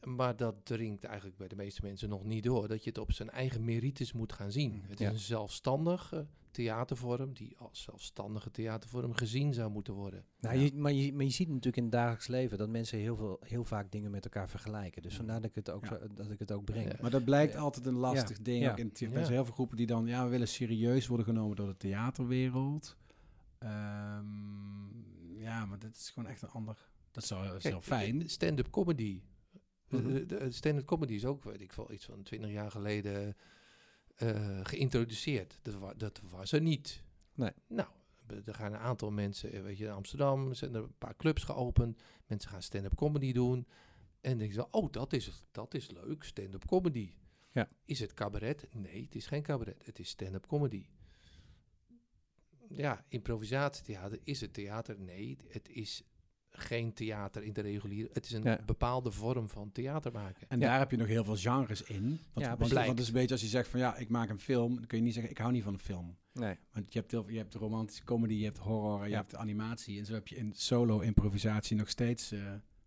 Maar 0.03 0.35
dat 0.35 0.55
dringt 0.65 1.03
eigenlijk 1.03 1.37
bij 1.37 1.47
de 1.47 1.55
meeste 1.55 1.81
mensen 1.81 2.09
nog 2.09 2.23
niet 2.23 2.43
door. 2.43 2.67
Dat 2.67 2.83
je 2.83 2.89
het 2.89 2.97
op 2.99 3.11
zijn 3.11 3.29
eigen 3.29 3.63
merites 3.65 4.13
moet 4.13 4.33
gaan 4.33 4.51
zien. 4.51 4.83
Het 4.87 5.01
is 5.01 5.07
een 5.07 5.19
zelfstandige 5.19 6.27
theatervorm 6.55 7.33
die 7.33 7.57
als 7.57 7.81
zelfstandige 7.81 8.51
theatervorm 8.51 9.13
gezien 9.13 9.53
zou 9.53 9.71
moeten 9.71 9.93
worden. 9.93 10.25
Nou, 10.39 10.55
Ja. 10.55 10.61
je, 10.63 10.73
maar, 10.75 10.91
je, 10.93 11.13
maar 11.13 11.23
je 11.25 11.31
ziet 11.31 11.47
natuurlijk 11.47 11.77
in 11.77 11.83
het 11.83 11.91
dagelijks 11.91 12.27
leven 12.27 12.57
dat 12.57 12.69
mensen 12.69 12.97
heel, 12.99 13.15
veel, 13.15 13.37
heel 13.45 13.63
vaak 13.65 13.91
dingen 13.91 14.11
met 14.11 14.23
elkaar 14.23 14.49
vergelijken. 14.49 15.01
Dus 15.01 15.11
Ja. 15.11 15.17
vandaar 15.17 15.41
dat 15.41 15.49
ik 15.49 15.55
het 15.55 15.69
ook, 15.69 15.83
Ja. 15.85 15.89
zo- 15.89 16.13
dat 16.13 16.31
ik 16.31 16.39
het 16.39 16.51
ook 16.51 16.65
breng. 16.65 16.91
Ja. 16.91 16.97
Maar 17.01 17.11
dat 17.11 17.23
blijkt 17.25 17.53
Ja. 17.53 17.59
altijd 17.59 17.85
een 17.85 17.93
lastig 17.95 18.41
ding. 18.41 18.63
Er 18.65 18.89
zijn 18.99 19.13
heel 19.25 19.45
veel 19.45 19.53
groepen 19.53 19.77
die 19.77 19.85
dan, 19.87 20.05
ja, 20.05 20.23
we 20.23 20.29
willen 20.29 20.47
serieus 20.47 21.07
worden 21.07 21.25
genomen 21.25 21.55
door 21.55 21.67
de 21.67 21.77
theaterwereld. 21.77 22.97
Ehm, 23.59 25.39
ja, 25.39 25.65
maar 25.65 25.79
dat 25.79 25.95
is 25.95 26.09
gewoon 26.09 26.29
echt 26.29 26.41
een 26.41 26.49
ander. 26.49 26.77
Dat 27.11 27.23
is 27.23 27.29
wel, 27.29 27.43
dat 27.43 27.65
is 27.65 27.73
fijn. 27.81 28.29
Stand-up 28.29 28.69
comedy. 28.69 29.21
Mhm. 29.89 30.13
De- 30.13 30.25
de 30.25 30.51
Stand-up 30.51 30.85
comedy 30.85 31.13
is 31.13 31.25
ook, 31.25 31.43
weet 31.43 31.61
ik 31.61 31.73
veel, 31.73 31.91
iets 31.91 32.05
van 32.05 32.23
20 32.23 32.51
jaar 32.51 32.71
geleden 32.71 33.35
eh, 34.15 34.59
geïntroduceerd. 34.63 35.59
Dat, 35.61 35.73
wa- 35.73 35.93
dat 35.93 36.21
was 36.29 36.51
er 36.51 36.61
niet. 36.61 37.03
Nee. 37.33 37.51
Nou, 37.67 37.89
er 38.45 38.53
gaan 38.53 38.73
een 38.73 38.79
aantal 38.79 39.11
mensen, 39.11 39.51
eh, 39.51 39.61
weet 39.61 39.77
je, 39.77 39.85
in 39.85 39.91
Amsterdam 39.91 40.53
zijn 40.53 40.75
er 40.75 40.83
een 40.83 40.97
paar 40.97 41.15
clubs 41.15 41.43
geopend. 41.43 42.01
Mensen 42.27 42.49
gaan 42.49 42.61
stand-up 42.61 42.95
comedy 42.95 43.31
doen. 43.31 43.67
En 44.21 44.37
denk 44.37 44.49
je, 44.51 44.55
zo, 44.57 44.67
oh, 44.71 44.91
dat 44.91 45.13
is, 45.13 45.43
dat 45.51 45.73
is 45.73 45.89
leuk, 45.91 46.23
stand-up 46.23 46.65
comedy. 46.65 47.13
Ja. 47.51 47.69
Is 47.85 47.99
het 47.99 48.13
cabaret? 48.13 48.67
Nee, 48.71 49.03
het 49.03 49.15
is 49.15 49.27
geen 49.27 49.41
cabaret. 49.43 49.85
Het 49.85 49.99
is 49.99 50.09
stand-up 50.09 50.47
comedy. 50.47 50.85
Ja, 52.69 53.05
improvisatietheater. 53.07 54.19
Is 54.23 54.41
het 54.41 54.53
theater? 54.53 54.99
Nee, 54.99 55.37
het 55.47 55.69
is 55.69 56.03
geen 56.57 56.93
theater 56.93 57.43
in 57.43 57.53
de 57.53 57.61
reguliere. 57.61 58.09
Het 58.13 58.25
is 58.25 58.31
een 58.31 58.43
Ja. 58.43 58.59
bepaalde 58.65 59.11
vorm 59.11 59.49
van 59.49 59.71
theater 59.71 60.11
maken. 60.11 60.45
En 60.49 60.59
Ja. 60.59 60.67
daar 60.67 60.79
heb 60.79 60.91
je 60.91 60.97
nog 60.97 61.07
heel 61.07 61.23
veel 61.23 61.35
genres 61.35 61.81
in. 61.81 62.03
Want, 62.33 62.45
Ja, 62.45 62.57
want, 62.57 62.71
het 62.87 62.99
is 62.99 63.07
een 63.07 63.13
beetje 63.13 63.31
als 63.31 63.41
je 63.41 63.47
zegt 63.47 63.69
van 63.69 63.79
ja, 63.79 63.95
ik 63.95 64.09
maak 64.09 64.29
een 64.29 64.39
film. 64.39 64.75
Dan 64.75 64.85
kun 64.85 64.97
je 64.97 65.03
niet 65.03 65.13
zeggen, 65.13 65.31
ik 65.31 65.37
hou 65.37 65.51
niet 65.51 65.63
van 65.63 65.73
een 65.73 65.79
film. 65.79 66.15
Nee. 66.33 66.55
Want 66.71 66.93
je 66.93 66.99
hebt, 66.99 67.11
heel, 67.11 67.29
je 67.29 67.37
hebt 67.37 67.53
romantische 67.53 68.03
comedy, 68.03 68.33
je 68.33 68.43
hebt 68.43 68.57
horror, 68.57 69.03
je 69.03 69.09
Ja. 69.09 69.15
hebt 69.17 69.35
animatie. 69.35 69.99
En 69.99 70.05
zo 70.05 70.13
heb 70.13 70.27
je 70.27 70.35
in 70.35 70.53
solo-improvisatie 70.99 71.75
nog 71.77 71.89
steeds 71.89 72.31
eh, 72.31 72.39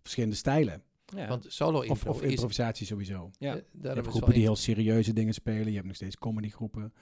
verschillende 0.02 0.36
stijlen. 0.36 0.82
Ja. 1.16 1.28
Want 1.28 1.44
solo 1.48 1.84
Of, 1.86 2.22
is... 2.22 2.30
improvisatie 2.30 2.86
sowieso. 2.86 3.30
ja. 3.38 3.54
eh, 3.56 3.62
Je 3.82 3.88
hebt 3.88 4.06
groepen 4.06 4.32
die 4.32 4.42
heel 4.42 4.56
serieuze 4.56 5.12
dingen 5.12 5.34
spelen. 5.34 5.66
Je 5.68 5.74
hebt 5.74 5.86
nog 5.86 5.96
steeds 5.96 6.16
comedygroepen. 6.18 6.92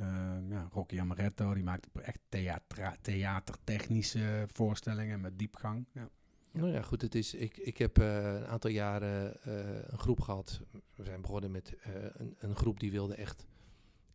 Ehm 0.00 0.52
ja, 0.52 0.68
Rocky 0.72 1.00
Amaretto, 1.00 1.54
die 1.54 1.64
maakt 1.64 1.86
echt 2.02 2.20
theatra- 2.28 2.96
theatertechnische 3.00 4.44
voorstellingen 4.52 5.20
met 5.20 5.38
diepgang. 5.38 5.86
Ja. 5.92 6.08
Nou 6.52 6.68
ja, 6.72 6.82
goed, 6.82 7.02
het 7.02 7.14
is, 7.14 7.34
ik, 7.34 7.56
ik 7.56 7.78
heb 7.78 7.98
eh, 7.98 8.34
een 8.34 8.46
aantal 8.46 8.70
jaren 8.70 9.42
eh, 9.42 9.90
een 9.90 9.98
groep 9.98 10.20
gehad. 10.20 10.60
We 10.94 11.04
zijn 11.04 11.20
begonnen 11.20 11.50
met 11.50 11.74
eh, 11.82 11.92
een, 12.12 12.34
een 12.38 12.56
groep 12.56 12.80
die 12.80 12.90
wilde 12.90 13.14
echt 13.14 13.46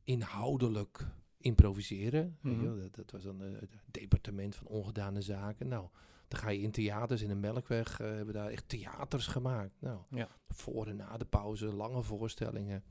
inhoudelijk 0.03 1.07
improviseren. 1.37 2.37
Weet 2.41 2.53
je 2.53 2.57
Mhm. 2.59 2.65
wel, 2.67 2.77
dat, 2.81 2.95
dat 2.95 3.11
was 3.11 3.23
dan 3.23 3.43
eh, 3.43 3.51
het 3.59 3.69
departement 3.91 4.55
van 4.55 4.67
ongedane 4.67 5.21
zaken. 5.21 5.67
Nou, 5.67 5.87
dan 6.27 6.39
ga 6.39 6.49
je 6.49 6.61
in 6.61 6.71
theaters 6.71 7.21
in 7.21 7.27
de 7.27 7.35
Melkweg, 7.35 7.99
eh, 7.99 8.07
hebben 8.07 8.33
daar 8.33 8.49
echt 8.49 8.69
theaters 8.69 9.27
gemaakt. 9.27 9.73
Nou, 9.79 9.99
Ja. 10.09 10.27
voor 10.47 10.87
en 10.87 10.95
na 10.95 11.17
de 11.17 11.25
pauze, 11.25 11.65
lange 11.65 12.03
voorstellingen. 12.03 12.83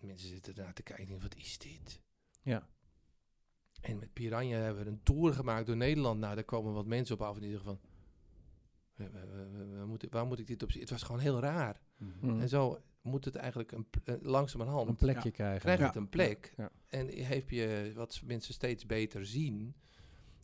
Mensen 0.00 0.28
zitten 0.28 0.54
ernaar 0.56 0.72
te 0.72 0.82
kijken, 0.82 1.06
denken, 1.06 1.28
wat 1.28 1.36
is 1.38 1.58
dit? 1.58 2.00
Ja. 2.42 2.68
En 3.80 3.98
met 3.98 4.12
Piranha 4.12 4.56
hebben 4.56 4.84
we 4.84 4.90
een 4.90 5.02
tour 5.02 5.32
gemaakt 5.34 5.66
door 5.66 5.76
Nederland. 5.76 6.20
Nou, 6.20 6.34
daar 6.34 6.44
komen 6.44 6.72
wat 6.72 6.86
mensen 6.86 7.14
op 7.14 7.22
af 7.22 7.34
en 7.34 7.40
die 7.40 7.50
zeggen 7.50 7.68
van... 7.68 7.80
"Wa- 8.94 9.10
wa- 9.10 9.26
wa- 9.26 9.50
wa- 9.50 9.76
Waar 9.76 9.86
moet, 9.86 10.02
ik- 10.02 10.12
waar 10.12 10.26
moet 10.26 10.38
ik 10.38 10.46
dit 10.46 10.62
op 10.62 10.70
zien? 10.72 10.80
Het 10.80 10.90
was 10.90 11.02
gewoon 11.02 11.20
heel 11.20 11.40
raar. 11.40 11.80
Mhm. 11.96 12.40
En 12.40 12.48
zo 12.48 12.82
moet 13.02 13.24
het 13.24 13.36
eigenlijk 13.36 13.72
een, 13.72 13.86
eh, 14.04 14.14
langzamerhand... 14.20 14.88
Een 14.88 14.96
plekje 14.96 15.30
krijgen. 15.30 15.60
krijgt 15.60 15.80
Ja. 15.80 15.86
het 15.86 15.96
een 15.96 16.08
plek. 16.08 16.52
Ja. 16.56 16.70
En 16.86 17.08
heb 17.24 17.50
je, 17.50 17.92
wat 17.94 18.20
mensen 18.24 18.54
steeds 18.54 18.86
beter 18.86 19.26
zien... 19.26 19.74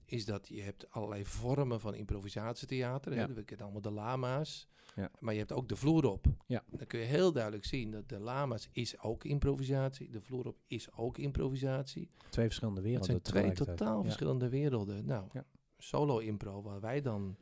is 0.06 0.24
dat 0.24 0.48
je 0.48 0.62
hebt 0.62 0.90
allerlei 0.90 1.24
vormen 1.24 1.80
van 1.80 1.94
improvisatietheater. 1.94 3.14
Ja. 3.14 3.32
We 3.32 3.42
kennen 3.44 3.64
allemaal 3.66 3.82
de 3.82 3.90
lama's. 3.90 4.68
Ja. 4.94 5.10
Maar 5.20 5.32
je 5.32 5.38
hebt 5.38 5.52
ook 5.52 5.68
de 5.68 5.76
vloer 5.76 6.04
op. 6.04 6.26
Ja. 6.46 6.64
Dan 6.70 6.86
kun 6.86 6.98
je 7.00 7.04
heel 7.06 7.32
duidelijk 7.32 7.64
zien 7.64 7.90
dat 7.90 8.08
de 8.08 8.18
lama's 8.18 8.68
is 8.72 8.98
ook 9.00 9.24
improvisatie. 9.24 10.10
De 10.10 10.20
vloer 10.20 10.46
op 10.46 10.56
is 10.66 10.92
ook 10.92 11.18
improvisatie. 11.18 12.10
Twee 12.30 12.44
verschillende 12.46 12.80
Het 12.80 12.88
werelden. 12.90 13.10
zijn 13.22 13.22
twee 13.22 13.52
totaal 13.52 13.96
Ja. 13.98 14.02
verschillende 14.04 14.48
werelden. 14.48 15.04
Nou, 15.06 15.28
Ja. 15.32 15.44
solo 15.78 16.18
impro, 16.18 16.62
wat 16.62 16.80
wij 16.80 17.00
dan 17.00 17.36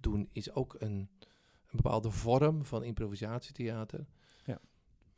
doen, 0.00 0.28
is 0.32 0.52
ook 0.52 0.76
een, 0.78 0.90
een 1.66 1.76
bepaalde 1.82 2.10
vorm 2.10 2.64
van 2.64 2.84
improvisatietheater. 2.84 4.06
Ja. 4.44 4.60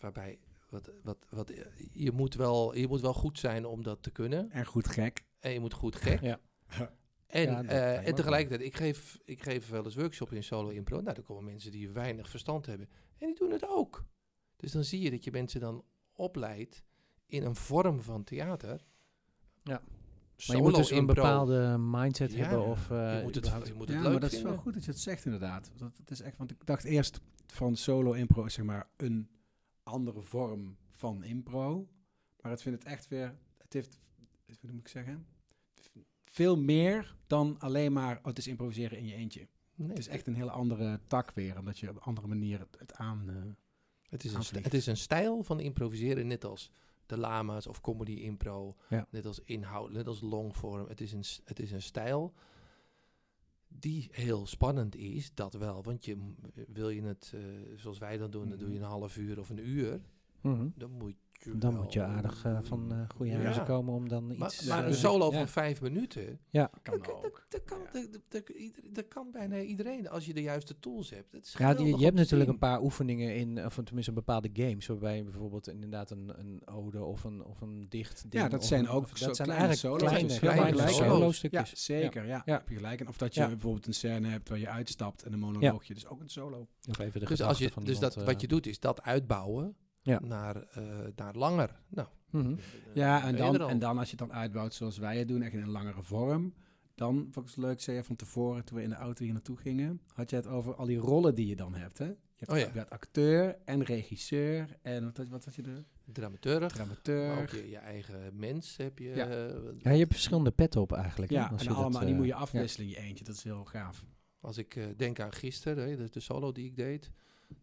Waarbij 0.01 0.39
wat, 0.69 0.91
wat, 1.03 1.27
wat, 1.31 1.51
eh, 1.51 1.65
je, 1.93 2.13
moet 2.13 2.35
wel, 2.35 2.75
je 2.77 2.89
moet 2.89 3.01
wel 3.01 3.15
goed 3.15 3.39
zijn 3.39 3.65
om 3.67 3.83
dat 3.83 4.03
te 4.03 4.11
kunnen. 4.11 4.51
En 4.51 4.65
goed 4.67 4.89
gek. 4.89 5.25
En 5.41 5.53
je 5.53 5.61
moet 5.61 5.73
goed 5.73 5.97
gek. 5.97 6.21
Ja. 6.21 6.41
En, 7.27 7.43
Ja, 7.43 7.63
dat 7.63 7.71
eh, 7.71 8.07
en 8.07 8.15
tegelijkertijd, 8.15 8.61
ik 8.69 8.77
geef, 8.77 9.19
ik 9.25 9.43
geef 9.43 9.69
wel 9.69 9.85
eens 9.85 9.95
workshops 9.95 10.33
in 10.33 10.45
solo 10.45 10.69
impro. 10.69 11.01
Nou, 11.01 11.15
daar 11.15 11.25
komen 11.25 11.45
mensen 11.45 11.71
die 11.71 11.91
weinig 11.91 12.29
verstand 12.29 12.67
hebben. 12.67 12.89
En 13.19 13.27
die 13.27 13.37
doen 13.37 13.51
het 13.51 13.69
ook. 13.69 14.05
Dus 14.57 14.73
dan 14.73 14.85
zie 14.85 15.01
je 15.01 15.11
dat 15.11 15.25
je 15.25 15.31
mensen 15.31 15.61
dan 15.61 15.85
opleidt 16.13 16.85
in 17.27 17.43
een 17.45 17.55
vorm 17.57 18.01
van 18.01 18.25
theater. 18.25 18.85
Ja. 19.63 19.83
Solo 20.37 20.59
Maar 20.59 20.67
je 20.67 20.73
moet 20.73 20.89
dus 20.89 20.99
een 20.99 21.07
bepaalde 21.07 21.77
mindset 21.79 22.33
Ja, 22.33 22.39
hebben 22.39 22.67
of... 22.67 22.91
eh, 22.91 23.17
je 23.17 23.23
moet 23.23 23.35
het, 23.35 23.45
je 23.67 23.75
moet 23.75 23.89
Ja, 23.89 23.95
het 23.95 24.03
maar 24.03 24.13
leuk 24.13 24.21
dat 24.21 24.33
is 24.33 24.43
wel 24.43 24.57
goed 24.57 24.75
dat 24.75 24.85
je 24.85 24.91
het 24.91 25.01
zegt 25.01 25.25
inderdaad. 25.25 25.71
Dat, 25.77 25.97
het 25.97 26.11
is 26.11 26.21
echt, 26.21 26.37
want 26.37 26.51
ik 26.51 26.67
dacht 26.67 26.85
eerst 26.85 27.21
van 27.47 27.77
solo 27.77 28.13
impro 28.13 28.45
is 28.45 28.55
zeg 28.55 28.65
maar 28.65 28.89
een 28.97 29.29
andere 29.83 30.23
vorm 30.23 30.77
van 30.91 31.25
impro. 31.25 31.89
Maar 32.41 32.51
het 32.51 32.63
vindt 32.63 32.83
het 32.83 32.93
echt 32.93 33.09
weer, 33.09 33.35
het 33.59 33.73
heeft, 33.73 34.01
hoe 34.61 34.71
moet 34.71 34.81
ik 34.81 34.89
zeggen, 34.89 35.27
veel 36.31 36.57
meer 36.59 37.15
dan 37.27 37.57
alleen 37.59 37.93
maar, 37.93 38.17
oh, 38.19 38.25
het 38.25 38.39
is 38.39 38.47
improviseren 38.47 38.99
in 38.99 39.07
je 39.07 39.15
eentje. 39.15 39.49
Nee, 39.75 39.89
Het 39.89 39.99
is 39.99 40.09
echt 40.09 40.27
een 40.27 40.35
hele 40.35 40.51
andere 40.51 41.01
tak 41.07 41.31
weer, 41.31 41.59
omdat 41.59 41.79
je 41.79 41.89
op 41.89 41.97
een 41.97 42.03
andere 42.03 42.27
manier 42.27 42.59
het, 42.59 42.77
het 42.79 42.95
aan... 42.95 43.29
eh, 43.29 43.35
het 44.09 44.25
is, 44.25 44.33
een, 44.33 44.63
het 44.63 44.75
is 44.75 44.87
een 44.87 44.97
stijl 44.97 45.43
van 45.43 45.61
improviseren, 45.61 46.27
net 46.27 46.45
als 46.45 46.71
de 47.07 47.19
lama's 47.19 47.67
of 47.67 47.81
comedy 47.81 48.13
impro. 48.13 48.75
Ja. 48.89 49.07
Net 49.11 49.27
als 49.27 49.41
inhoud, 49.45 49.91
net 49.91 50.07
als 50.07 50.21
longform. 50.21 50.89
Het 50.89 51.01
is 51.01 51.13
een, 51.13 51.25
het 51.45 51.61
is 51.61 51.73
een 51.73 51.83
stijl 51.83 52.35
die 53.69 54.09
heel 54.13 54.47
spannend 54.47 54.97
is, 54.97 55.35
dat 55.35 55.55
wel. 55.55 55.83
Want 55.83 56.05
je, 56.05 56.33
wil 56.69 56.89
je 56.89 57.03
het, 57.03 57.33
eh, 57.35 57.41
zoals 57.77 57.99
wij 57.99 58.17
dan 58.17 58.31
doen, 58.31 58.49
dan 58.49 58.59
doe 58.59 58.73
je 58.73 58.79
een 58.79 58.85
half 58.85 59.17
uur 59.17 59.39
of 59.39 59.51
een 59.51 59.69
uur. 59.69 60.01
Mhm. 60.41 60.69
Dan 60.75 60.91
moet 60.91 61.17
Dan 61.55 61.73
wel- 61.73 61.83
moet 61.83 61.93
je 61.93 62.03
aardig 62.03 62.45
eh, 62.45 62.59
van 62.63 62.93
eh 62.93 62.99
goede 63.17 63.33
Ja. 63.33 63.39
huizen 63.39 63.65
komen 63.65 63.95
om 63.95 64.09
dan 64.09 64.27
Maar, 64.37 64.49
iets... 64.49 64.65
maar 64.65 64.83
eh, 64.83 64.89
een 64.89 64.95
solo 64.95 65.31
ja. 65.31 65.37
van 65.39 65.49
vijf 65.49 65.81
minuten, 65.81 66.39
Ja, 66.51 66.71
kan 66.83 66.99
dat, 66.99 67.13
ook. 67.13 67.23
dat, 67.23 67.45
dat 67.49 67.65
kan, 67.65 67.79
Ja. 67.79 68.01
dat, 68.01 68.21
dat- 68.29 68.47
dat- 68.47 68.95
dat 68.95 69.09
kan 69.09 69.31
bijna 69.33 69.61
iedereen 69.61 70.09
als 70.09 70.27
je 70.27 70.35
de 70.35 70.43
juiste 70.43 70.79
tools 70.79 71.11
hebt. 71.11 71.33
Het 71.33 71.47
is 71.47 71.55
Ja, 71.59 71.75
die- 71.75 71.99
je 71.99 72.05
hebt 72.05 72.17
natuurlijk 72.17 72.51
een 72.51 72.59
paar 72.59 72.83
oefeningen 72.83 73.35
in, 73.37 73.65
of 73.65 73.75
tenminste 73.85 74.13
bepaalde 74.13 74.51
games, 74.53 74.87
waarbij 74.87 75.17
je 75.17 75.23
bijvoorbeeld 75.25 75.69
inderdaad 75.69 76.11
een, 76.11 76.33
een 76.39 76.63
ode 76.69 77.05
of 77.05 77.25
een, 77.25 77.45
of 77.45 77.61
een 77.61 77.87
dicht 77.89 78.23
ding... 78.31 78.43
Ja, 78.43 78.49
dat 78.49 78.61
of 78.61 78.67
zijn 78.67 78.89
ook 78.89 79.03
of 79.03 79.17
zo 79.19 79.27
dat 79.27 79.37
zijn 79.37 79.49
kleine 79.49 79.67
eigenlijk 79.67 80.01
solo's. 80.01 80.39
kleine, 80.39 80.73
kleine, 80.73 80.93
solo. 80.93 81.25
Ja, 81.27 81.33
stukjes. 81.33 81.85
zeker. 81.85 82.27
Ja, 82.27 82.43
Ja. 82.45 82.55
heb 82.55 82.69
je 82.69 82.75
gelijk. 82.75 83.01
En 83.01 83.09
of 83.09 83.17
dat 83.17 83.35
je 83.35 83.41
Ja. 83.41 83.49
bijvoorbeeld 83.49 83.87
een 83.87 83.95
scène 83.95 84.29
hebt 84.29 84.49
waar 84.49 84.59
je 84.59 84.69
uitstapt 84.69 85.23
en 85.23 85.33
een 85.33 85.39
monoloogje. 85.39 85.95
Dus 85.95 86.07
ook 86.07 86.21
een 86.21 86.29
solo. 86.29 86.67
Nog 86.83 86.99
even 86.99 87.21
de 87.21 87.27
Dus, 87.27 87.43
als 87.43 87.59
je, 87.59 87.71
dus 87.85 87.99
dat, 87.99 88.15
wat 88.15 88.41
je 88.41 88.47
doet 88.47 88.67
is 88.67 88.81
dat 88.81 89.03
uitbouwen 89.03 89.77
Ja. 90.07 90.21
naar, 90.21 90.57
eh, 90.63 90.83
naar 91.17 91.35
langer. 91.35 91.81
Nou, 91.89 92.09
eh, 92.33 92.41
mhm. 92.41 92.55
Ja, 92.95 93.25
en 93.27 93.37
dan, 93.37 93.69
en 93.69 93.79
dan 93.79 93.99
als 93.99 94.11
je 94.11 94.17
het 94.17 94.29
dan 94.29 94.37
uitbouwt 94.37 94.75
zoals 94.75 94.99
wij 94.99 95.19
het 95.19 95.29
doen, 95.29 95.43
echt 95.43 95.53
in 95.53 95.63
een 95.63 95.69
langere 95.71 96.03
vorm. 96.03 96.55
Dan, 96.95 97.15
vond 97.31 97.49
ik 97.49 97.55
het 97.55 97.65
leuk, 97.65 97.81
zei 97.81 97.97
je 97.97 98.05
van 98.05 98.17
tevoren, 98.17 98.65
toen 98.65 98.77
we 98.77 98.83
in 98.83 98.89
de 98.89 98.95
auto 98.95 99.25
hier 99.25 99.33
naartoe 99.33 99.57
gingen, 99.57 100.01
had 100.15 100.31
je 100.31 100.37
het 100.37 100.47
over 100.47 100.75
al 100.75 100.87
die 100.87 100.99
rollen 100.99 101.35
die 101.35 101.47
je 101.47 101.57
dan 101.57 101.75
hebt. 101.75 101.99
Hè? 101.99 102.05
Je, 102.05 102.15
hebt, 102.37 102.51
Oh 102.51 102.59
ja. 102.59 102.71
je 102.75 102.89
acteur 102.89 103.57
en 103.65 103.83
regisseur 103.83 104.77
en 104.83 105.05
wat, 105.05 105.17
had- 105.17 105.29
wat 105.29 105.45
had 105.45 105.55
je 105.55 105.63
er? 105.63 105.85
dramaturg, 106.13 106.77
maar 106.79 106.87
ook 106.91 106.99
Dramateur. 107.03 107.57
je, 107.65 107.71
je 107.71 107.77
eigen 107.79 108.37
mens 108.39 108.77
heb 108.77 108.99
je. 108.99 109.09
Ja. 109.09 109.27
eh, 109.29 109.55
Ja, 109.79 109.91
je 109.91 109.99
hebt 109.99 110.13
verschillende 110.13 110.51
petten 110.51 110.81
op 110.81 110.93
eigenlijk. 110.93 111.33
Ja, 111.33 111.47
als 111.47 111.67
en 111.67 111.75
je 111.75 111.81
dat, 111.83 111.93
die 112.01 112.01
eh, 112.11 112.15
moet 112.15 112.25
je 112.25 112.31
ja. 112.33 112.37
afwisselen 112.39 112.87
in 112.87 112.93
je 112.93 112.99
eentje. 113.01 113.25
Dat 113.25 113.35
is 113.35 113.43
heel 113.45 113.65
gaaf. 113.65 114.05
Als 114.41 114.59
ik 114.59 114.77
eh, 114.77 114.85
denk 114.97 115.21
aan 115.21 115.33
gisteren, 115.33 115.89
hè, 115.89 115.97
de, 115.97 116.11
de 116.11 116.21
solo 116.21 116.53
die 116.53 116.67
ik 116.67 116.77
deed, 116.77 117.11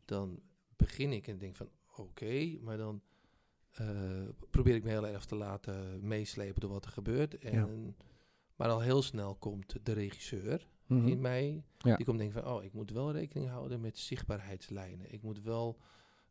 dan 0.05 0.39
begin 0.75 1.11
ik 1.11 1.27
en 1.27 1.37
denk 1.37 1.55
van 1.55 1.69
oké, 1.95 2.57
maar 2.61 2.77
dan 2.77 3.01
eh, 3.71 4.27
probeer 4.49 4.75
ik 4.75 4.83
me 4.83 4.89
heel 4.89 5.07
erg 5.07 5.25
te 5.25 5.35
laten 5.35 6.07
meeslepen 6.07 6.61
door 6.61 6.69
wat 6.71 6.85
er 6.85 6.91
gebeurt. 6.91 7.37
En, 7.37 7.95
Maar 8.55 8.69
al 8.69 8.79
heel 8.81 9.01
snel 9.01 9.35
komt 9.35 9.75
de 9.85 9.93
regisseur 9.93 10.67
Mhm. 10.87 11.07
in 11.07 11.21
mij, 11.21 11.63
Ja. 11.77 11.95
die 11.95 12.05
komt 12.05 12.17
denken 12.17 12.41
van 12.43 12.51
oh, 12.53 12.63
ik 12.63 12.73
moet 12.73 12.91
wel 12.91 13.11
rekening 13.11 13.49
houden 13.49 13.81
met 13.81 13.97
zichtbaarheidslijnen. 13.97 15.13
Ik 15.13 15.21
moet 15.21 15.41
wel 15.41 15.77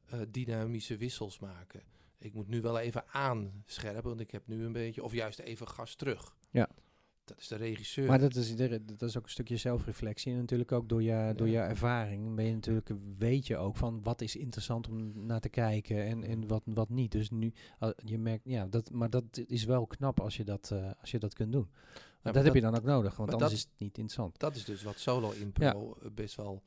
eh, 0.06 0.20
dynamische 0.28 0.96
wissels 0.96 1.38
maken. 1.38 1.82
Ik 2.18 2.34
moet 2.34 2.48
nu 2.48 2.60
wel 2.60 2.78
even 2.78 3.04
aanscherpen, 3.08 4.02
want 4.08 4.20
ik 4.20 4.30
heb 4.30 4.46
nu 4.46 4.64
een 4.64 4.72
beetje, 4.72 5.02
of 5.02 5.12
juist 5.12 5.38
even 5.38 5.68
gas 5.68 5.94
terug. 5.94 6.36
Ja. 6.50 6.68
Dat 7.24 7.38
is 7.38 7.48
de 7.48 7.56
regisseur. 7.56 8.06
Maar 8.06 8.18
dat 8.18 8.34
is, 8.34 8.56
dat 8.56 9.02
is 9.02 9.16
ook 9.18 9.24
een 9.24 9.30
stukje 9.30 9.56
zelfreflectie. 9.56 10.32
En 10.32 10.38
natuurlijk 10.38 10.72
ook 10.72 10.88
door 10.88 11.02
je, 11.02 11.32
door 11.36 11.46
je 11.46 11.52
Ja. 11.52 11.68
ervaring 11.68 12.34
ben 12.34 12.44
je 12.44 12.52
natuurlijk, 12.52 12.90
weet 13.18 13.46
je 13.46 13.56
ook 13.56 13.76
van 13.76 14.02
wat 14.02 14.20
is 14.20 14.36
interessant 14.36 14.88
om 14.88 15.26
naar 15.26 15.40
te 15.40 15.48
kijken 15.48 16.04
en, 16.04 16.24
en 16.24 16.46
wat, 16.48 16.62
wat 16.64 16.88
niet. 16.88 17.12
Dus 17.12 17.30
nu, 17.30 17.52
uh, 17.80 17.88
je 18.04 18.18
merkt, 18.18 18.44
ja, 18.44 18.66
dat, 18.66 18.90
maar 18.90 19.10
dat 19.10 19.24
is 19.46 19.64
wel 19.64 19.86
knap 19.86 20.20
als 20.20 20.36
je 20.36 20.44
dat, 20.44 20.70
uh, 20.72 20.90
als 21.00 21.10
je 21.10 21.18
dat 21.18 21.34
kunt 21.34 21.52
doen. 21.52 21.68
maar 22.22 22.32
dat, 22.32 22.44
heb 22.44 22.54
je 22.54 22.60
dan 22.60 22.76
ook 22.76 22.82
nodig, 22.84 23.16
want 23.16 23.32
anders 23.32 23.50
dat- 23.50 23.58
is 23.58 23.64
het 23.64 23.78
niet 23.78 23.98
interessant. 23.98 24.38
dat 24.38 24.56
is 24.56 24.64
dus 24.64 24.82
wat 24.82 24.98
solo 24.98 25.30
impro 25.30 25.96
eh, 26.02 26.10
best 26.10 26.34
wel 26.34 26.62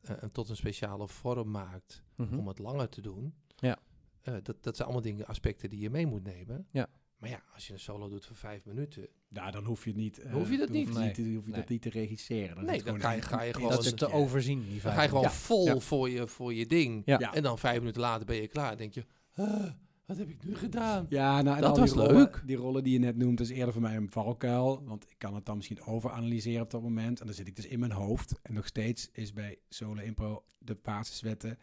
eh, 0.00 0.14
tot 0.32 0.48
een 0.48 0.56
speciale 0.56 1.08
vorm 1.08 1.50
maakt 1.50 2.02
Mhm. 2.16 2.38
om 2.38 2.48
het 2.48 2.58
langer 2.58 2.88
te 2.88 3.00
doen. 3.00 3.34
Ja. 3.56 3.78
Eh, 4.22 4.34
dat, 4.42 4.56
dat 4.62 4.76
zijn 4.76 4.88
allemaal 4.88 5.04
dingen, 5.06 5.26
aspecten 5.26 5.70
die 5.70 5.80
je 5.80 5.90
mee 5.90 6.06
moet 6.06 6.22
nemen. 6.24 6.66
Ja. 6.70 6.86
Maar 7.20 7.30
ja, 7.30 7.42
als 7.54 7.66
je 7.66 7.72
een 7.72 7.78
solo 7.78 8.08
doet 8.08 8.26
voor 8.26 8.36
vijf 8.36 8.64
minuten, 8.64 9.08
Nou, 9.28 9.50
dan 9.50 9.64
hoef 9.64 9.84
je 9.84 9.90
het 9.90 9.98
niet. 9.98 10.18
eh, 10.18 10.32
Hoef 10.32 10.50
je 10.50 10.56
dat 10.56 10.68
niet? 10.68 10.86
hoef 10.86 10.94
je, 10.94 11.00
Nee. 11.00 11.08
niet, 11.08 11.16
hoef 11.34 11.44
je 11.44 11.50
Nee. 11.50 11.60
dat 11.60 11.68
niet 11.68 11.82
te 11.82 11.88
regisseren. 11.90 12.54
Dan 12.54 12.64
Nee, 12.64 12.76
dan 12.82 12.84
gewoon 12.84 13.00
ga 13.00 13.12
je- 13.12 13.22
ga 13.22 13.52
gewoon- 13.52 13.70
dat 13.70 13.84
is 13.84 13.92
te 13.94 14.12
overzien, 14.12 14.60
die 14.60 14.70
dan 14.70 14.80
vijf 14.80 14.94
ga 14.94 15.02
je 15.02 15.08
gewoon 15.08 15.30
vol 15.30 15.64
Ja. 15.66 15.78
voor, 15.78 16.10
je, 16.10 16.26
voor 16.26 16.54
je 16.54 16.66
ding. 16.66 17.02
Ja. 17.04 17.18
Ja. 17.18 17.34
En 17.34 17.42
dan 17.42 17.58
vijf 17.58 17.78
minuten 17.78 18.00
later 18.00 18.26
ben 18.26 18.36
je 18.36 18.48
klaar. 18.48 18.68
Dan 18.68 18.78
denk 18.78 18.94
je, 18.94 19.04
"Ah, 19.34 19.64
wat 20.06 20.16
heb 20.16 20.28
ik 20.28 20.44
nu 20.44 20.56
gedaan? 20.56 21.06
Ja, 21.08 21.42
nou, 21.42 21.56
en 21.56 21.62
Dat 21.62 21.70
al 21.70 21.76
die 21.84 21.84
was 21.94 22.04
rollen- 22.04 22.14
leuk. 22.14 22.42
Die 22.46 22.56
rollen 22.56 22.82
die 22.84 22.92
je 22.92 22.98
net 22.98 23.16
noemt, 23.16 23.40
is 23.40 23.50
eerder 23.50 23.72
voor 23.72 23.82
mij 23.82 23.96
een 23.96 24.10
valkuil. 24.10 24.82
Want 24.84 25.10
ik 25.10 25.14
kan 25.18 25.34
het 25.34 25.46
dan 25.46 25.56
misschien 25.56 25.82
overanalyseren 25.82 26.62
op 26.62 26.70
dat 26.70 26.82
moment. 26.82 27.20
En 27.20 27.26
dan 27.26 27.34
zit 27.34 27.46
ik 27.48 27.56
dus 27.56 27.66
in 27.66 27.78
mijn 27.80 27.92
hoofd. 27.92 28.34
En 28.42 28.54
nog 28.54 28.66
steeds 28.66 29.08
is 29.12 29.32
bij 29.32 29.58
solo 29.68 30.00
impro 30.02 30.44
de 30.58 30.74
basiswetten. 30.82 31.58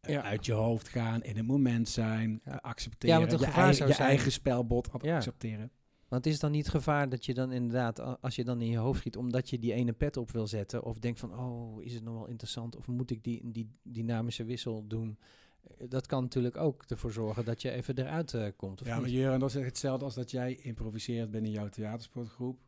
Eh, 0.00 0.12
Ja. 0.14 0.22
Uit 0.22 0.46
je 0.46 0.52
hoofd 0.52 0.88
gaan, 0.88 1.22
in 1.22 1.36
het 1.36 1.46
moment 1.46 1.88
zijn, 1.88 2.40
Ja. 2.44 2.50
eh, 2.52 2.56
accepteren. 2.70 3.14
Ja, 3.14 3.20
want 3.20 3.30
het 3.32 3.40
je 3.40 3.46
gevaar 3.46 3.58
eigen, 3.64 3.76
zou 3.78 3.88
je 3.90 3.94
zijn- 3.96 4.08
eigen 4.08 4.32
spelbod 4.32 4.92
accepteren. 5.02 5.70
Want 6.08 6.26
is 6.26 6.38
dan 6.38 6.50
niet 6.50 6.64
het 6.66 6.74
gevaar 6.74 7.08
dat 7.08 7.24
je 7.24 7.34
dan 7.34 7.52
inderdaad, 7.52 8.20
als 8.22 8.36
je 8.36 8.44
dan 8.44 8.60
in 8.60 8.68
je 8.70 8.76
hoofd 8.78 8.98
schiet, 8.98 9.16
omdat 9.16 9.50
je 9.50 9.58
die 9.58 9.72
ene 9.72 9.92
pet 9.92 10.16
op 10.16 10.30
wil 10.30 10.46
zetten, 10.46 10.84
of 10.84 10.98
denkt 10.98 11.18
van, 11.20 11.38
oh, 11.38 11.82
is 11.82 11.94
het 11.94 12.02
nog 12.04 12.14
wel 12.14 12.26
interessant, 12.28 12.76
of 12.76 12.86
moet 12.86 13.10
ik 13.10 13.22
die, 13.24 13.40
die 13.52 13.70
dynamische 13.82 14.44
wissel 14.44 14.86
doen? 14.86 15.18
Eh, 15.78 15.88
Dat 15.88 16.06
kan 16.06 16.22
natuurlijk 16.22 16.56
ook 16.56 16.84
ervoor 16.88 17.12
zorgen 17.12 17.44
dat 17.44 17.62
je 17.62 17.70
even 17.70 17.98
eruit 17.98 18.52
komt. 18.56 18.80
Of 18.80 18.86
Ja, 18.86 18.92
niet? 18.92 19.02
maar 19.02 19.10
Jurgen, 19.10 19.40
dat 19.40 19.54
is 19.54 19.64
hetzelfde 19.64 20.04
als 20.04 20.14
dat 20.14 20.30
jij 20.30 20.54
improviseert 20.54 21.30
binnen 21.30 21.50
jouw 21.50 21.68
theatersportgroep. 21.68 22.58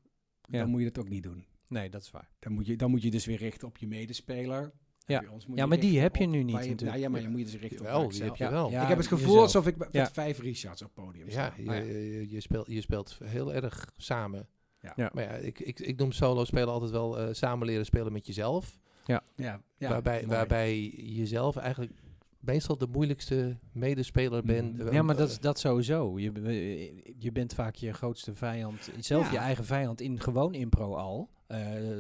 Ja. 0.43 0.59
Dan 0.61 0.71
moet 0.71 0.81
je 0.81 0.91
dat 0.91 1.05
ook 1.05 1.11
niet 1.11 1.23
doen. 1.23 1.45
Nee, 1.69 1.91
dat 1.91 2.03
is 2.03 2.11
waar. 2.11 2.31
Dan 2.39 2.53
moet 2.53 2.67
je, 2.67 2.77
dan 2.77 2.91
moet 2.91 3.03
je 3.03 3.11
dus 3.11 3.25
weer 3.27 3.39
richten 3.39 3.69
op 3.69 3.77
je 3.79 3.87
medespeler. 3.87 4.73
Ja. 5.11 5.21
Bij 5.21 5.29
ons 5.29 5.47
moet 5.47 5.59
Ja, 5.59 5.67
maar 5.67 5.81
die 5.81 6.01
heb 6.01 6.17
je 6.17 6.27
nu 6.27 6.39
niet 6.39 6.47
je- 6.49 6.53
natuurlijk. 6.55 6.83
nou 6.91 6.99
ja, 6.99 7.09
maar 7.09 7.21
je 7.21 7.29
moet 7.29 7.39
je 7.39 7.45
dus 7.45 7.57
richten 7.61 7.81
op 7.81 7.87
waar 7.87 8.09
die 8.09 8.17
ik 8.19 8.23
heb 8.25 8.37
je 8.37 8.51
wel. 8.51 8.71
Ja, 8.71 8.83
ik 8.83 8.89
heb 8.89 8.99
het 8.99 9.07
gevoel 9.07 9.27
jezelf. 9.27 9.43
alsof 9.43 9.67
ik 9.67 9.77
met 9.77 9.89
Ja. 9.93 10.11
vijf 10.11 10.39
Richards 10.41 10.83
op 10.83 10.91
podium 10.95 11.27
Ja, 11.27 11.33
sta. 11.33 11.53
je, 11.57 11.65
ja. 11.65 11.73
je, 11.75 12.27
je 12.31 12.41
speelt, 12.41 12.67
je 12.67 12.81
speelt 12.81 13.19
heel 13.25 13.55
erg 13.55 13.93
samen. 13.97 14.49
Ja. 14.81 14.93
Ja. 14.97 15.11
Maar 15.15 15.25
ja, 15.25 15.31
ik, 15.31 15.61
ik, 15.61 15.81
ik 15.81 15.97
noem 15.99 16.13
solo 16.13 16.45
spelen 16.45 16.69
altijd 16.69 16.91
wel 16.91 17.19
eh, 17.19 17.29
samen 17.33 17.67
leren 17.67 17.85
spelen 17.85 18.13
met 18.13 18.27
jezelf. 18.27 18.79
Ja, 19.05 19.23
ja, 19.37 19.61
waarbij, 19.79 20.17
mooi. 20.17 20.27
waarbij 20.37 20.81
je 20.97 21.27
zelf 21.27 21.57
eigenlijk 21.57 21.93
meestal 22.41 22.79
de 22.79 22.87
moeilijkste 22.93 23.57
medespeler 23.73 24.43
bent. 24.45 24.81
Eh, 24.81 24.93
Ja, 24.93 25.03
maar 25.03 25.17
dat, 25.17 25.27
eh, 25.27 25.33
is- 25.33 25.41
dat 25.41 25.59
sowieso. 25.59 26.19
Je, 26.19 26.33
be- 26.33 26.93
je 27.19 27.33
bent 27.33 27.55
vaak 27.55 27.75
je 27.75 27.93
grootste 27.93 28.35
vijand, 28.35 28.91
zelf 28.99 29.27
Ja. 29.27 29.33
je 29.33 29.39
eigen 29.39 29.65
vijand 29.65 30.01
in 30.01 30.21
gewoon 30.21 30.55
impro 30.55 30.95
al, 30.95 31.29
eh, 31.47 31.59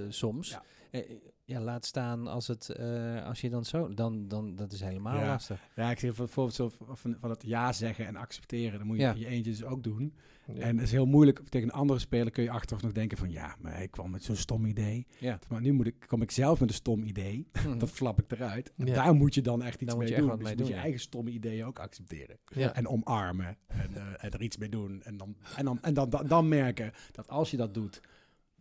soms. 0.09 0.51
Ja. 0.51 0.63
Eh, 0.91 1.01
ja, 1.51 1.61
laat 1.61 1.85
staan 1.87 2.27
als, 2.27 2.47
het, 2.47 2.69
eh, 2.69 3.25
als 3.27 3.41
je 3.41 3.49
dan 3.51 3.65
zo, 3.65 3.95
dan, 3.95 4.29
dan 4.29 4.57
dat 4.57 4.73
is 4.73 4.81
helemaal 4.81 5.17
Ja. 5.19 5.27
lastig. 5.27 5.61
Ja, 5.77 5.91
ik 5.91 5.99
zeg 5.99 6.17
bijvoorbeeld 6.17 6.57
zo 6.57 6.71
van, 6.95 7.17
van 7.21 7.31
het 7.31 7.43
ja 7.47 7.73
zeggen 7.73 8.07
en 8.07 8.17
accepteren. 8.17 8.79
Dan 8.79 8.87
moet 8.87 8.97
je 8.97 9.03
Ja. 9.03 9.15
je 9.17 9.27
eentje 9.27 9.51
dus 9.51 9.65
ook 9.65 9.83
doen. 9.83 10.15
ja. 10.47 10.55
En 10.61 10.77
het 10.77 10.87
is 10.87 10.93
heel 10.93 11.07
moeilijk. 11.07 11.41
Tegen 11.49 11.69
een 11.69 11.75
andere 11.75 11.99
speler 11.99 12.31
kun 12.33 12.43
je 12.43 12.51
achteraf 12.51 12.83
nog 12.83 12.93
denken 12.93 13.19
van... 13.19 13.31
Ja, 13.31 13.57
maar 13.61 13.83
ik 13.83 13.91
kwam 13.91 14.11
met 14.11 14.25
zo'n 14.25 14.37
stom 14.37 14.65
idee. 14.65 15.07
Ja. 15.19 15.39
Maar 15.49 15.61
nu 15.61 15.73
moet 15.73 15.87
ik, 15.87 16.05
kom 16.07 16.23
ik 16.23 16.31
zelf 16.31 16.61
met 16.61 16.69
een 16.69 16.75
stom 16.75 17.03
idee. 17.03 17.47
Mhm. 17.67 17.79
Dat 17.79 17.91
flap 17.91 18.21
ik 18.23 18.33
eruit. 18.33 18.73
En 18.77 18.87
Ja. 18.87 18.95
Daar 18.95 19.15
moet 19.15 19.35
je 19.35 19.43
dan 19.43 19.63
echt 19.63 19.81
iets 19.81 19.95
mee 19.95 20.09
je 20.09 20.17
doen. 20.17 20.27
Dus 20.29 20.37
mee 20.37 20.43
je 20.43 20.49
moet 20.49 20.59
doen, 20.59 20.67
je 20.67 20.75
ja. 20.75 20.81
eigen 20.81 21.01
stomme 21.01 21.31
ideeën 21.31 21.65
ook 21.65 21.79
accepteren. 21.79 22.39
Ja. 22.45 22.75
En 22.75 22.89
omarmen. 22.89 23.57
En, 23.67 23.95
eh, 23.95 24.25
en 24.25 24.31
er 24.31 24.43
iets 24.43 24.57
mee 24.57 24.69
doen. 24.69 25.03
En, 25.03 25.17
dan, 25.17 25.37
en, 25.57 25.65
dan, 25.65 25.83
en 25.83 25.95
dan, 25.95 26.11
dan, 26.11 26.27
dan 26.27 26.49
merken 26.49 26.93
dat 27.13 27.29
als 27.29 27.51
je 27.51 27.57
dat 27.57 27.75
doet... 27.75 28.01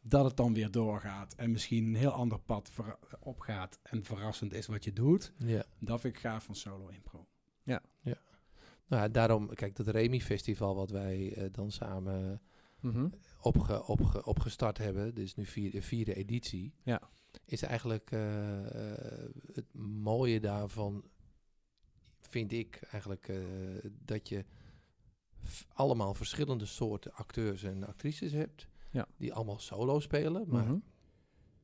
dat 0.09 0.25
het 0.25 0.37
dan 0.37 0.53
weer 0.53 0.71
doorgaat. 0.71 1.33
En 1.35 1.51
misschien 1.51 1.85
een 1.85 1.95
heel 1.95 2.11
ander 2.11 2.39
pad 2.39 2.69
ver- 2.71 2.99
opgaat. 3.19 3.79
En 3.83 4.03
verrassend 4.03 4.53
is 4.53 4.67
wat 4.67 4.83
je 4.83 4.93
doet. 4.93 5.33
ja. 5.37 5.63
Dat 5.79 6.01
vind 6.01 6.15
ik 6.15 6.19
gaaf 6.21 6.43
van 6.43 6.55
solo 6.55 6.87
impro. 6.87 7.27
Nou, 7.63 9.01
ja, 9.01 9.07
daarom, 9.09 9.53
kijk, 9.53 9.75
dat 9.75 9.87
Remy-festival 9.87 10.75
wat 10.75 10.89
wij 10.91 11.33
eh, 11.33 11.45
dan 11.51 11.71
samen 11.71 12.41
Mhm. 12.79 13.07
opge, 13.41 13.83
opge, 13.85 14.25
opgestart 14.25 14.77
hebben, 14.77 15.15
dus 15.15 15.35
nu 15.35 15.45
vier, 15.45 15.71
de 15.71 15.81
vierde 15.81 16.13
editie, 16.15 16.73
Ja. 16.83 17.01
is 17.45 17.61
eigenlijk 17.61 18.11
eh, 18.11 18.21
het 19.53 19.73
mooie 19.83 20.39
daarvan, 20.39 21.03
vind 22.19 22.51
ik 22.51 22.79
eigenlijk, 22.91 23.27
eh, 23.27 23.37
dat 23.91 24.29
je 24.29 24.45
f- 25.45 25.67
allemaal 25.73 26.13
verschillende 26.13 26.65
soorten 26.65 27.13
acteurs 27.13 27.63
en 27.63 27.87
actrices 27.87 28.31
hebt, 28.31 28.67
Ja. 28.91 29.07
die 29.17 29.33
allemaal 29.33 29.59
solo 29.59 29.99
spelen, 29.99 30.45
maar 30.47 30.63
Mhm. 30.65 30.77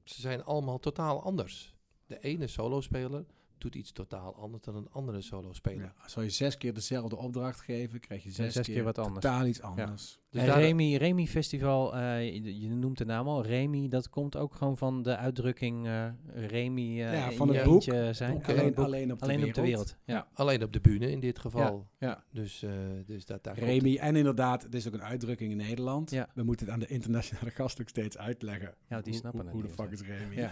ze 0.04 0.22
zijn 0.22 0.44
allemaal 0.44 0.80
totaal 0.80 1.24
anders. 1.24 1.76
De 2.06 2.20
ene 2.20 2.48
solo-speler 2.48 3.26
doet 3.66 3.76
iets 3.76 3.92
totaal 3.92 4.36
anders 4.36 4.64
dan 4.64 4.76
een 4.76 4.88
andere 4.92 5.22
solo-speler. 5.22 5.94
Ja, 5.98 6.08
zal 6.10 6.24
je 6.24 6.30
zes 6.30 6.58
keer 6.58 6.74
dezelfde 6.74 7.16
opdracht 7.16 7.60
geven, 7.60 8.00
krijg 8.00 8.24
je 8.24 8.32
zes, 8.32 8.54
zes 8.54 8.66
keer 8.68 8.84
wat 8.84 8.98
anders. 8.98 9.26
Totaal 9.26 9.46
iets 9.46 9.62
anders. 9.62 10.20
Dus 10.30 10.42
en 10.42 10.48
daar- 10.48 10.60
Remy, 10.60 10.96
Remy 10.96 11.26
Festival, 11.28 11.96
eh, 11.96 12.34
je, 12.34 12.60
je 12.60 12.70
noemt 12.70 12.98
de 12.98 13.06
naam 13.06 13.28
al, 13.28 13.44
Remy, 13.46 13.88
dat 13.88 14.10
komt 14.10 14.36
ook 14.38 14.54
gewoon 14.56 14.78
van 14.78 15.02
de 15.04 15.16
uitdrukking 15.18 15.86
eh 15.88 16.08
Remy 16.34 16.82
eh, 16.82 16.98
Ja, 16.98 17.30
in 17.30 17.38
van 17.38 17.48
je 17.48 17.54
het 17.54 17.64
boek. 17.64 17.82
zijn. 18.12 18.44
Alleen, 18.44 18.74
boek. 18.74 18.86
alleen 18.86 19.12
op 19.12 19.20
de 19.20 19.26
Alleen 19.26 19.36
wereld. 19.38 19.58
op 19.58 19.64
de 19.64 19.70
wereld. 19.70 19.98
Ja. 20.06 20.28
Alleen 20.34 20.64
op 20.64 20.74
de 20.74 20.80
bühne 20.82 21.12
in 21.12 21.20
dit 21.20 21.40
geval. 21.40 21.88
Ja. 22.00 22.24
Dus, 22.32 22.64
eh, 22.64 22.72
dus 23.06 23.26
dat 23.26 23.44
daar 23.44 23.54
komt- 23.56 23.66
Remy, 23.68 23.96
en 23.98 24.16
inderdaad, 24.16 24.64
het 24.64 24.76
is 24.76 24.88
ook 24.88 24.94
een 24.94 25.04
uitdrukking 25.04 25.52
in 25.52 25.58
Nederland. 25.58 26.12
Ja. 26.12 26.28
We 26.34 26.44
moeten 26.44 26.66
het 26.66 26.76
aan 26.76 26.80
de 26.82 26.88
internationale 26.88 27.50
gast 27.52 27.82
ook 27.82 27.90
steeds 27.90 28.18
uitleggen. 28.18 28.74
Ja, 28.90 29.02
die 29.02 29.14
snappen 29.14 29.40
hoe, 29.40 29.50
het 29.62 29.76
Hoe 29.78 29.86
de 29.88 29.96
fuck 29.98 30.08
is 30.10 30.18
Remy? 30.20 30.50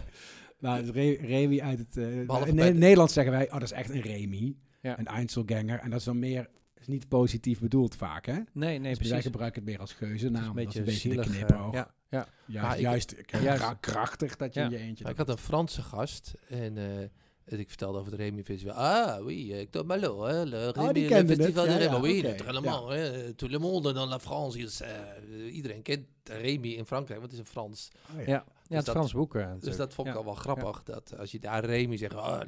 Nou, 0.63 0.77
het 0.77 0.85
is 0.85 0.91
Re- 0.91 1.25
Remy 1.27 1.59
uit 1.61 1.79
het... 1.79 1.97
eh, 1.97 2.25
Behalve 2.25 2.47
in 2.49 2.55
de- 2.55 2.63
Nederland 2.73 3.11
zeggen 3.11 3.33
wij, 3.33 3.45
oh, 3.45 3.51
dat 3.53 3.61
is 3.63 3.71
echt 3.71 3.89
een 3.89 4.01
Remy. 4.01 4.55
Ja. 4.81 4.99
Een 4.99 5.07
Einzelganger. 5.07 5.79
En 5.79 5.89
dat 5.89 5.99
is 5.99 6.05
dan 6.05 6.19
meer... 6.19 6.49
is 6.79 6.87
niet 6.87 7.07
positief 7.07 7.59
bedoeld 7.59 7.95
vaak, 7.95 8.25
hè? 8.25 8.37
Nee, 8.53 8.79
nee, 8.79 8.95
Dus 8.95 9.09
wij 9.09 9.21
gebruiken 9.21 9.61
het 9.61 9.69
meer 9.69 9.79
als 9.79 9.93
geuzennaam. 9.93 10.49
een 10.49 10.55
dat 10.55 10.57
is 10.57 10.63
beetje 10.63 10.79
een 10.79 10.85
beetje 10.85 11.09
de 11.09 11.23
zielig. 11.23 11.41
eh, 11.41 11.45
knipoog. 11.47 11.73
ja, 11.73 11.91
ja. 12.09 12.27
Juist, 12.77 13.11
ik- 13.11 13.31
juist, 13.31 13.43
Juist. 13.45 13.61
kra- 13.61 13.73
krachtig 13.79 14.35
dat 14.35 14.53
je 14.53 14.59
Ja. 14.59 14.65
in 14.65 14.71
je 14.71 14.77
eentje... 14.77 15.09
Ik 15.09 15.17
had 15.17 15.29
een 15.29 15.37
Franse 15.37 15.81
gast 15.81 16.33
en 16.49 16.77
eh, 17.45 17.59
ik 17.59 17.69
vertelde 17.69 17.97
over 17.99 18.11
het 18.11 18.21
Remy 18.21 18.43
Festival. 18.43 18.73
Ah, 18.75 19.25
oui, 19.25 19.53
ik 19.59 19.71
doe 19.73 19.83
malo, 19.83 20.23
hè, 20.23 20.43
le 20.45 20.69
Remy, 20.71 20.87
Oh, 20.87 20.93
die 20.93 21.09
le 21.09 21.25
Festival 21.25 21.65
het. 21.67 21.77
de 21.77 21.83
Ja, 21.83 21.91
Remy. 21.91 21.93
ja, 21.95 22.01
Oui, 22.01 22.21
naturellement, 22.21 22.89
hè, 22.89 23.33
tout 23.33 23.51
le 23.51 23.59
monde 23.59 23.93
dans 23.93 24.09
la 24.09 24.19
France 24.19 24.59
is... 24.59 24.81
eh, 24.81 24.89
iedereen 25.55 25.81
kent 25.81 26.05
Remy 26.23 26.67
in 26.67 26.85
Frankrijk, 26.85 27.19
want 27.19 27.31
het 27.31 27.41
is 27.41 27.47
een 27.47 27.51
Frans. 27.53 27.89
Oh, 28.11 28.25
ja. 28.25 28.31
Ja, 28.31 28.43
ja 28.67 28.75
het 28.75 28.85
dat- 28.85 28.95
Frans 28.95 29.13
boek. 29.13 29.35
eh, 29.35 29.41
Dus 29.41 29.51
natuurlijk. 29.51 29.77
dat 29.77 29.93
vond 29.93 30.07
ik 30.07 30.13
Ja. 30.13 30.19
al 30.19 30.25
wel 30.25 30.35
grappig, 30.35 30.83
dat 30.83 31.17
als 31.17 31.31
je 31.31 31.39
daar 31.39 31.65
Remy 31.65 31.97
zegt... 31.97 32.15
Ah, 32.15 32.25
ah, 32.25 32.41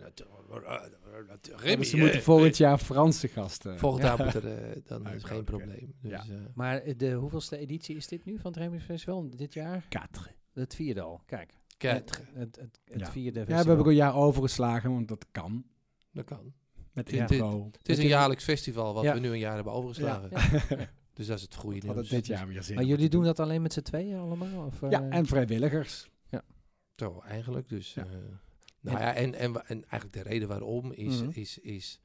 Oh, 0.49 1.61
Remy, 1.61 1.75
dus 1.75 1.89
ze 1.89 1.97
moeten 1.97 2.17
eh, 2.19 2.23
volgend 2.23 2.57
jaar 2.57 2.77
Franse 2.77 3.27
gasten... 3.27 3.79
Volgend 3.79 4.03
Ja. 4.03 4.15
jaar 4.15 4.25
moet 4.25 4.33
er, 4.33 4.47
eh, 4.57 4.81
dan 4.85 5.07
is 5.07 5.23
Oké, 5.23 5.33
geen 5.33 5.43
probleem. 5.43 5.93
Dus, 6.01 6.11
Ja. 6.11 6.19
eh, 6.19 6.35
Maar 6.53 6.77
eh, 6.81 6.93
de 6.97 7.11
hoeveelste 7.11 7.57
editie 7.57 7.95
is 7.95 8.07
dit 8.07 8.25
nu 8.25 8.39
van 8.39 8.51
het 8.51 8.59
Remy 8.61 8.79
Festival? 8.79 9.29
Dit 9.35 9.53
jaar? 9.53 9.85
Quatre. 9.89 10.31
Het 10.53 10.75
vierde 10.75 11.01
al. 11.01 11.21
Kijk. 11.25 11.53
Het, 11.77 12.21
het, 12.33 12.55
het, 12.55 12.79
het 12.85 12.99
Ja. 12.99 13.11
vierde 13.11 13.39
Ja, 13.39 13.45
festival. 13.45 13.45
we 13.45 13.53
hebben 13.67 13.77
ook 13.79 13.87
een 13.87 13.95
jaar 13.97 14.15
overgeslagen, 14.15 14.91
want 14.91 15.07
dat 15.07 15.25
kan. 15.31 15.65
dat 16.11 16.25
kan. 16.25 16.53
Met 16.91 17.09
Ja. 17.11 17.19
intro. 17.21 17.69
Het 17.77 17.89
is 17.89 17.97
een 17.97 18.07
jaarlijks 18.07 18.43
festival 18.43 18.93
wat 18.93 19.03
Ja. 19.03 19.13
we 19.13 19.19
nu 19.19 19.29
een 19.29 19.39
jaar 19.39 19.55
hebben 19.55 19.73
overgeslagen. 19.73 20.29
Ja. 20.31 20.87
Dus 21.13 21.27
dat 21.27 21.37
is 21.37 21.43
het 21.43 21.55
goede 21.55 21.87
nieuws. 21.87 22.09
dit 22.09 22.25
jaar 22.27 22.47
weer 22.47 22.63
zin. 22.63 22.75
Maar 22.75 22.83
jullie 22.83 23.09
doen 23.09 23.23
dat 23.23 23.39
alleen 23.39 23.61
met 23.61 23.73
z'n 23.73 23.81
tweeën 23.81 24.17
allemaal? 24.17 24.65
Of, 24.65 24.81
Ja, 24.89 25.01
eh, 25.09 25.17
en 25.17 25.25
vrijwilligers. 25.25 26.09
Zo, 26.95 27.21
eigenlijk. 27.25 27.69
Dus, 27.69 27.93
Ja. 27.93 28.03
eh, 28.03 28.09
nou 28.81 28.97
ja, 28.99 29.13
en, 29.13 29.33
en, 29.33 29.67
en 29.67 29.85
eigenlijk 29.89 30.13
de 30.13 30.21
reden 30.29 30.47
waarom 30.47 30.91
is, 30.91 31.21
Mhm. 31.21 31.29
is, 31.39 31.57
is 31.59 31.99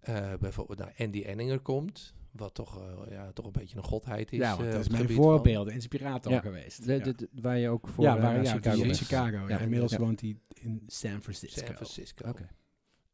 eh, 0.00 0.34
bijvoorbeeld 0.40 0.78
nou, 0.78 0.90
Andy 0.96 1.22
Enninger 1.22 1.58
komt, 1.60 2.14
wat 2.38 2.54
toch, 2.54 2.80
eh, 2.82 3.10
ja, 3.10 3.32
toch 3.32 3.46
een 3.46 3.52
beetje 3.52 3.76
een 3.76 3.82
godheid 3.82 4.32
is. 4.32 4.38
ja, 4.38 4.50
want 4.56 4.60
eh, 4.66 4.70
dat 4.70 4.74
is 4.78 4.82
het 4.82 4.90
mijn 4.92 5.02
gebied 5.02 5.16
van- 5.16 5.24
voorbeeld, 5.24 5.66
de 5.66 5.72
inspirator 5.72 6.32
Ja. 6.32 6.40
geweest. 6.40 6.84
de- 6.86 7.00
de- 7.00 7.14
de- 7.14 7.28
waar 7.40 7.58
je 7.58 7.68
ook 7.68 7.88
voor 7.88 8.04
ja, 8.04 8.16
eh, 8.16 8.22
waar, 8.22 8.42
ja, 8.42 8.52
Chicago 8.52 8.82
in. 8.82 8.94
Chicago. 8.94 9.36
Ja. 9.36 9.48
Ja. 9.48 9.58
Inmiddels 9.58 9.92
Ja. 9.92 9.98
woont 9.98 10.20
hij 10.20 10.36
in 10.54 10.82
San 10.86 11.22
Francisco. 11.22 11.64
San 11.66 11.74
Francisco. 11.74 12.28
Oké. 12.28 12.48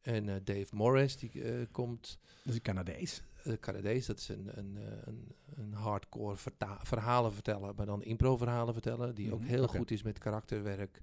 En 0.00 0.28
eh, 0.28 0.34
Dave 0.44 0.66
Morris, 0.76 1.16
die 1.16 1.42
eh, 1.42 1.66
komt, 1.70 2.18
Dat 2.42 2.46
is 2.52 2.54
een 2.54 2.62
Canadees. 2.62 3.22
uh, 3.44 3.54
Canadees, 3.60 4.06
dat 4.06 4.18
is 4.18 4.28
een, 4.28 4.50
een, 4.58 4.76
eh, 4.76 4.82
een, 5.04 5.34
een 5.54 5.72
hardcore 5.72 6.36
verhalen 6.82 7.32
vertellen, 7.32 7.74
maar 7.76 7.86
dan 7.86 8.02
impro-verhalen 8.02 8.72
vertellen, 8.72 9.14
die 9.14 9.32
ook 9.32 9.40
Mhm, 9.40 9.48
heel 9.48 9.66
goed 9.66 9.90
is 9.90 10.02
met 10.02 10.18
karakterwerk. 10.18 11.02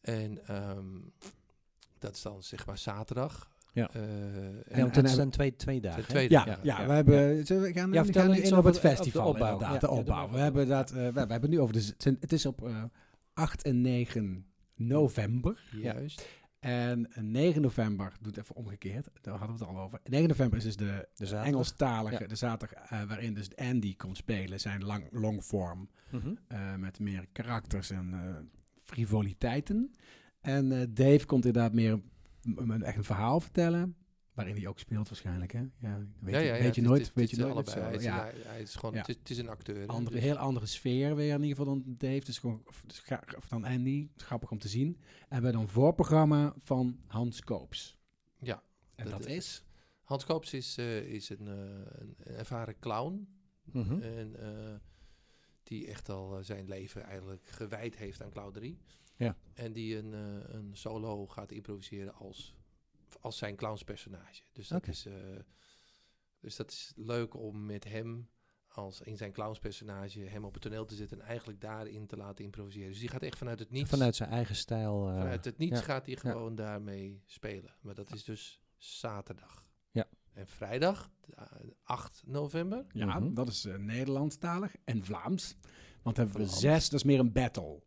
En 0.00 0.46
ehm, 0.46 0.98
dat 1.98 2.14
is 2.14 2.22
dan 2.22 2.42
zeg 2.42 2.66
maar 2.66 2.78
zaterdag. 2.78 3.50
Ja. 3.76 3.90
Eh, 3.92 4.02
Ja, 4.02 4.08
en 4.68 4.90
en 4.92 5.02
het 5.04 5.10
zijn 5.10 5.30
twee, 5.30 5.56
twee 5.56 5.80
de 5.80 5.88
dagen. 5.88 6.20
Ja, 6.22 6.28
ja, 6.46 6.58
ja, 6.62 6.86
we 6.86 6.92
hebben, 6.92 7.36
we 7.36 7.70
gaan, 7.74 7.92
Ja, 7.92 8.04
we 8.04 8.12
gaan 8.12 8.30
iets 8.34 8.38
in 8.40 8.44
over 8.46 8.58
op 8.58 8.64
het 8.64 8.74
de 8.74 8.80
festival 8.80 9.28
opbouw. 9.28 9.52
inderdaad, 9.52 9.72
Ja, 9.82 9.88
de 9.88 9.94
ja, 9.94 10.00
opbouw. 10.00 10.30
We 10.30 10.38
hebben 10.38 10.68
dat, 10.68 10.90
eh, 10.90 10.96
we, 10.96 11.12
we 11.26 11.32
hebben 11.32 11.50
nu 11.50 11.60
over 11.60 11.74
de, 11.74 12.16
het 12.20 12.32
is 12.32 12.46
op 12.46 12.66
eh, 12.66 12.82
8 13.34 13.62
en 13.62 13.80
9 13.80 14.46
november. 14.74 15.60
Juist. 15.70 16.28
En 16.60 17.08
9 17.20 17.62
november, 17.62 18.12
doe 18.20 18.32
het 18.32 18.40
even 18.42 18.56
omgekeerd, 18.56 19.08
daar 19.20 19.38
hadden 19.38 19.58
we 19.58 19.64
het 19.64 19.74
al 19.74 19.82
over. 19.82 20.00
9 20.04 20.28
november 20.28 20.58
is 20.58 20.64
dus 20.64 20.76
de 20.76 20.84
De 20.84 21.26
zaterdag. 21.26 21.46
Engelstalige, 21.46 22.22
Ja. 22.22 22.28
de 22.28 22.36
zaterdag, 22.36 22.88
waarin 23.06 23.34
dus 23.34 23.56
Andy 23.56 23.96
komt 23.96 24.16
spelen, 24.16 24.60
zijn 24.60 24.84
lang, 24.84 25.04
longform, 25.10 25.88
Mhm. 26.10 26.34
eh, 26.48 26.74
met 26.74 26.98
meer 26.98 27.26
karakters 27.32 27.90
en 27.90 28.10
eh, 28.12 28.34
frivoliteiten. 28.82 29.90
En 30.40 30.72
eh, 30.72 30.86
Dave 30.90 31.26
komt 31.26 31.44
inderdaad 31.44 31.72
meer 31.72 32.00
m- 32.46 32.82
echt 32.82 32.96
een 32.96 33.04
verhaal 33.04 33.40
vertellen, 33.40 33.96
waarin 34.34 34.56
hij 34.56 34.66
ook 34.66 34.78
speelt 34.78 35.08
waarschijnlijk, 35.08 35.52
hè? 35.52 35.58
Ja, 35.78 35.98
weet 36.20 36.34
ja, 36.34 36.38
je, 36.40 36.46
ja, 36.46 36.52
ja, 36.52 36.52
weet 36.52 36.62
het 36.64 36.74
je 36.74 36.80
is- 36.80 36.86
nooit, 36.86 37.12
weet 37.14 37.30
je 37.30 37.36
nooit. 37.36 37.74
Hij 37.74 37.94
is, 37.94 38.02
ja. 38.02 38.30
hij, 38.34 38.62
is 38.62 38.74
gewoon, 38.74 38.94
het, 38.94 39.08
is, 39.08 39.14
het 39.18 39.30
is 39.30 39.38
een 39.38 39.48
acteur. 39.48 39.86
andere, 39.86 40.14
dus- 40.14 40.24
heel 40.24 40.36
andere 40.36 40.66
sfeer 40.66 41.14
weer 41.16 41.34
in 41.34 41.42
ieder 41.42 41.56
geval 41.56 41.64
dan 41.74 41.94
Dave. 41.98 42.24
Dus 42.24 42.38
gewoon 42.38 42.62
of, 42.66 42.82
dus 42.86 42.98
ga- 42.98 43.24
of 43.36 43.48
dan 43.48 43.64
Andy. 43.64 44.08
Grappig 44.16 44.50
om 44.50 44.58
te 44.58 44.68
zien. 44.68 44.86
En 44.96 45.02
we 45.28 45.34
hebben 45.34 45.52
dan 45.52 45.60
een 45.62 45.68
voorprogramma 45.68 46.54
van 46.62 46.98
Hans 47.06 47.40
Koops. 47.40 47.98
Ja, 48.38 48.62
En 48.94 49.04
dat 49.10 49.20
dat, 49.22 49.26
is-? 49.30 49.64
Hans 50.02 50.24
Koops 50.24 50.52
is, 50.52 50.76
eh, 50.78 50.98
is 50.98 51.28
een, 51.28 51.46
eh, 51.48 51.54
een 51.96 52.16
ervaren 52.36 52.78
clown. 52.78 53.28
Mhm. 53.72 54.00
En 54.00 54.36
eh, 54.40 54.74
die 55.62 55.86
echt 55.86 56.08
al 56.08 56.38
zijn 56.44 56.68
leven 56.68 57.02
eigenlijk 57.04 57.46
gewijd 57.48 57.96
heeft 57.96 58.22
aan 58.22 58.30
clownerie. 58.30 58.78
Ja. 59.16 59.36
En 59.54 59.72
die 59.72 59.96
een, 59.96 60.14
eh, 60.14 60.54
een 60.54 60.70
solo 60.76 61.26
gaat 61.26 61.50
improviseren 61.52 62.14
als, 62.14 62.54
als 63.20 63.38
zijn 63.38 63.56
clownspersonage. 63.56 64.42
Dus 64.52 64.68
dat, 64.68 64.86
is, 64.86 65.06
eh, 65.06 65.14
dus 66.40 66.56
dat 66.56 66.70
is 66.70 66.92
leuk 66.96 67.34
om 67.34 67.66
met 67.66 67.84
hem 67.84 68.28
als 68.68 69.00
in 69.00 69.16
zijn 69.16 69.32
clownspersonage 69.32 70.20
hem 70.20 70.44
op 70.44 70.52
het 70.52 70.62
toneel 70.62 70.84
te 70.84 70.94
zetten 70.94 71.20
en 71.20 71.26
eigenlijk 71.26 71.60
daarin 71.60 72.06
te 72.06 72.16
laten 72.16 72.44
improviseren. 72.44 72.88
Dus 72.88 72.98
die 72.98 73.08
gaat 73.08 73.22
echt 73.22 73.38
vanuit 73.38 73.58
het 73.58 73.70
niets. 73.70 73.90
Vanuit 73.90 74.16
zijn 74.16 74.30
eigen 74.30 74.56
stijl. 74.56 75.08
eh, 75.08 75.14
Vanuit 75.18 75.44
het 75.44 75.58
niets 75.58 75.78
ja. 75.78 75.84
gaat 75.84 76.06
hij 76.06 76.16
gewoon 76.16 76.54
daarmee 76.54 77.22
spelen. 77.26 77.74
Maar 77.80 77.94
dat 77.94 78.14
is 78.14 78.24
dus 78.24 78.60
zaterdag. 78.76 79.64
Ja. 79.90 80.06
En 80.32 80.46
vrijdag, 80.46 81.10
eh, 81.34 81.44
8 81.82 82.22
november. 82.26 82.86
Ja, 82.92 83.18
Mhm. 83.18 83.34
dat 83.34 83.48
is 83.48 83.64
eh, 83.64 83.74
Nederlandstalig 83.76 84.76
en 84.84 85.04
Vlaams. 85.04 85.56
Want 86.02 86.16
hebben 86.16 86.36
we 86.36 86.42
Vlaams. 86.46 86.60
zes, 86.60 86.88
dat 86.88 86.98
is 87.00 87.04
meer 87.06 87.18
een 87.18 87.32
battle. 87.32 87.82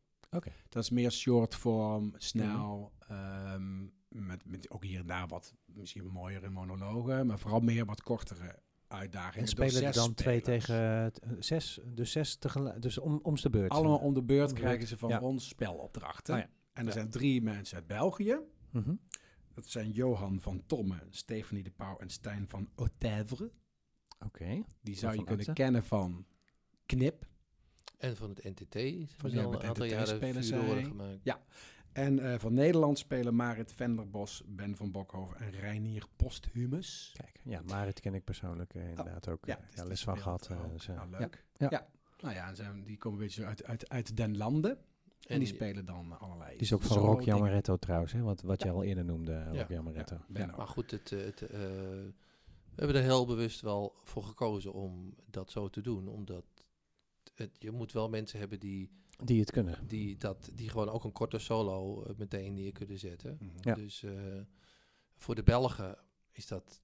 Dat 0.70 0.84
is 0.84 0.90
meer 0.90 1.12
short 1.12 1.56
form, 1.56 2.14
snel. 2.18 2.92
ehm, 3.08 3.82
met, 4.08 4.46
met 4.46 4.70
ook 4.70 4.84
hier 4.84 5.00
en 5.00 5.08
daar 5.08 5.28
wat 5.28 5.56
misschien 5.66 6.08
mooiere 6.08 6.50
monologen. 6.50 7.26
Maar 7.28 7.40
vooral 7.40 7.60
meer 7.60 7.86
wat 7.86 8.02
kortere 8.02 8.60
uitdagingen. 8.88 9.48
En 9.48 9.56
door 9.56 9.66
spelen 9.66 9.88
er 9.88 9.94
zes 9.94 10.04
dan 10.04 10.14
twee 10.14 10.42
tegen 10.42 11.12
eh, 11.22 11.32
zes, 11.40 11.80
dus 11.86 12.12
zes 12.12 12.36
tegelijk, 12.36 12.82
dus 12.82 12.98
om, 12.98 13.20
om 13.24 13.36
de 13.36 13.50
beurt. 13.50 13.72
Allemaal 13.72 13.98
om 13.98 14.14
de 14.14 14.24
beurt 14.24 14.50
Om 14.50 14.54
de 14.54 14.60
krijgen 14.60 14.78
beurt, 14.80 14.90
ze 14.90 14.98
van 14.98 15.10
ja. 15.10 15.20
ons 15.20 15.48
spelopdrachten. 15.48 16.34
Oh 16.36 16.40
ja. 16.40 16.50
En 16.74 16.82
er 16.82 16.86
Ja. 16.86 16.92
zijn 16.92 17.10
drie 17.10 17.42
mensen 17.42 17.78
uit 17.78 17.88
België. 17.88 18.40
Mhm. 18.72 18.96
Dat 19.54 19.68
zijn 19.68 19.92
Johan 19.92 20.42
van 20.42 20.64
Tomme, 20.66 21.04
Stephanie 21.10 21.64
de 21.64 21.72
Pauw 21.72 21.98
en 21.98 22.10
Stijn 22.10 22.48
van 22.48 22.70
Otèvre. 22.76 23.52
Oké. 24.26 24.64
Die 24.82 24.96
zou 24.96 25.16
je 25.16 25.24
kunnen 25.24 25.54
kennen 25.54 25.84
van 25.84 26.26
Knip. 26.86 27.26
En 28.00 28.16
van 28.16 28.30
het 28.30 28.44
NTT. 28.44 28.76
Van 29.18 29.30
ja, 29.32 29.44
al 29.44 29.54
een 29.54 29.62
aantal 29.62 29.86
NTT 29.86 29.92
jaren 29.92 30.08
spelen 30.08 30.44
zij. 30.44 30.84
gemaakt. 30.84 31.20
Ja. 31.24 31.42
En 31.92 32.20
eh, 32.20 32.40
van 32.40 32.54
Nederland 32.54 32.98
spelen 33.00 33.36
Marit 33.36 33.72
Venderbos, 33.72 34.44
Ben 34.48 34.76
van 34.76 34.92
Bokhoven 34.92 35.38
en 35.40 35.52
Reinier 35.52 36.04
Posthumus. 36.16 37.12
Kijk, 37.18 37.40
ja, 37.44 37.62
Marit 37.66 38.00
ken 38.00 38.14
ik 38.14 38.24
persoonlijk 38.24 38.74
eh, 38.76 38.90
inderdaad 38.90 39.28
ook. 39.28 39.46
Ja, 39.46 39.58
eh, 39.58 39.62
dus 39.66 39.76
ja, 39.76 39.82
die 39.82 39.90
les 39.90 40.04
van 40.04 40.18
gehad. 40.18 40.48
eh, 40.48 40.64
ook. 40.66 40.72
dus, 40.72 40.88
eh, 40.88 40.96
Nou, 40.96 41.12
ja. 41.12 41.18
leuk. 41.20 41.46
Ja. 41.58 41.68
Ja. 41.70 41.88
Nou 42.20 42.34
ja, 42.36 42.48
en 42.48 42.56
zijn, 42.56 42.84
die 42.84 42.98
komen 42.98 43.20
een 43.20 43.26
beetje 43.26 43.42
zo 43.42 43.48
uit, 43.48 43.64
uit, 43.66 43.90
uit 43.90 44.18
den 44.18 44.38
landen. 44.38 44.78
En, 45.28 45.40
die 45.40 45.48
spelen 45.48 45.86
dan 45.86 46.20
allerlei. 46.20 46.52
Die 46.52 46.60
is 46.62 46.74
ook 46.74 46.82
van 46.82 46.96
solo 46.96 47.06
Rocky 47.06 47.24
dingen. 47.26 47.40
Amaretto 47.40 47.78
trouwens, 47.78 48.12
hè, 48.12 48.22
wat, 48.22 48.42
wat 48.42 48.62
je 48.62 48.68
Ja. 48.68 48.74
al 48.74 48.84
eerder 48.84 49.06
noemde, 49.06 49.34
eh, 49.34 49.54
Ja. 49.54 49.60
Rocky 49.60 49.76
Amaretto. 49.78 50.16
Ja, 50.16 50.22
Ben 50.28 50.52
ook. 50.52 50.58
Maar 50.58 50.68
goed, 50.68 50.92
het, 50.92 51.12
eh, 51.12 51.20
het, 51.24 51.42
eh, 51.42 51.50
we 51.50 52.76
hebben 52.76 52.96
er 52.96 53.02
heel 53.02 53.26
bewust 53.26 53.62
wel 53.62 53.94
voor 54.04 54.24
gekozen 54.24 54.74
om 54.74 55.14
dat 55.30 55.52
zo 55.52 55.70
te 55.70 55.82
doen. 55.82 56.08
Omdat 56.08 56.44
het, 57.40 57.56
je 57.60 57.72
moet 57.72 57.92
wel 57.92 58.10
mensen 58.10 58.40
hebben 58.40 58.60
die, 58.60 58.90
Die 59.24 59.40
het 59.40 59.52
kunnen. 59.52 59.88
die, 59.88 60.18
dat, 60.18 60.50
die 60.54 60.70
gewoon 60.70 60.90
ook 60.90 61.04
een 61.04 61.12
korte 61.12 61.40
solo 61.40 62.04
eh, 62.04 62.16
meteen 62.18 62.54
neer 62.54 62.72
kunnen 62.72 63.00
zetten. 63.00 63.38
Mhm. 63.42 63.50
Ja. 63.70 63.74
Dus 63.76 64.04
eh, 64.04 64.12
voor 65.18 65.36
de 65.36 65.44
Belgen 65.44 65.98
is 66.32 66.48
dat, 66.48 66.82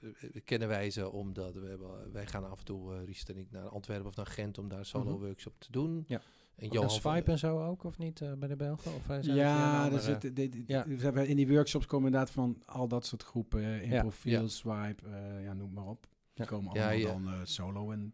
eh, 0.00 0.08
kennen 0.44 0.68
wij 0.68 0.90
ze 0.90 1.10
omdat 1.10 1.54
we 1.54 1.66
hebben, 1.68 2.12
wij 2.12 2.26
gaan 2.26 2.50
af 2.50 2.58
en 2.58 2.64
toe, 2.64 3.04
Riest 3.04 3.28
en 3.28 3.36
ik, 3.36 3.50
naar 3.50 3.68
Antwerpen 3.68 4.06
of 4.06 4.16
naar 4.16 4.26
Gent 4.26 4.58
om 4.58 4.68
daar 4.68 4.78
een 4.78 4.84
solo 4.86 5.10
Mhm. 5.16 5.24
workshop 5.24 5.54
te 5.60 5.70
doen. 5.72 6.04
Ja. 6.06 6.20
En 6.56 6.68
Johan 6.68 6.90
Swipe 6.90 7.30
en 7.30 7.38
zo 7.38 7.60
ook, 7.66 7.84
of 7.84 7.98
niet, 7.98 8.20
eh, 8.20 8.32
bij 8.32 8.48
de 8.48 8.56
Belgen? 8.56 8.94
Of, 8.94 9.02
zijn 9.06 9.24
Ja, 9.34 9.84
er 9.90 10.88
we 10.88 11.02
hebben 11.02 11.28
in 11.28 11.36
die 11.36 11.48
workshops 11.48 11.86
komen 11.86 12.06
inderdaad 12.06 12.30
van 12.34 12.62
al 12.66 12.88
dat 12.88 13.06
soort 13.06 13.22
groepen. 13.22 13.82
In 13.82 13.90
Ja. 13.90 14.00
profiel, 14.00 14.40
Ja. 14.42 14.48
swipe, 14.48 15.06
eh, 15.08 15.44
ja, 15.44 15.52
noem 15.52 15.72
maar 15.72 15.86
op. 15.86 16.02
Die 16.02 16.10
Ja. 16.44 16.44
komen 16.44 16.70
allemaal 16.70 16.92
ja. 16.92 17.06
dan 17.06 17.26
eh, 17.28 17.40
solo 17.44 17.90
en 17.90 18.12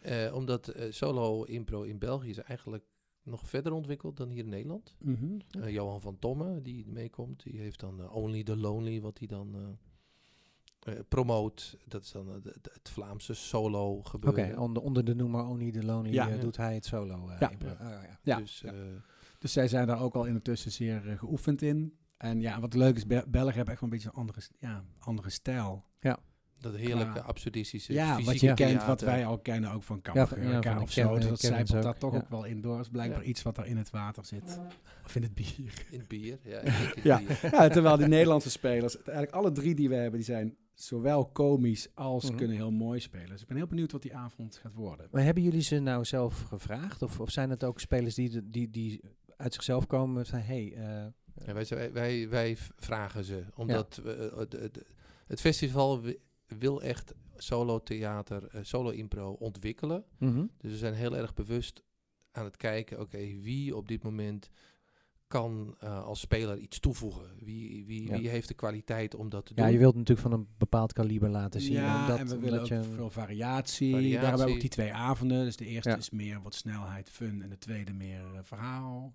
Eh, 0.00 0.34
omdat 0.34 0.68
eh, 0.68 0.92
solo 0.92 1.42
impro 1.42 1.82
in 1.82 1.98
België 1.98 2.28
is 2.30 2.38
eigenlijk 2.38 2.84
nog 3.22 3.48
verder 3.48 3.72
ontwikkeld 3.72 4.16
dan 4.16 4.28
hier 4.28 4.44
in 4.44 4.48
Nederland. 4.50 4.94
Mhm. 4.98 5.38
Eh, 5.60 5.68
Johan 5.72 6.00
van 6.00 6.18
Tomme, 6.18 6.62
die 6.62 6.86
meekomt, 6.86 7.42
die 7.42 7.58
heeft 7.60 7.80
dan 7.80 8.10
Only 8.10 8.42
the 8.42 8.56
Lonely, 8.56 9.00
wat 9.00 9.18
hij 9.18 9.26
dan 9.26 9.54
eh, 9.54 10.92
promoot. 11.08 11.76
Dat 11.86 12.02
is 12.02 12.12
dan 12.12 12.28
het 12.72 12.88
Vlaamse 12.88 13.34
solo 13.34 13.92
Oké, 13.92 14.08
gebeuren. 14.08 14.58
onder, 14.58 14.82
onder 14.82 15.04
de 15.04 15.14
noemer 15.14 15.44
Only 15.46 15.70
the 15.70 15.84
Lonely 15.84 16.12
Ja. 16.12 16.26
Ja. 16.28 16.36
doet 16.36 16.56
hij 16.56 16.74
het 16.74 16.84
solo. 16.84 17.28
eh, 17.28 17.40
Ja. 17.40 17.50
impro. 17.50 17.68
Ja. 17.68 17.74
Oh, 17.96 18.02
ja. 18.02 18.18
Ja. 18.22 18.36
Dus 18.38 18.64
Dus 19.38 19.52
zij 19.52 19.68
zijn 19.68 19.86
daar 19.86 20.00
ook 20.02 20.14
al 20.14 20.20
ondertussen 20.26 20.72
zeer 20.72 21.00
geoefend 21.18 21.62
in. 21.62 21.96
En 22.16 22.40
ja, 22.40 22.60
wat 22.60 22.74
leuk 22.74 22.96
is, 22.96 23.06
Be- 23.06 23.24
Belgen 23.28 23.54
hebben 23.54 23.72
echt 23.72 23.80
wel 23.80 23.90
een 23.90 23.96
beetje 23.96 24.08
een 24.08 24.14
andere, 24.20 24.40
ja, 24.58 24.84
andere 24.98 25.30
stijl. 25.30 25.84
Dat 26.60 26.74
heerlijke 26.74 27.12
Qua- 27.12 27.20
absurdistische 27.28 27.92
Ja, 27.92 28.14
wat 28.14 28.24
fysieke 28.24 28.46
je 28.46 28.54
kent, 28.54 28.84
wat 28.84 29.00
wij 29.00 29.26
al 29.26 29.38
kennen, 29.38 29.70
ook 29.72 29.82
van 29.82 30.00
van- 30.02 30.40
ja, 30.62 30.80
of 30.80 30.92
zo. 30.92 31.14
Dus 31.14 31.26
dat 31.28 31.40
zijpelt 31.40 31.74
ook, 31.76 31.82
daar 31.82 31.98
toch 31.98 32.12
ja. 32.12 32.18
ook 32.18 32.28
wel 32.28 32.44
in 32.44 32.60
door. 32.60 32.76
Dat 32.76 32.84
is 32.84 32.90
blijkbaar 32.90 33.20
Ja. 33.22 33.26
iets 33.28 33.42
wat 33.42 33.58
er 33.58 33.66
in 33.66 33.76
het 33.76 33.90
water 33.90 34.24
zit. 34.24 34.60
Of 35.04 35.16
in 35.16 35.22
het 35.22 35.34
bier. 35.34 35.72
In 35.90 35.98
het 35.98 36.08
bier, 36.08 36.38
ja. 36.42 36.60
Ja. 37.02 37.18
bier. 37.18 37.38
Ja, 37.50 37.68
terwijl 37.68 37.96
die 37.96 38.06
Nederlandse 38.06 38.50
spelers, 38.50 38.96
eigenlijk 38.96 39.32
alle 39.32 39.52
drie 39.52 39.74
die 39.74 39.88
we 39.88 39.94
hebben, 39.94 40.14
die 40.14 40.24
zijn 40.24 40.56
zowel 40.74 41.26
komisch 41.26 41.88
als 41.94 42.24
Mhm. 42.28 42.36
kunnen 42.36 42.56
heel 42.56 42.72
mooi 42.72 43.00
spelen. 43.00 43.28
Dus 43.28 43.40
ik 43.40 43.46
ben 43.46 43.56
heel 43.56 43.66
benieuwd 43.66 43.92
wat 43.92 44.02
die 44.02 44.14
avond 44.16 44.56
gaat 44.56 44.74
worden. 44.74 45.08
Maar 45.10 45.22
hebben 45.22 45.42
jullie 45.42 45.62
ze 45.62 45.78
nou 45.78 46.04
zelf 46.04 46.42
gevraagd? 46.42 47.02
Of, 47.02 47.20
of 47.20 47.30
zijn 47.30 47.50
het 47.50 47.64
ook 47.64 47.80
spelers 47.80 48.14
die, 48.14 48.48
die, 48.50 48.70
die 48.70 49.00
uit 49.36 49.54
zichzelf 49.54 49.86
komen 49.86 50.26
van... 50.26 50.38
Hey, 50.38 50.72
eh, 50.76 50.82
Ja, 51.46 51.52
wij, 51.52 51.92
wij, 51.92 52.28
wij, 52.28 52.56
vragen 52.76 53.24
ze, 53.24 53.42
omdat 53.54 54.00
we, 54.04 54.12
eh, 54.12 54.38
het- 55.26 55.40
festival 55.40 56.02
wil 56.46 56.82
echt 56.82 57.14
solo 57.36 57.82
theater, 57.82 58.46
eh, 58.46 58.60
solo 58.62 58.90
impro 58.90 59.30
ontwikkelen. 59.32 60.04
mhm. 60.18 60.44
Dus 60.58 60.70
we 60.70 60.76
zijn 60.76 60.94
heel 60.94 61.16
erg 61.16 61.34
bewust 61.34 61.82
aan 62.32 62.44
het 62.44 62.56
kijken, 62.56 63.00
oké, 63.00 63.18
wie 63.40 63.76
op 63.76 63.88
dit 63.88 64.02
moment 64.02 64.50
kan 65.28 65.74
eh, 65.80 66.04
als 66.04 66.20
speler 66.20 66.58
iets 66.58 66.78
toevoegen? 66.80 67.30
Wie, 67.40 67.84
wie, 67.86 68.08
Ja. 68.10 68.18
wie 68.18 68.28
heeft 68.28 68.48
de 68.48 68.54
kwaliteit 68.54 69.14
om 69.14 69.28
dat 69.28 69.46
te 69.46 69.52
Ja, 69.54 69.62
doen? 69.62 69.72
je 69.72 69.78
wilt 69.78 69.94
natuurlijk 69.94 70.28
van 70.28 70.38
een 70.38 70.48
bepaald 70.58 70.92
kaliber 70.92 71.28
laten 71.28 71.60
zien. 71.60 71.72
ja, 71.72 72.00
omdat, 72.00 72.18
en 72.18 72.26
we 72.28 72.38
willen 72.38 72.60
ook 72.60 72.66
je, 72.66 72.82
veel 72.82 73.10
variatie. 73.10 73.90
Variatie. 73.90 74.18
Daar 74.20 74.28
hebben 74.28 74.46
we 74.46 74.52
ook 74.52 74.60
die 74.60 74.68
twee 74.70 74.92
avonden. 74.92 75.44
Dus 75.44 75.56
de 75.56 75.66
eerste 75.66 75.90
Ja. 75.90 75.96
is 75.96 76.10
meer 76.10 76.42
wat 76.42 76.54
snelheid, 76.54 77.10
fun. 77.10 77.42
En 77.42 77.48
de 77.48 77.58
tweede 77.58 77.92
meer 77.92 78.20
eh, 78.34 78.40
verhaal. 78.42 79.12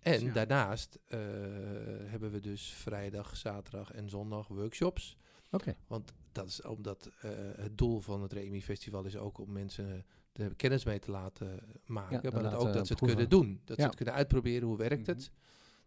En 0.00 0.24
Ja. 0.24 0.32
daarnaast 0.32 0.98
eh, 1.06 1.18
hebben 2.04 2.30
we 2.30 2.40
dus 2.40 2.72
vrijdag, 2.72 3.36
zaterdag 3.36 3.92
en 3.92 4.08
zondag 4.08 4.48
workshops. 4.48 5.16
Oké. 5.50 5.76
Want 5.86 6.12
dat 6.32 6.46
is 6.46 6.62
omdat 6.62 7.10
eh, 7.20 7.30
het 7.56 7.78
doel 7.78 8.00
van 8.00 8.22
het 8.22 8.32
Remi 8.32 8.62
Festival 8.62 9.04
is 9.04 9.16
ook 9.16 9.38
om 9.38 9.52
mensen 9.52 10.04
de 10.32 10.54
kennis 10.54 10.84
mee 10.84 10.98
te 10.98 11.10
laten 11.10 11.60
maken. 11.86 12.20
Ja, 12.22 12.30
maar 12.32 12.42
laten 12.42 12.58
ook 12.58 12.72
dat 12.72 12.86
ze 12.86 12.92
het 12.92 13.02
proeven. 13.02 13.16
kunnen 13.28 13.28
doen. 13.28 13.60
Dat 13.64 13.76
Ja. 13.76 13.82
ze 13.82 13.88
het 13.88 13.96
kunnen 13.96 14.14
uitproberen, 14.14 14.68
hoe 14.68 14.76
werkt 14.76 15.06
Mhm. 15.06 15.10
het. 15.10 15.30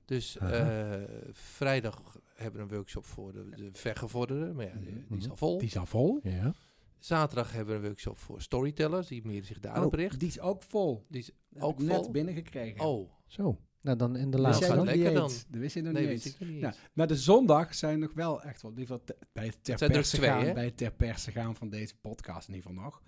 Dus 0.06 0.40
Aha. 0.40 0.52
eh, 0.94 1.10
vrijdag 1.32 2.18
hebben 2.36 2.60
we 2.62 2.68
een 2.68 2.76
workshop 2.76 3.06
voor 3.06 3.34
de, 3.34 3.50
de 3.50 3.70
vergevorderden. 3.74 4.56
Maar 4.56 4.66
ja, 4.66 4.74
die, 4.76 4.94
die 5.08 5.18
is 5.18 5.22
Mhm. 5.24 5.30
al 5.32 5.38
vol. 5.38 5.58
Die 5.58 5.68
is 5.68 5.78
al 5.78 5.86
vol. 5.86 6.20
Ja. 6.24 6.54
Zaterdag 7.00 7.52
hebben 7.52 7.74
we 7.76 7.80
een 7.82 7.86
workshop 7.88 8.18
voor 8.18 8.42
storytellers. 8.42 9.08
Die 9.08 9.26
meer 9.26 9.44
zich 9.44 9.60
daarop 9.60 9.94
Oh, 9.94 10.00
richt. 10.00 10.20
die 10.20 10.28
is 10.28 10.40
ook 10.40 10.64
vol. 10.64 11.06
Die 11.10 11.22
is 11.22 11.32
ook 11.60 11.80
net 11.80 11.96
vol. 12.04 12.12
binnengekregen. 12.12 12.86
Oh, 12.86 13.12
Zo. 13.28 13.60
Nou, 13.84 13.98
dan 13.98 14.16
in 14.16 14.32
de 14.32 14.38
Nou, 14.38 14.48
Wist 14.48 14.62
laatste 14.62 14.66
jij 14.66 14.76
nog 14.76 14.86
dan. 14.86 14.96
lekker 14.98 15.22
eens? 15.22 15.46
Dat 15.48 15.60
wist 15.62 15.76
je 15.76 15.82
nog 15.82 15.94
nee, 15.94 16.08
niet 16.08 16.36
Ja, 16.40 16.68
eens. 16.68 16.78
maar 16.94 17.08
de 17.08 17.16
zondag 17.18 17.76
zijn 17.76 18.00
nog 18.00 18.14
wel 18.14 18.42
echt 18.44 18.62
wel, 18.62 18.72
in 18.72 18.80
ieder 18.80 18.96
geval 19.00 19.16
bij 19.34 19.46
het 19.46 19.58
ter 19.64 19.78
zijn 19.78 19.90
er 19.90 19.96
perse 19.96 20.16
twee, 20.16 20.30
gaan, 20.30 20.46
hè? 20.46 20.54
bij 20.54 20.66
het 20.66 20.78
ter 20.78 20.92
perse 20.92 21.32
gaan 21.32 21.56
van 21.56 21.70
deze 21.70 21.96
podcast 22.02 22.48
in 22.48 22.54
ieder 22.54 22.70
geval 22.70 22.84
nog. 22.84 23.02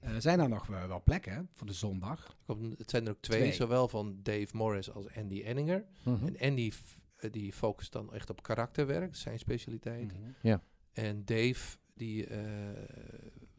Eh, 0.00 0.10
zijn 0.18 0.40
er 0.40 0.48
nog 0.48 0.66
wel, 0.66 0.88
wel 0.88 1.02
plekken 1.02 1.32
hè, 1.32 1.40
voor 1.54 1.66
de 1.66 1.72
zondag? 1.72 2.36
Komt- 2.46 2.78
Het 2.78 2.90
zijn 2.90 3.04
er 3.04 3.10
ook 3.10 3.20
twee, 3.20 3.38
Twee. 3.40 3.52
zowel 3.52 3.88
van 3.88 4.18
Dave 4.22 4.56
Morris 4.56 4.90
als 4.90 5.14
Andy 5.16 5.42
Enninger. 5.42 5.84
Mhm. 6.04 6.26
En 6.26 6.48
Andy 6.48 6.70
f- 6.70 7.00
eh, 7.16 7.30
die 7.32 7.52
focust 7.52 7.92
dan 7.92 8.12
echt 8.14 8.30
op 8.30 8.42
karakterwerk, 8.42 9.16
zijn 9.16 9.38
specialiteit. 9.38 10.12
Mhm. 10.42 10.56
En 10.92 11.24
Dave, 11.24 11.76
die 11.94 12.26
eh, 12.26 12.40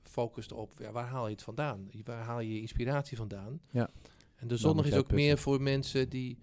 focust 0.03 0.51
op 0.51 0.80
ja, 0.80 0.91
waar 0.91 1.05
haal 1.07 1.26
je 1.28 1.32
het 1.34 1.43
vandaan? 1.43 1.89
Waar 2.03 2.24
haal 2.24 2.39
je 2.39 2.53
je 2.53 2.61
inspiratie 2.61 3.17
vandaan? 3.17 3.61
Ja. 3.71 3.89
En 4.36 4.47
de 4.47 4.57
zondag 4.57 4.86
is 4.86 4.93
ook 4.93 5.11
meer 5.11 5.38
voor 5.38 5.61
mensen 5.61 6.09
die 6.09 6.38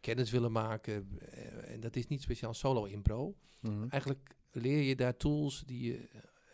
kennis 0.00 0.30
willen 0.30 0.52
maken. 0.52 1.18
eh, 1.18 1.72
en 1.72 1.80
dat 1.80 1.96
is 1.96 2.06
niet 2.06 2.22
speciaal 2.22 2.54
solo 2.54 2.84
impro. 2.84 3.36
Mhm. 3.60 3.88
Eigenlijk 3.88 4.36
leer 4.50 4.82
je 4.82 4.96
daar 4.96 5.16
tools 5.16 5.62
die 5.66 5.82
je 5.92 6.08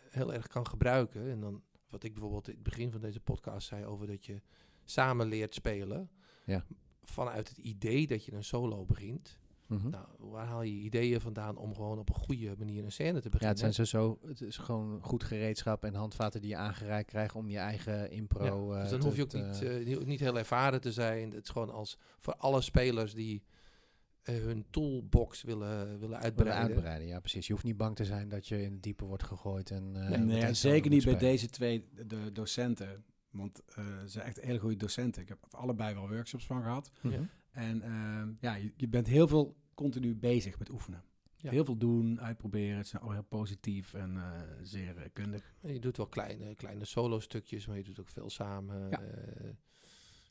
heel 0.09 0.33
erg 0.33 0.47
kan 0.47 0.67
gebruiken. 0.67 1.29
En 1.31 1.39
dan, 1.39 1.63
wat 1.89 2.03
ik 2.03 2.13
bijvoorbeeld 2.13 2.47
in 2.47 2.53
het 2.53 2.63
begin 2.63 2.91
van 2.91 3.01
deze 3.01 3.19
podcast 3.19 3.67
zei 3.67 3.85
over 3.85 4.07
dat 4.07 4.25
je 4.25 4.41
samen 4.83 5.27
leert 5.27 5.53
spelen. 5.53 6.09
Ja. 6.45 6.65
Vanuit 7.03 7.49
het 7.49 7.57
idee 7.57 8.07
dat 8.07 8.25
je 8.25 8.33
een 8.33 8.43
solo 8.43 8.85
begint. 8.85 9.37
Mhm. 9.67 9.89
Nou, 9.89 10.05
waar 10.17 10.45
haal 10.45 10.61
je 10.61 10.71
ideeën 10.71 11.21
vandaan 11.21 11.55
om 11.57 11.75
gewoon 11.75 11.99
op 11.99 12.09
een 12.09 12.15
goede 12.15 12.55
manier 12.57 12.83
een 12.83 12.91
scène 12.91 13.19
te 13.19 13.23
Ja, 13.23 13.29
beginnen? 13.29 13.47
het, 13.49 13.59
zijn 13.59 13.73
zo, 13.73 13.83
zo, 13.83 14.27
het 14.27 14.41
is 14.41 14.57
gewoon 14.57 14.99
goed 15.01 15.23
gereedschap 15.23 15.83
en 15.83 15.93
handvaten 15.93 16.41
die 16.41 16.49
je 16.49 16.55
aangereikt 16.57 17.09
krijgt 17.09 17.35
om 17.35 17.49
je 17.49 17.57
eigen 17.57 18.11
impro 18.11 18.73
Ja, 18.73 18.75
eh, 18.75 18.81
dus 18.81 18.89
dan 18.89 18.99
te- 18.99 19.05
hoef 19.05 19.15
je 19.15 19.23
ook 19.23 19.33
niet, 19.33 19.61
eh, 19.63 19.69
heel- 19.85 20.05
niet 20.05 20.19
heel 20.19 20.37
ervaren 20.37 20.81
te 20.81 20.91
zijn. 20.91 21.31
Het 21.31 21.43
is 21.43 21.49
gewoon 21.49 21.69
als 21.71 21.97
voor 22.19 22.35
alle 22.35 22.61
spelers 22.61 23.13
die 23.13 23.43
eh, 24.21 24.35
hun 24.35 24.65
toolbox 24.69 25.41
willen, 25.41 25.77
willen 25.77 25.99
willen 25.99 26.19
uitbreiden. 26.19 26.67
uitbreiden. 26.75 27.07
Ja, 27.07 27.19
precies. 27.19 27.47
Je 27.47 27.53
hoeft 27.53 27.65
niet 27.65 27.77
bang 27.77 27.95
te 27.95 28.05
zijn 28.05 28.29
dat 28.29 28.47
je 28.47 28.61
in 28.63 28.71
het 28.71 28.83
diepe 28.83 29.05
wordt 29.05 29.23
gegooid. 29.23 29.71
En, 29.71 29.95
eh, 30.11 30.19
Nee, 30.19 30.53
zeker 30.53 30.89
niet 30.91 31.03
bij 31.05 31.17
deze 31.17 31.49
twee 31.49 31.87
de 32.07 32.31
docenten. 32.31 33.03
Want 33.31 33.61
eh, 33.65 33.75
ze 34.01 34.07
zijn 34.07 34.25
echt 34.25 34.41
hele 34.41 34.59
goede 34.59 34.75
docenten. 34.75 35.21
Ik 35.21 35.27
heb 35.27 35.37
allebei 35.49 35.93
wel 35.93 36.09
workshops 36.09 36.45
van 36.45 36.61
gehad. 36.63 36.91
Mhm. 37.01 37.21
En 37.57 37.81
ehm, 37.81 38.29
ja, 38.39 38.55
je, 38.55 38.71
je 38.75 38.87
bent 38.87 39.07
heel 39.07 39.27
veel 39.27 39.55
continu 39.73 40.15
bezig 40.15 40.59
met 40.59 40.69
oefenen. 40.69 41.03
Ja. 41.35 41.49
Heel 41.51 41.65
veel 41.65 41.77
doen, 41.77 42.21
uitproberen. 42.21 42.77
Het 42.77 42.85
is 42.85 42.99
al 42.99 43.11
heel 43.11 43.23
positief 43.23 43.93
en 43.93 44.17
eh, 44.17 44.41
zeer 44.61 44.97
eh, 44.97 45.03
kundig. 45.13 45.53
En 45.61 45.73
je 45.73 45.79
doet 45.79 45.97
wel 45.97 46.07
kleine, 46.07 46.55
kleine 46.55 46.85
solo 46.85 47.19
stukjes, 47.19 47.67
maar 47.67 47.77
je 47.77 47.83
doet 47.83 47.99
ook 47.99 48.07
veel 48.09 48.29
samen. 48.29 48.89
Ja. 48.89 49.01
eh, 49.01 49.49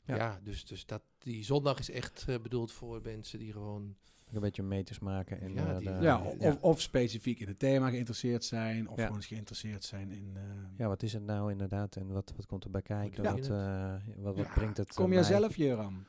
Ja. 0.05 0.15
ja. 0.15 0.39
dus, 0.43 0.65
dus 0.65 0.85
dat, 0.85 1.01
die 1.17 1.43
zondag 1.43 1.79
is 1.79 1.89
echt 1.91 2.25
bedoeld 2.41 2.71
voor 2.71 3.01
mensen 3.03 3.39
die 3.39 3.51
gewoon... 3.51 3.95
Een 4.31 4.41
beetje 4.41 4.63
meters 4.63 4.99
maken. 4.99 5.41
En, 5.41 5.53
Ja, 5.53 5.71
eh, 5.71 5.77
die- 5.77 5.89
ja, 5.89 5.99
ja. 6.01 6.17
of, 6.49 6.57
of 6.61 6.81
specifiek 6.81 7.39
in 7.39 7.47
het 7.47 7.59
thema 7.59 7.89
geïnteresseerd 7.89 8.43
zijn. 8.43 8.89
Of 8.89 8.95
Ja. 8.97 9.01
gewoon 9.01 9.17
eens 9.17 9.27
geïnteresseerd 9.27 9.83
zijn 9.83 10.11
in... 10.11 10.37
ja, 10.77 10.87
wat 10.87 11.03
is 11.03 11.13
het 11.13 11.23
nou 11.23 11.51
inderdaad 11.51 11.95
en 11.95 12.07
wat, 12.07 12.33
wat 12.35 12.45
komt 12.45 12.63
erbij 12.63 12.81
kijken? 12.81 13.23
doe 13.23 13.31
Wat, 13.31 13.49
eh, 13.49 13.93
wat, 14.15 14.35
wat 14.35 14.45
Ja, 14.45 14.53
brengt 14.53 14.77
het 14.77 14.93
Kom 14.93 15.11
jij 15.11 15.21
bij? 15.21 15.29
zelf, 15.29 15.55
Joram? 15.55 16.05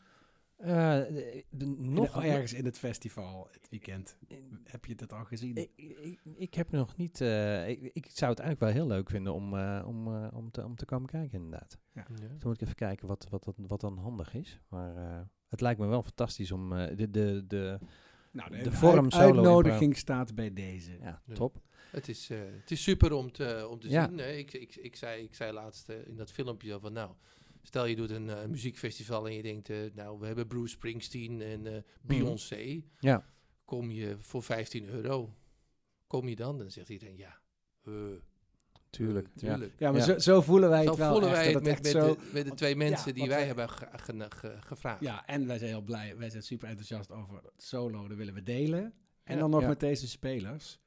Eh, 0.59 0.67
de- 0.69 1.45
de- 1.51 1.65
In 1.65 1.93
nog 1.93 2.13
de- 2.21 2.27
ergens 2.29 2.53
in 2.53 2.65
het 2.65 2.79
festival, 2.79 3.49
het 3.51 3.69
weekend. 3.71 4.17
Heb 4.65 4.85
je 4.85 4.95
dat 4.95 5.13
al 5.13 5.25
gezien? 5.25 5.57
Ik, 5.57 5.71
ik, 5.77 6.21
ik 6.37 6.55
heb 6.55 6.71
nog 6.71 6.97
niet. 6.97 7.21
eh, 7.21 7.69
ik, 7.69 7.91
ik 7.93 8.09
zou 8.13 8.31
het 8.31 8.41
eigenlijk 8.41 8.61
wel 8.61 8.83
heel 8.83 8.97
leuk 8.97 9.11
vinden 9.11 9.35
om, 9.35 9.57
eh, 9.57 9.85
om, 9.87 10.07
eh, 10.15 10.29
om, 10.35 10.51
te, 10.51 10.65
om 10.65 10.77
te 10.77 10.85
komen 10.85 11.09
kijken, 11.09 11.39
inderdaad. 11.43 11.79
Ja. 11.93 12.05
Dan 12.09 12.39
moet 12.43 12.55
ik 12.55 12.61
even 12.63 12.75
kijken 12.75 13.09
wat, 13.09 13.27
wat, 13.31 13.45
wat, 13.45 13.55
wat 13.59 13.81
dan 13.81 13.99
handig 13.99 14.35
is. 14.35 14.61
Maar 14.69 14.97
eh, 14.97 15.21
het 15.49 15.61
lijkt 15.61 15.81
me 15.81 15.87
wel 15.87 16.03
fantastisch 16.03 16.53
om 16.53 16.73
eh, 16.73 16.97
de, 16.97 17.11
de, 17.11 17.45
de, 17.47 17.79
nou, 18.33 18.63
de 18.63 18.73
vorm 18.73 19.05
uit- 19.05 19.13
solo 19.13 19.27
uitnodiging 19.27 19.97
staat 19.97 20.35
bij 20.35 20.53
deze. 20.53 20.93
ja, 21.01 21.23
Ja. 21.27 21.35
top. 21.35 21.61
Het 21.91 22.09
is, 22.09 22.31
eh, 22.31 22.39
het 22.61 22.71
is 22.71 22.83
super 22.83 23.13
om 23.13 23.33
te, 23.33 23.67
om 23.71 23.81
te 23.81 23.89
Ja. 23.89 24.09
zien. 24.09 24.19
hè. 24.19 24.31
Ik, 24.31 24.53
ik, 24.53 24.77
ik, 24.77 24.97
zei, 24.97 25.23
ik 25.23 25.35
zei 25.35 25.53
laatst 25.53 25.89
in 25.89 26.17
dat 26.17 26.31
filmpje 26.33 26.81
van 26.81 26.93
nou, 26.93 27.11
stel 27.69 27.85
je 27.87 27.97
doet 27.97 28.11
een 28.11 28.29
eh, 28.31 28.45
muziekfestival 28.47 29.27
en 29.27 29.35
je 29.35 29.43
denkt, 29.43 29.71
eh, 29.71 29.77
nou 29.95 30.19
we 30.21 30.27
hebben 30.27 30.47
Bruce 30.47 30.69
Springsteen 30.75 31.41
en 31.43 31.67
eh, 31.75 31.83
Beyoncé. 32.03 32.83
Ja. 32.99 33.25
Kom 33.65 33.91
je 33.91 34.17
voor 34.21 34.43
15 34.43 34.87
euro, 34.89 35.35
kom 36.07 36.29
je 36.29 36.37
dan? 36.37 36.59
Dan 36.59 36.71
zegt 36.71 36.89
iedereen 36.89 37.17
ja, 37.17 37.39
eh, 37.85 37.93
Tuurlijk. 38.91 39.29
tuurlijk. 39.37 39.73
Ja, 39.79 39.91
maar 39.91 40.01
Ja. 40.01 40.07
Zo, 40.07 40.19
zo 40.19 40.41
voelen 40.41 40.69
wij 40.71 40.83
Zo 40.85 40.89
het 40.91 40.99
wel. 40.99 41.11
voelen 41.13 41.29
echt, 41.31 41.39
wij 41.39 41.53
het 41.53 41.63
met, 41.63 41.83
met, 41.83 41.87
zo, 41.93 42.15
de, 42.17 42.31
met 42.33 42.45
de 42.47 42.55
twee 42.55 42.77
mensen 42.77 43.07
ja, 43.09 43.13
die 43.21 43.29
wij 43.29 43.47
hebben 43.47 43.71
ge- 43.71 43.89
ge- 43.93 44.27
ge- 44.31 44.57
gevraagd. 44.61 45.01
Ja, 45.01 45.27
en 45.27 45.47
wij 45.47 45.59
zijn 45.59 45.71
heel 45.71 45.83
blij. 45.83 46.17
Wij 46.17 46.31
zijn 46.31 46.43
super 46.43 46.69
enthousiast 46.69 47.11
over 47.11 47.35
het 47.35 47.63
solo. 47.63 48.09
Dat 48.09 48.17
willen 48.17 48.35
we 48.35 48.43
delen. 48.43 48.95
En 49.25 49.35
Ja. 49.35 49.41
dan 49.41 49.51
nog 49.51 49.61
Ja. 49.61 49.69
met 49.69 49.81
deze 49.81 50.09
spelers. 50.09 50.79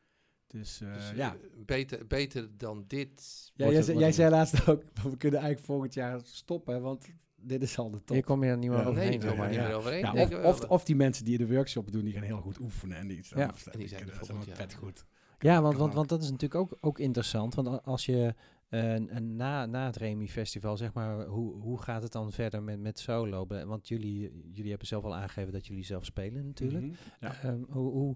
Dus, 0.51 0.81
eh, 0.81 0.93
Dus, 0.93 1.09
eh, 1.11 1.17
ja. 1.17 1.35
beter, 1.65 2.07
beter 2.07 2.49
dan 2.57 2.83
dit. 2.87 3.51
ja 3.55 3.69
jij, 3.69 3.81
zei- 3.81 3.99
jij 3.99 4.11
zei 4.11 4.29
laatst 4.29 4.67
ook, 4.67 4.83
we 5.11 5.17
kunnen 5.17 5.39
eigenlijk 5.39 5.59
volgend 5.59 5.93
jaar 5.93 6.19
stoppen, 6.23 6.81
want 6.81 7.07
dit 7.35 7.61
is 7.61 7.77
al 7.77 7.91
de 7.91 7.97
top. 8.03 8.15
Hier 8.15 8.23
kom 8.25 8.43
je 8.43 8.49
er 8.49 8.57
niet 8.57 8.69
meer 8.69 8.79
Ja, 8.79 8.85
overheen. 8.85 9.09
nee, 9.09 9.13
ik 9.19 9.19
kom 9.19 9.29
er 9.29 9.37
maar. 9.37 9.47
niet 9.47 9.57
ja. 9.57 9.67
meer 9.67 9.75
overheen. 9.75 10.29
Ja, 10.29 10.67
of, 10.67 10.83
die 10.83 10.95
mensen 10.95 11.25
die 11.25 11.37
de 11.37 11.47
workshop 11.47 11.91
doen, 11.91 12.03
die 12.03 12.13
gaan 12.13 12.23
heel 12.23 12.41
goed 12.41 12.59
oefenen. 12.59 12.97
En 12.97 13.07
die, 13.07 13.23
Ja. 13.35 13.53
En 13.71 13.79
die 13.79 13.87
zijn 13.87 14.09
vet 14.53 14.73
goed. 14.73 15.05
Ja, 15.39 15.61
want, 15.61 15.77
want, 15.77 15.93
want 15.93 16.09
dat 16.09 16.21
is 16.23 16.29
natuurlijk 16.31 16.61
ook, 16.61 16.77
ook 16.81 16.99
interessant. 16.99 17.55
Want 17.55 17.83
als 17.83 18.05
je 18.05 18.35
eh, 18.69 18.95
na, 19.19 19.65
na 19.65 19.85
het 19.85 19.95
Remy 19.95 20.27
Festival, 20.27 20.77
zeg 20.77 20.93
maar, 20.93 21.25
hoe, 21.25 21.61
hoe 21.61 21.81
gaat 21.81 22.03
het 22.03 22.11
dan 22.11 22.31
verder 22.31 22.63
met, 22.63 22.79
met 22.79 22.99
solo? 22.99 23.47
Want 23.65 23.87
jullie, 23.87 24.19
jullie 24.51 24.69
hebben 24.69 24.87
zelf 24.87 25.03
al 25.03 25.15
aangegeven 25.15 25.53
dat 25.53 25.67
jullie 25.67 25.83
zelf 25.83 26.05
spelen 26.05 26.45
natuurlijk. 26.45 26.95
Ja. 27.19 27.35
Hoe, 27.41 27.65
hoe, 27.69 27.91
hoe 27.91 28.15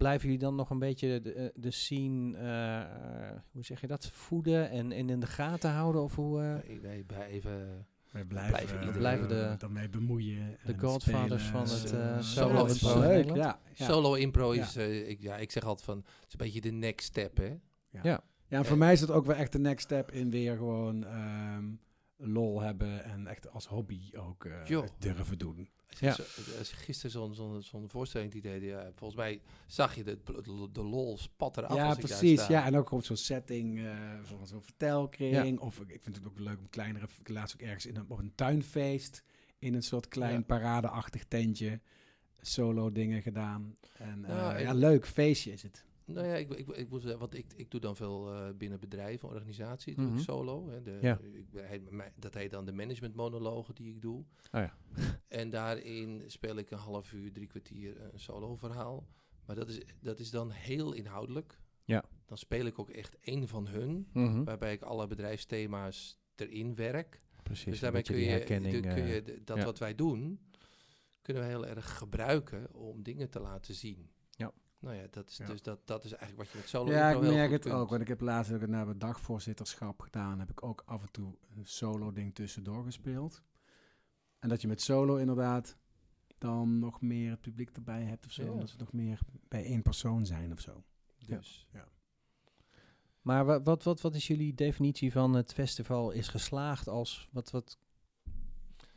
blijven 0.00 0.24
jullie 0.24 0.42
dan 0.44 0.54
nog 0.54 0.70
een 0.70 0.78
beetje 0.78 1.20
de, 1.20 1.32
eh, 1.32 1.48
de 1.54 1.70
scene, 1.70 2.36
eh, 2.36 3.38
hoe 3.52 3.64
zeg 3.64 3.80
je 3.80 3.86
dat, 3.86 4.06
voeden 4.06 4.70
en, 4.70 4.92
en 4.92 5.08
in 5.10 5.20
de 5.20 5.26
gaten 5.26 5.70
houden? 5.70 6.02
Of 6.02 6.14
hoe, 6.14 6.40
eh, 6.42 6.68
Nee, 6.68 6.80
wij 6.80 7.02
blijven 7.06 7.86
We 8.10 8.24
blijven, 8.26 8.50
blijven 8.52 8.74
iedereen- 8.74 8.98
blijven 8.98 9.28
de- 9.28 9.54
daarmee 9.58 9.88
bemoeien. 9.88 10.56
de 10.64 10.78
godfathers 10.78 11.44
van 11.44 11.60
het, 11.60 11.94
solo 12.24 12.64
impro 12.64 12.92
in 12.94 12.98
leuk, 13.00 13.08
Nederland? 13.10 13.36
Ja, 13.38 13.58
ja. 13.74 13.84
Solo 13.84 14.14
impro 14.14 14.54
Ja. 14.54 14.62
is, 14.62 14.76
ik, 14.76 15.20
ja, 15.20 15.36
ik 15.36 15.50
zeg 15.50 15.64
altijd 15.64 15.84
van, 15.86 15.96
het 15.96 16.06
is 16.26 16.32
een 16.32 16.38
beetje 16.38 16.60
de 16.60 16.70
next 16.72 17.06
step, 17.06 17.36
hè. 17.36 17.56
Ja, 18.02 18.20
en 18.48 18.64
voor 18.64 18.78
mij 18.78 18.92
is 18.92 19.00
het 19.00 19.10
ook 19.10 19.26
wel 19.26 19.36
echt 19.36 19.52
de 19.52 19.58
next 19.58 19.84
step 19.84 20.10
in 20.12 20.30
weer 20.30 20.56
gewoon 20.56 21.04
ehm, 21.04 21.64
lol 22.16 22.60
hebben 22.60 23.04
en 23.04 23.26
echt 23.26 23.50
als 23.50 23.66
hobby 23.66 24.10
ook 24.16 24.44
eh, 24.44 24.80
durven 24.98 25.38
doen. 25.38 25.68
Ja. 25.98 26.16
gisteren 26.62 27.10
zo'n 27.10 27.34
zo'n 27.34 27.62
zo'n 27.62 27.88
voorstelling 27.90 28.32
die 28.32 28.40
deed, 28.42 28.62
ja, 28.62 28.90
volgens 28.94 29.18
mij 29.20 29.40
zag 29.66 29.94
je 29.94 30.04
de, 30.04 30.18
de, 30.72 30.82
lol 30.82 31.18
spat 31.18 31.56
eraf. 31.56 31.74
ja, 31.74 31.94
precies. 31.94 32.46
Ja, 32.46 32.64
en 32.66 32.76
ook 32.76 32.88
gewoon 32.88 33.02
zo'n 33.02 33.16
setting 33.16 33.78
eh 33.78 34.18
van 34.22 34.46
zo'n 34.46 34.62
vertelkring. 34.62 35.58
Of 35.60 35.80
ik, 35.86 36.02
vind 36.02 36.16
het 36.16 36.26
ook 36.26 36.38
leuk 36.38 36.58
om 36.58 36.68
kleinere, 36.70 37.06
ik 37.20 37.28
laatst 37.28 37.54
ook 37.54 37.60
ergens 37.62 37.86
in 37.86 37.96
een, 37.96 38.04
op 38.08 38.18
een 38.18 38.32
tuinfeest 38.34 39.22
in 39.58 39.74
een 39.74 39.82
soort 39.82 40.08
klein 40.08 40.34
Ja. 40.34 40.40
paradeachtig 40.42 41.24
tentje 41.24 41.80
solo 42.40 42.92
dingen 42.92 43.22
gedaan. 43.22 43.76
En 43.98 44.24
eh, 44.24 44.30
Nou, 44.36 44.58
ja, 44.58 44.70
ik- 44.70 44.76
leuk 44.76 45.06
feestje 45.06 45.52
is 45.52 45.62
het. 45.62 45.84
Nou 46.12 46.26
ja, 46.26 46.34
ik, 46.34 46.50
ik, 46.54 46.68
ik 46.68 46.88
zeggen, 46.90 47.18
want 47.18 47.34
ik, 47.34 47.46
ik 47.56 47.70
doe 47.70 47.80
dan 47.80 47.96
veel 47.96 48.32
eh, 48.32 48.48
binnen 48.56 48.80
bedrijven, 48.80 49.28
organisaties, 49.28 49.96
doe 49.96 50.04
ik 50.06 50.10
Mhm. 50.12 50.20
solo. 50.20 50.68
Hè, 50.68 50.82
de, 50.82 50.98
Ja. 51.00 51.18
ik, 51.18 52.12
dat 52.16 52.34
heet 52.34 52.50
dan 52.50 52.64
de 52.64 52.72
managementmonologen 52.72 53.74
die 53.74 53.94
ik 53.94 54.02
doe. 54.02 54.18
Oh 54.18 54.24
ja. 54.60 54.76
En 55.28 55.50
daarin 55.50 56.22
speel 56.26 56.56
ik 56.56 56.70
een 56.70 56.78
half 56.78 57.12
uur, 57.12 57.32
drie 57.32 57.46
kwartier 57.46 58.00
een 58.12 58.18
solo 58.20 58.54
verhaal. 58.56 59.06
Maar 59.46 59.56
dat 59.56 59.68
is, 59.68 59.80
dat 60.00 60.18
is 60.18 60.30
dan 60.30 60.50
heel 60.50 60.92
inhoudelijk. 60.92 61.60
Ja. 61.84 62.04
Dan 62.26 62.38
speel 62.38 62.64
ik 62.66 62.78
ook 62.78 62.90
echt 62.90 63.18
één 63.20 63.48
van 63.48 63.66
hun, 63.66 64.08
Mhm. 64.12 64.44
waarbij 64.44 64.72
ik 64.72 64.82
alle 64.82 65.06
bedrijfsthema's 65.06 66.18
erin 66.36 66.74
werk. 66.74 67.22
Precies, 67.42 67.64
dus 67.64 67.80
daarmee 67.80 68.02
kun 68.02 68.16
je, 68.16 68.38
de- 68.38 68.44
kun 68.44 68.64
eh, 68.64 69.14
je 69.14 69.22
de- 69.22 69.40
dat 69.44 69.56
ja. 69.56 69.64
wat 69.64 69.78
wij 69.78 69.94
doen, 69.94 70.40
kunnen 71.22 71.42
we 71.42 71.48
heel 71.48 71.66
erg 71.66 71.98
gebruiken 71.98 72.74
om 72.74 73.02
dingen 73.02 73.30
te 73.30 73.40
laten 73.40 73.74
zien. 73.74 74.10
Ja. 74.80 74.86
Nou 74.88 74.96
ja, 75.00 75.06
dat 75.10 75.28
is, 75.30 75.36
Ja. 75.36 75.46
dus 75.46 75.62
dat, 75.62 75.86
dat 75.86 76.04
is 76.04 76.10
eigenlijk 76.12 76.42
wat 76.42 76.50
je 76.52 76.58
met 76.58 76.68
solo 76.68 76.90
Ja, 76.92 77.10
ik 77.10 77.20
merk 77.20 77.50
het 77.50 77.62
kunt. 77.62 77.74
ook. 77.74 77.88
Want 77.90 78.00
ik 78.02 78.08
heb 78.08 78.20
laatst 78.20 78.52
ook 78.52 78.66
naar 78.66 78.86
het 78.86 79.00
dagvoorzitterschap 79.00 80.00
gedaan. 80.00 80.38
Heb 80.38 80.50
ik 80.50 80.62
ook 80.62 80.82
af 80.86 81.02
en 81.02 81.10
toe 81.10 81.34
een 81.56 81.66
solo 81.66 82.12
ding 82.12 82.34
tussendoor 82.34 82.84
gespeeld. 82.84 83.42
En 84.38 84.48
dat 84.48 84.60
je 84.60 84.68
met 84.68 84.80
solo 84.82 85.16
inderdaad 85.16 85.76
dan 86.38 86.78
nog 86.78 87.00
meer 87.00 87.30
het 87.30 87.40
publiek 87.40 87.70
erbij 87.70 88.02
hebt 88.02 88.26
of 88.26 88.32
zo. 88.32 88.44
Ja. 88.54 88.58
Dat 88.60 88.68
ze 88.68 88.76
nog 88.78 88.92
meer 88.92 89.18
bij 89.48 89.64
één 89.64 89.82
persoon 89.82 90.26
zijn 90.26 90.52
of 90.52 90.60
zo. 90.60 90.82
Dus 91.26 91.66
Maar 93.22 93.44
wa- 93.44 93.62
wat, 93.62 93.84
wat, 93.84 94.00
wat 94.00 94.14
is 94.14 94.26
jullie 94.26 94.54
definitie 94.54 95.12
van 95.12 95.32
het 95.34 95.52
festival 95.52 96.10
is 96.10 96.28
geslaagd 96.28 96.88
als... 96.88 97.28
Wat, 97.32 97.50
wat 97.50 97.78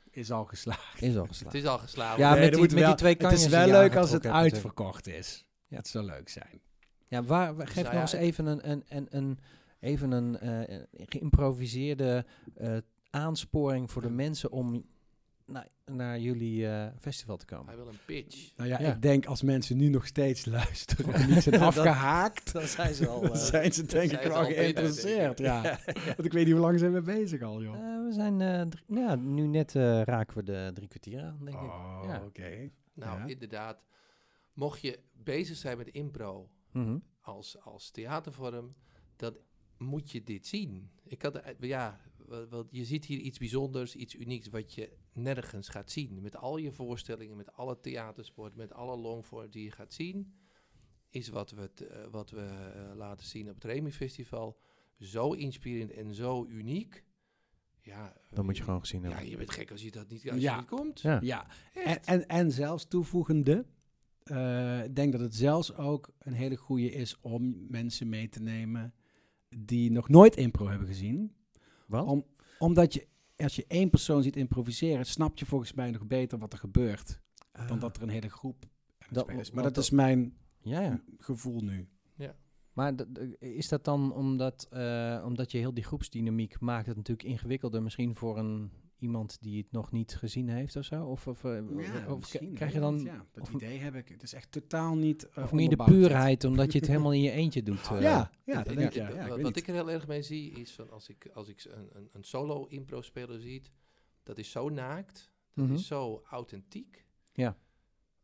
Is 0.09 0.31
al 0.31 0.45
geslaagd. 0.45 1.01
is 1.01 1.15
al 1.15 1.21
het 1.27 1.29
geslaagd? 1.29 1.55
is 1.55 1.65
al 1.65 1.77
geslaagd. 1.77 2.17
Ja, 2.17 2.31
Nee, 2.33 2.39
met 2.43 2.51
die- 2.51 2.61
met 2.61 2.71
wel- 2.73 2.87
die 2.87 2.95
twee 2.95 3.15
Het 3.17 3.31
is 3.31 3.47
wel 3.47 3.67
leuk 3.67 3.95
als 3.95 4.11
het 4.11 4.25
uitverkocht 4.25 5.07
is. 5.07 5.45
Ja. 5.73 5.79
Het 5.79 5.87
zou 5.87 6.05
leuk 6.05 6.29
zijn. 6.29 6.61
Ja, 7.07 7.23
waar, 7.23 7.55
waar- 7.55 7.67
geef 7.67 7.83
Nou 7.83 7.97
eens 7.97 8.13
ik- 8.13 8.19
even 8.19 8.45
een, 8.45 8.69
een, 8.71 8.83
een, 8.89 9.07
een, 9.09 9.39
even 9.79 10.11
een 10.11 10.39
eh, 10.39 10.79
geïmproviseerde 10.93 12.25
eh, 12.55 12.77
aansporing 13.09 13.91
voor 13.91 14.01
de 14.01 14.09
mensen 14.09 14.51
om 14.51 14.85
naar, 15.45 15.67
naar 15.85 16.19
jullie 16.19 16.67
eh, 16.67 16.87
festival 16.99 17.37
te 17.37 17.45
komen. 17.45 17.65
Hij 17.67 17.75
wil 17.75 17.87
een 17.87 17.99
pitch. 18.05 18.55
Nou 18.57 18.69
ja, 18.69 18.79
Ja. 18.81 18.93
ik 18.93 19.01
denk 19.01 19.25
als 19.25 19.41
mensen 19.41 19.77
nu 19.77 19.89
nog 19.89 20.05
steeds 20.07 20.45
luisteren 20.45 21.13
en 21.21 21.29
niet 21.29 21.43
zijn 21.43 21.61
afgehaakt, 21.61 22.53
Dan 22.53 22.67
zijn 22.67 22.93
ze 22.93 23.07
al... 23.07 23.21
dan 23.27 23.37
zijn 23.37 23.71
ze 23.73 23.85
denk 23.85 24.11
ik 24.11 24.21
wel 24.21 24.43
geïnteresseerd. 24.45 25.39
Ja. 25.49 25.61
Want 25.93 26.25
ik 26.25 26.33
weet 26.33 26.45
niet 26.45 26.53
hoe 26.53 26.61
lang 26.63 26.79
zijn 26.79 26.93
we 26.93 27.01
bezig 27.01 27.41
al, 27.41 27.61
joh. 27.63 27.73
we 28.05 28.11
zijn 28.13 28.41
eh, 28.41 28.61
drie- 28.61 28.99
ja, 28.99 29.15
nu 29.15 29.47
net 29.47 29.75
eh, 29.75 30.01
raken 30.01 30.37
we 30.37 30.43
de 30.43 30.71
drie 30.73 30.87
kwartier 30.87 31.21
aan, 31.23 31.37
denk 31.43 31.57
ik. 31.57 31.63
Oh, 31.63 32.03
Ja. 32.07 32.21
oké. 32.25 32.69
Nou, 32.93 33.19
Ja. 33.19 33.25
inderdaad. 33.25 33.77
Mocht 34.53 34.81
je 34.81 34.99
bezig 35.13 35.57
zijn 35.57 35.77
met 35.77 35.87
impro 35.87 36.49
Mhm. 36.71 36.97
als, 37.21 37.59
als 37.59 37.91
theatervorm, 37.91 38.75
dan 39.15 39.35
moet 39.77 40.11
je 40.11 40.23
dit 40.23 40.47
zien. 40.47 40.89
Ik 41.03 41.21
had, 41.21 41.35
eh, 41.35 41.53
ja, 41.59 41.99
wa- 42.17 42.47
want 42.47 42.67
je 42.71 42.85
ziet 42.85 43.05
hier 43.05 43.19
iets 43.19 43.37
bijzonders, 43.37 43.95
iets 43.95 44.15
unieks 44.15 44.47
wat 44.49 44.73
je 44.73 44.97
nergens 45.13 45.69
gaat 45.69 45.91
zien. 45.91 46.21
Met 46.21 46.35
al 46.35 46.57
je 46.57 46.71
voorstellingen, 46.71 47.35
met 47.37 47.53
alle 47.53 47.79
theatersport, 47.79 48.55
met 48.55 48.73
alle 48.73 48.97
longform 48.97 49.49
die 49.49 49.63
je 49.63 49.71
gaat 49.71 49.93
zien, 49.93 50.33
is 51.09 51.29
wat 51.29 51.51
we, 51.51 51.69
eh, 51.89 52.07
wat 52.11 52.29
we 52.29 52.41
eh, 52.41 52.95
laten 52.95 53.25
zien 53.25 53.49
op 53.49 53.55
het 53.55 53.63
Remy 53.63 53.91
Festival 53.91 54.59
zo 54.99 55.31
inspirerend 55.31 55.91
en 55.91 56.13
zo 56.13 56.45
uniek. 56.45 57.03
Ja, 57.81 58.13
Dat 58.29 58.43
moet 58.45 58.57
je 58.57 58.63
gewoon 58.63 58.79
gezien 58.79 59.01
Ja, 59.01 59.07
hebben. 59.09 59.29
je 59.29 59.37
bent 59.37 59.51
gek 59.51 59.71
als 59.71 59.81
je 59.81 59.91
dat 59.91 60.09
niet, 60.09 60.29
als 60.31 60.41
Ja. 60.41 60.53
je 60.53 60.59
niet 60.59 60.69
komt. 60.69 61.01
Ja. 61.01 61.19
Ja, 61.21 61.47
en, 61.73 62.03
en, 62.03 62.27
en 62.27 62.51
zelfs 62.51 62.85
toevoegende, 62.87 63.65
eh, 64.23 64.83
ik 64.83 64.95
denk 64.95 65.11
dat 65.11 65.21
het 65.21 65.35
zelfs 65.35 65.75
ook 65.75 66.13
een 66.19 66.33
hele 66.33 66.55
goede 66.55 66.91
is 66.91 67.19
om 67.21 67.65
mensen 67.69 68.09
mee 68.09 68.29
te 68.29 68.41
nemen 68.41 68.93
die 69.57 69.91
nog 69.91 70.09
nooit 70.09 70.35
impro 70.35 70.67
hebben 70.67 70.87
gezien. 70.87 71.33
Wat? 71.87 72.05
Om, 72.07 72.25
omdat 72.59 72.93
je, 72.93 73.07
als 73.35 73.55
je 73.55 73.65
één 73.67 73.89
persoon 73.89 74.23
ziet 74.23 74.35
improviseren, 74.35 75.05
snap 75.05 75.37
je 75.37 75.45
volgens 75.45 75.73
mij 75.73 75.91
nog 75.91 76.07
beter 76.07 76.37
wat 76.37 76.53
er 76.53 76.59
gebeurt, 76.59 77.19
dan 77.67 77.79
dat 77.79 77.97
er 77.97 78.03
een 78.03 78.09
hele 78.09 78.29
groep 78.29 78.65
Dat- 79.09 79.29
is. 79.29 79.51
Maar 79.51 79.63
dat 79.63 79.77
is 79.77 79.89
mijn 79.89 80.37
Ja, 80.61 80.81
ja. 80.81 81.01
gevoel 81.17 81.61
nu. 81.61 81.87
Maar 82.73 82.95
d- 82.95 83.05
d- 83.15 83.35
is 83.39 83.67
dat 83.69 83.85
dan 83.85 84.13
omdat, 84.13 84.67
eh, 84.71 85.23
omdat 85.25 85.51
je 85.51 85.57
heel 85.57 85.73
die 85.73 85.83
groepsdynamiek 85.83 86.59
maakt 86.59 86.85
het 86.87 86.95
natuurlijk 86.95 87.27
ingewikkelder 87.27 87.83
misschien 87.83 88.15
voor 88.15 88.37
een 88.37 88.71
iemand 89.03 89.37
die 89.41 89.57
het 89.61 89.71
nog 89.71 89.91
niet 89.91 90.15
gezien 90.15 90.49
heeft 90.49 90.75
of 90.75 90.85
zo? 90.85 91.05
Of, 91.05 91.27
of, 91.27 91.43
eh, 91.43 92.11
of 92.11 92.29
krijg 92.53 92.73
je 92.73 92.79
dan 92.79 92.99
Ja, 92.99 93.25
dat 93.31 93.43
of- 93.43 93.53
idee 93.53 93.77
heb 93.77 93.95
ik. 93.95 94.09
Het 94.09 94.23
is 94.23 94.33
echt 94.33 94.51
totaal 94.51 94.95
niet 94.95 95.27
uh, 95.37 95.43
of 95.43 95.51
meer 95.51 95.69
de 95.69 95.75
puurheid 95.83 96.43
omdat 96.43 96.71
je 96.71 96.79
het 96.79 96.87
helemaal 96.93 97.13
in 97.13 97.21
je 97.21 97.31
eentje 97.31 97.63
doet? 97.63 97.81
eh? 97.91 98.01
Ja, 98.01 98.31
ja, 98.45 98.59
Ik- 98.59 98.65
dat 98.65 98.67
ik- 98.71 98.77
denk 98.77 98.79
ik. 98.79 98.85
ik- 98.95 99.09
Ja, 99.09 99.15
ja, 99.15 99.23
ik 99.23 99.29
wat 99.29 99.37
niet. 99.41 99.57
ik 99.57 99.67
er 99.67 99.73
heel 99.73 99.91
erg 99.91 100.07
mee 100.07 100.21
zie, 100.21 100.51
is 100.51 100.71
van 100.73 100.89
als 100.89 101.09
ik, 101.09 101.29
als 101.33 101.47
ik 101.47 101.63
een, 101.69 101.89
een, 101.97 102.09
een 102.11 102.23
solo 102.23 102.65
impro 102.65 103.01
speler 103.01 103.39
zie, 103.41 103.61
dat 104.23 104.37
is 104.37 104.51
zo 104.51 104.69
naakt, 104.69 105.31
dat 105.53 105.65
Mhm. 105.65 105.73
is 105.73 105.87
zo 105.87 106.21
authentiek. 106.29 107.05
Ja. 107.33 107.57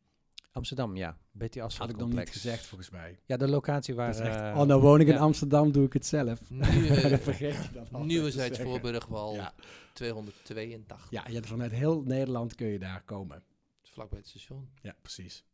Amsterdam, 0.53 0.97
ja. 0.97 1.18
Betty 1.30 1.59
Had 1.59 1.68
Asphalt 1.68 1.91
ik 1.91 1.97
nog 1.97 2.12
niet 2.12 2.30
gezegd 2.30 2.66
volgens 2.66 2.91
mij. 2.91 3.18
Ja, 3.26 3.36
de 3.36 3.49
locatie 3.49 3.95
waar... 3.95 4.07
Dat 4.12 4.20
is 4.20 4.26
echt, 4.26 4.36
eh, 4.41 4.55
oh, 4.59 4.62
nou 4.66 4.80
woon 4.80 5.01
ik 5.01 5.07
in 5.07 5.12
ja. 5.12 5.18
Amsterdam, 5.20 5.72
doe 5.72 5.86
ik 5.86 5.93
het 5.93 6.07
zelf. 6.07 6.51
Nu, 6.51 6.61
eh, 6.86 7.03
Dat 7.11 7.20
vergeet 7.20 7.55
je 7.55 7.84
dan 7.91 8.07
Nieuwe. 8.07 8.55
Voorburgwal 8.55 9.34
Ja. 9.34 9.53
282. 9.93 11.07
Ja, 11.11 11.24
je 11.28 11.34
hebt 11.34 11.47
vanuit 11.47 11.72
heel 11.72 12.03
Nederland 12.03 12.55
kun 12.55 12.66
je 12.66 12.78
daar 12.78 13.03
komen. 13.05 13.43
Vlakbij 13.82 14.18
het 14.18 14.28
station. 14.28 14.68
Ja, 14.82 14.95
precies. 15.03 15.45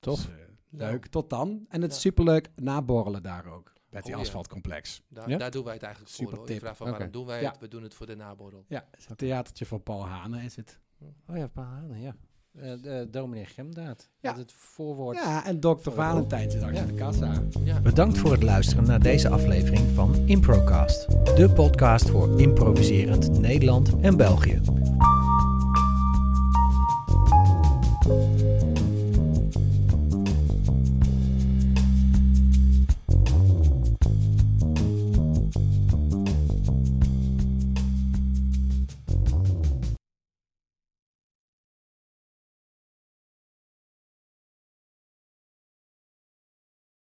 Tof. 0.00 0.20
Dus, 0.20 0.28
eh, 0.28 0.44
leuk, 0.70 1.06
tot 1.06 1.30
dan. 1.30 1.66
En 1.68 1.82
het 1.82 1.92
is 1.92 2.00
superleuk 2.00 2.48
naborrelen 2.56 3.22
daar 3.22 3.46
ook. 3.46 3.72
Bij 3.90 4.00
die 4.00 4.14
oh, 4.14 4.20
asfaltcomplex. 4.20 5.02
Daar, 5.08 5.38
daar, 5.38 5.50
doen 5.50 5.64
wij 5.64 5.74
het 5.74 5.82
eigenlijk 5.82 6.14
Super 6.14 6.36
voor. 6.36 6.46
Tip. 6.46 6.58
Vraag 6.58 6.76
van 6.76 6.90
waarom 6.90 7.10
doen 7.10 7.26
wij 7.26 7.44
het? 7.44 7.58
We 7.58 7.68
doen 7.68 7.82
het 7.82 7.94
voor 7.94 8.06
de 8.06 8.16
naborrel. 8.16 8.64
Ja, 8.68 8.88
het 8.90 9.18
theatertje 9.18 9.66
van 9.66 9.82
Paul 9.82 10.06
Hanen 10.06 10.42
is 10.42 10.56
het. 10.56 10.78
Oh 11.26 11.36
ja, 11.36 11.46
Paul 11.46 11.66
Hanen, 11.66 12.00
ja. 12.00 12.16
Dus. 12.52 12.82
Uh, 12.82 13.00
dominee 13.10 13.44
Gemdaad. 13.44 14.10
Ja. 14.20 14.30
Dat 14.30 14.38
het 14.38 14.52
voorwoord. 14.52 15.16
Ja, 15.16 15.44
en 15.44 15.60
dokter 15.60 15.92
Valentijn 15.92 16.50
zit 16.50 16.62
achter 16.62 16.86
de 16.86 16.94
kassa. 16.94 17.42
Ja. 17.64 17.80
Bedankt 17.80 18.18
voor 18.18 18.32
het 18.32 18.42
luisteren 18.42 18.84
naar 18.84 19.00
deze 19.00 19.28
aflevering 19.28 19.94
van 19.94 20.14
Improcast. 20.14 21.08
De 21.36 21.50
podcast 21.54 22.10
voor 22.10 22.40
improviserend 22.40 23.38
Nederland 23.40 24.00
en 24.00 24.16
België. 24.16 24.60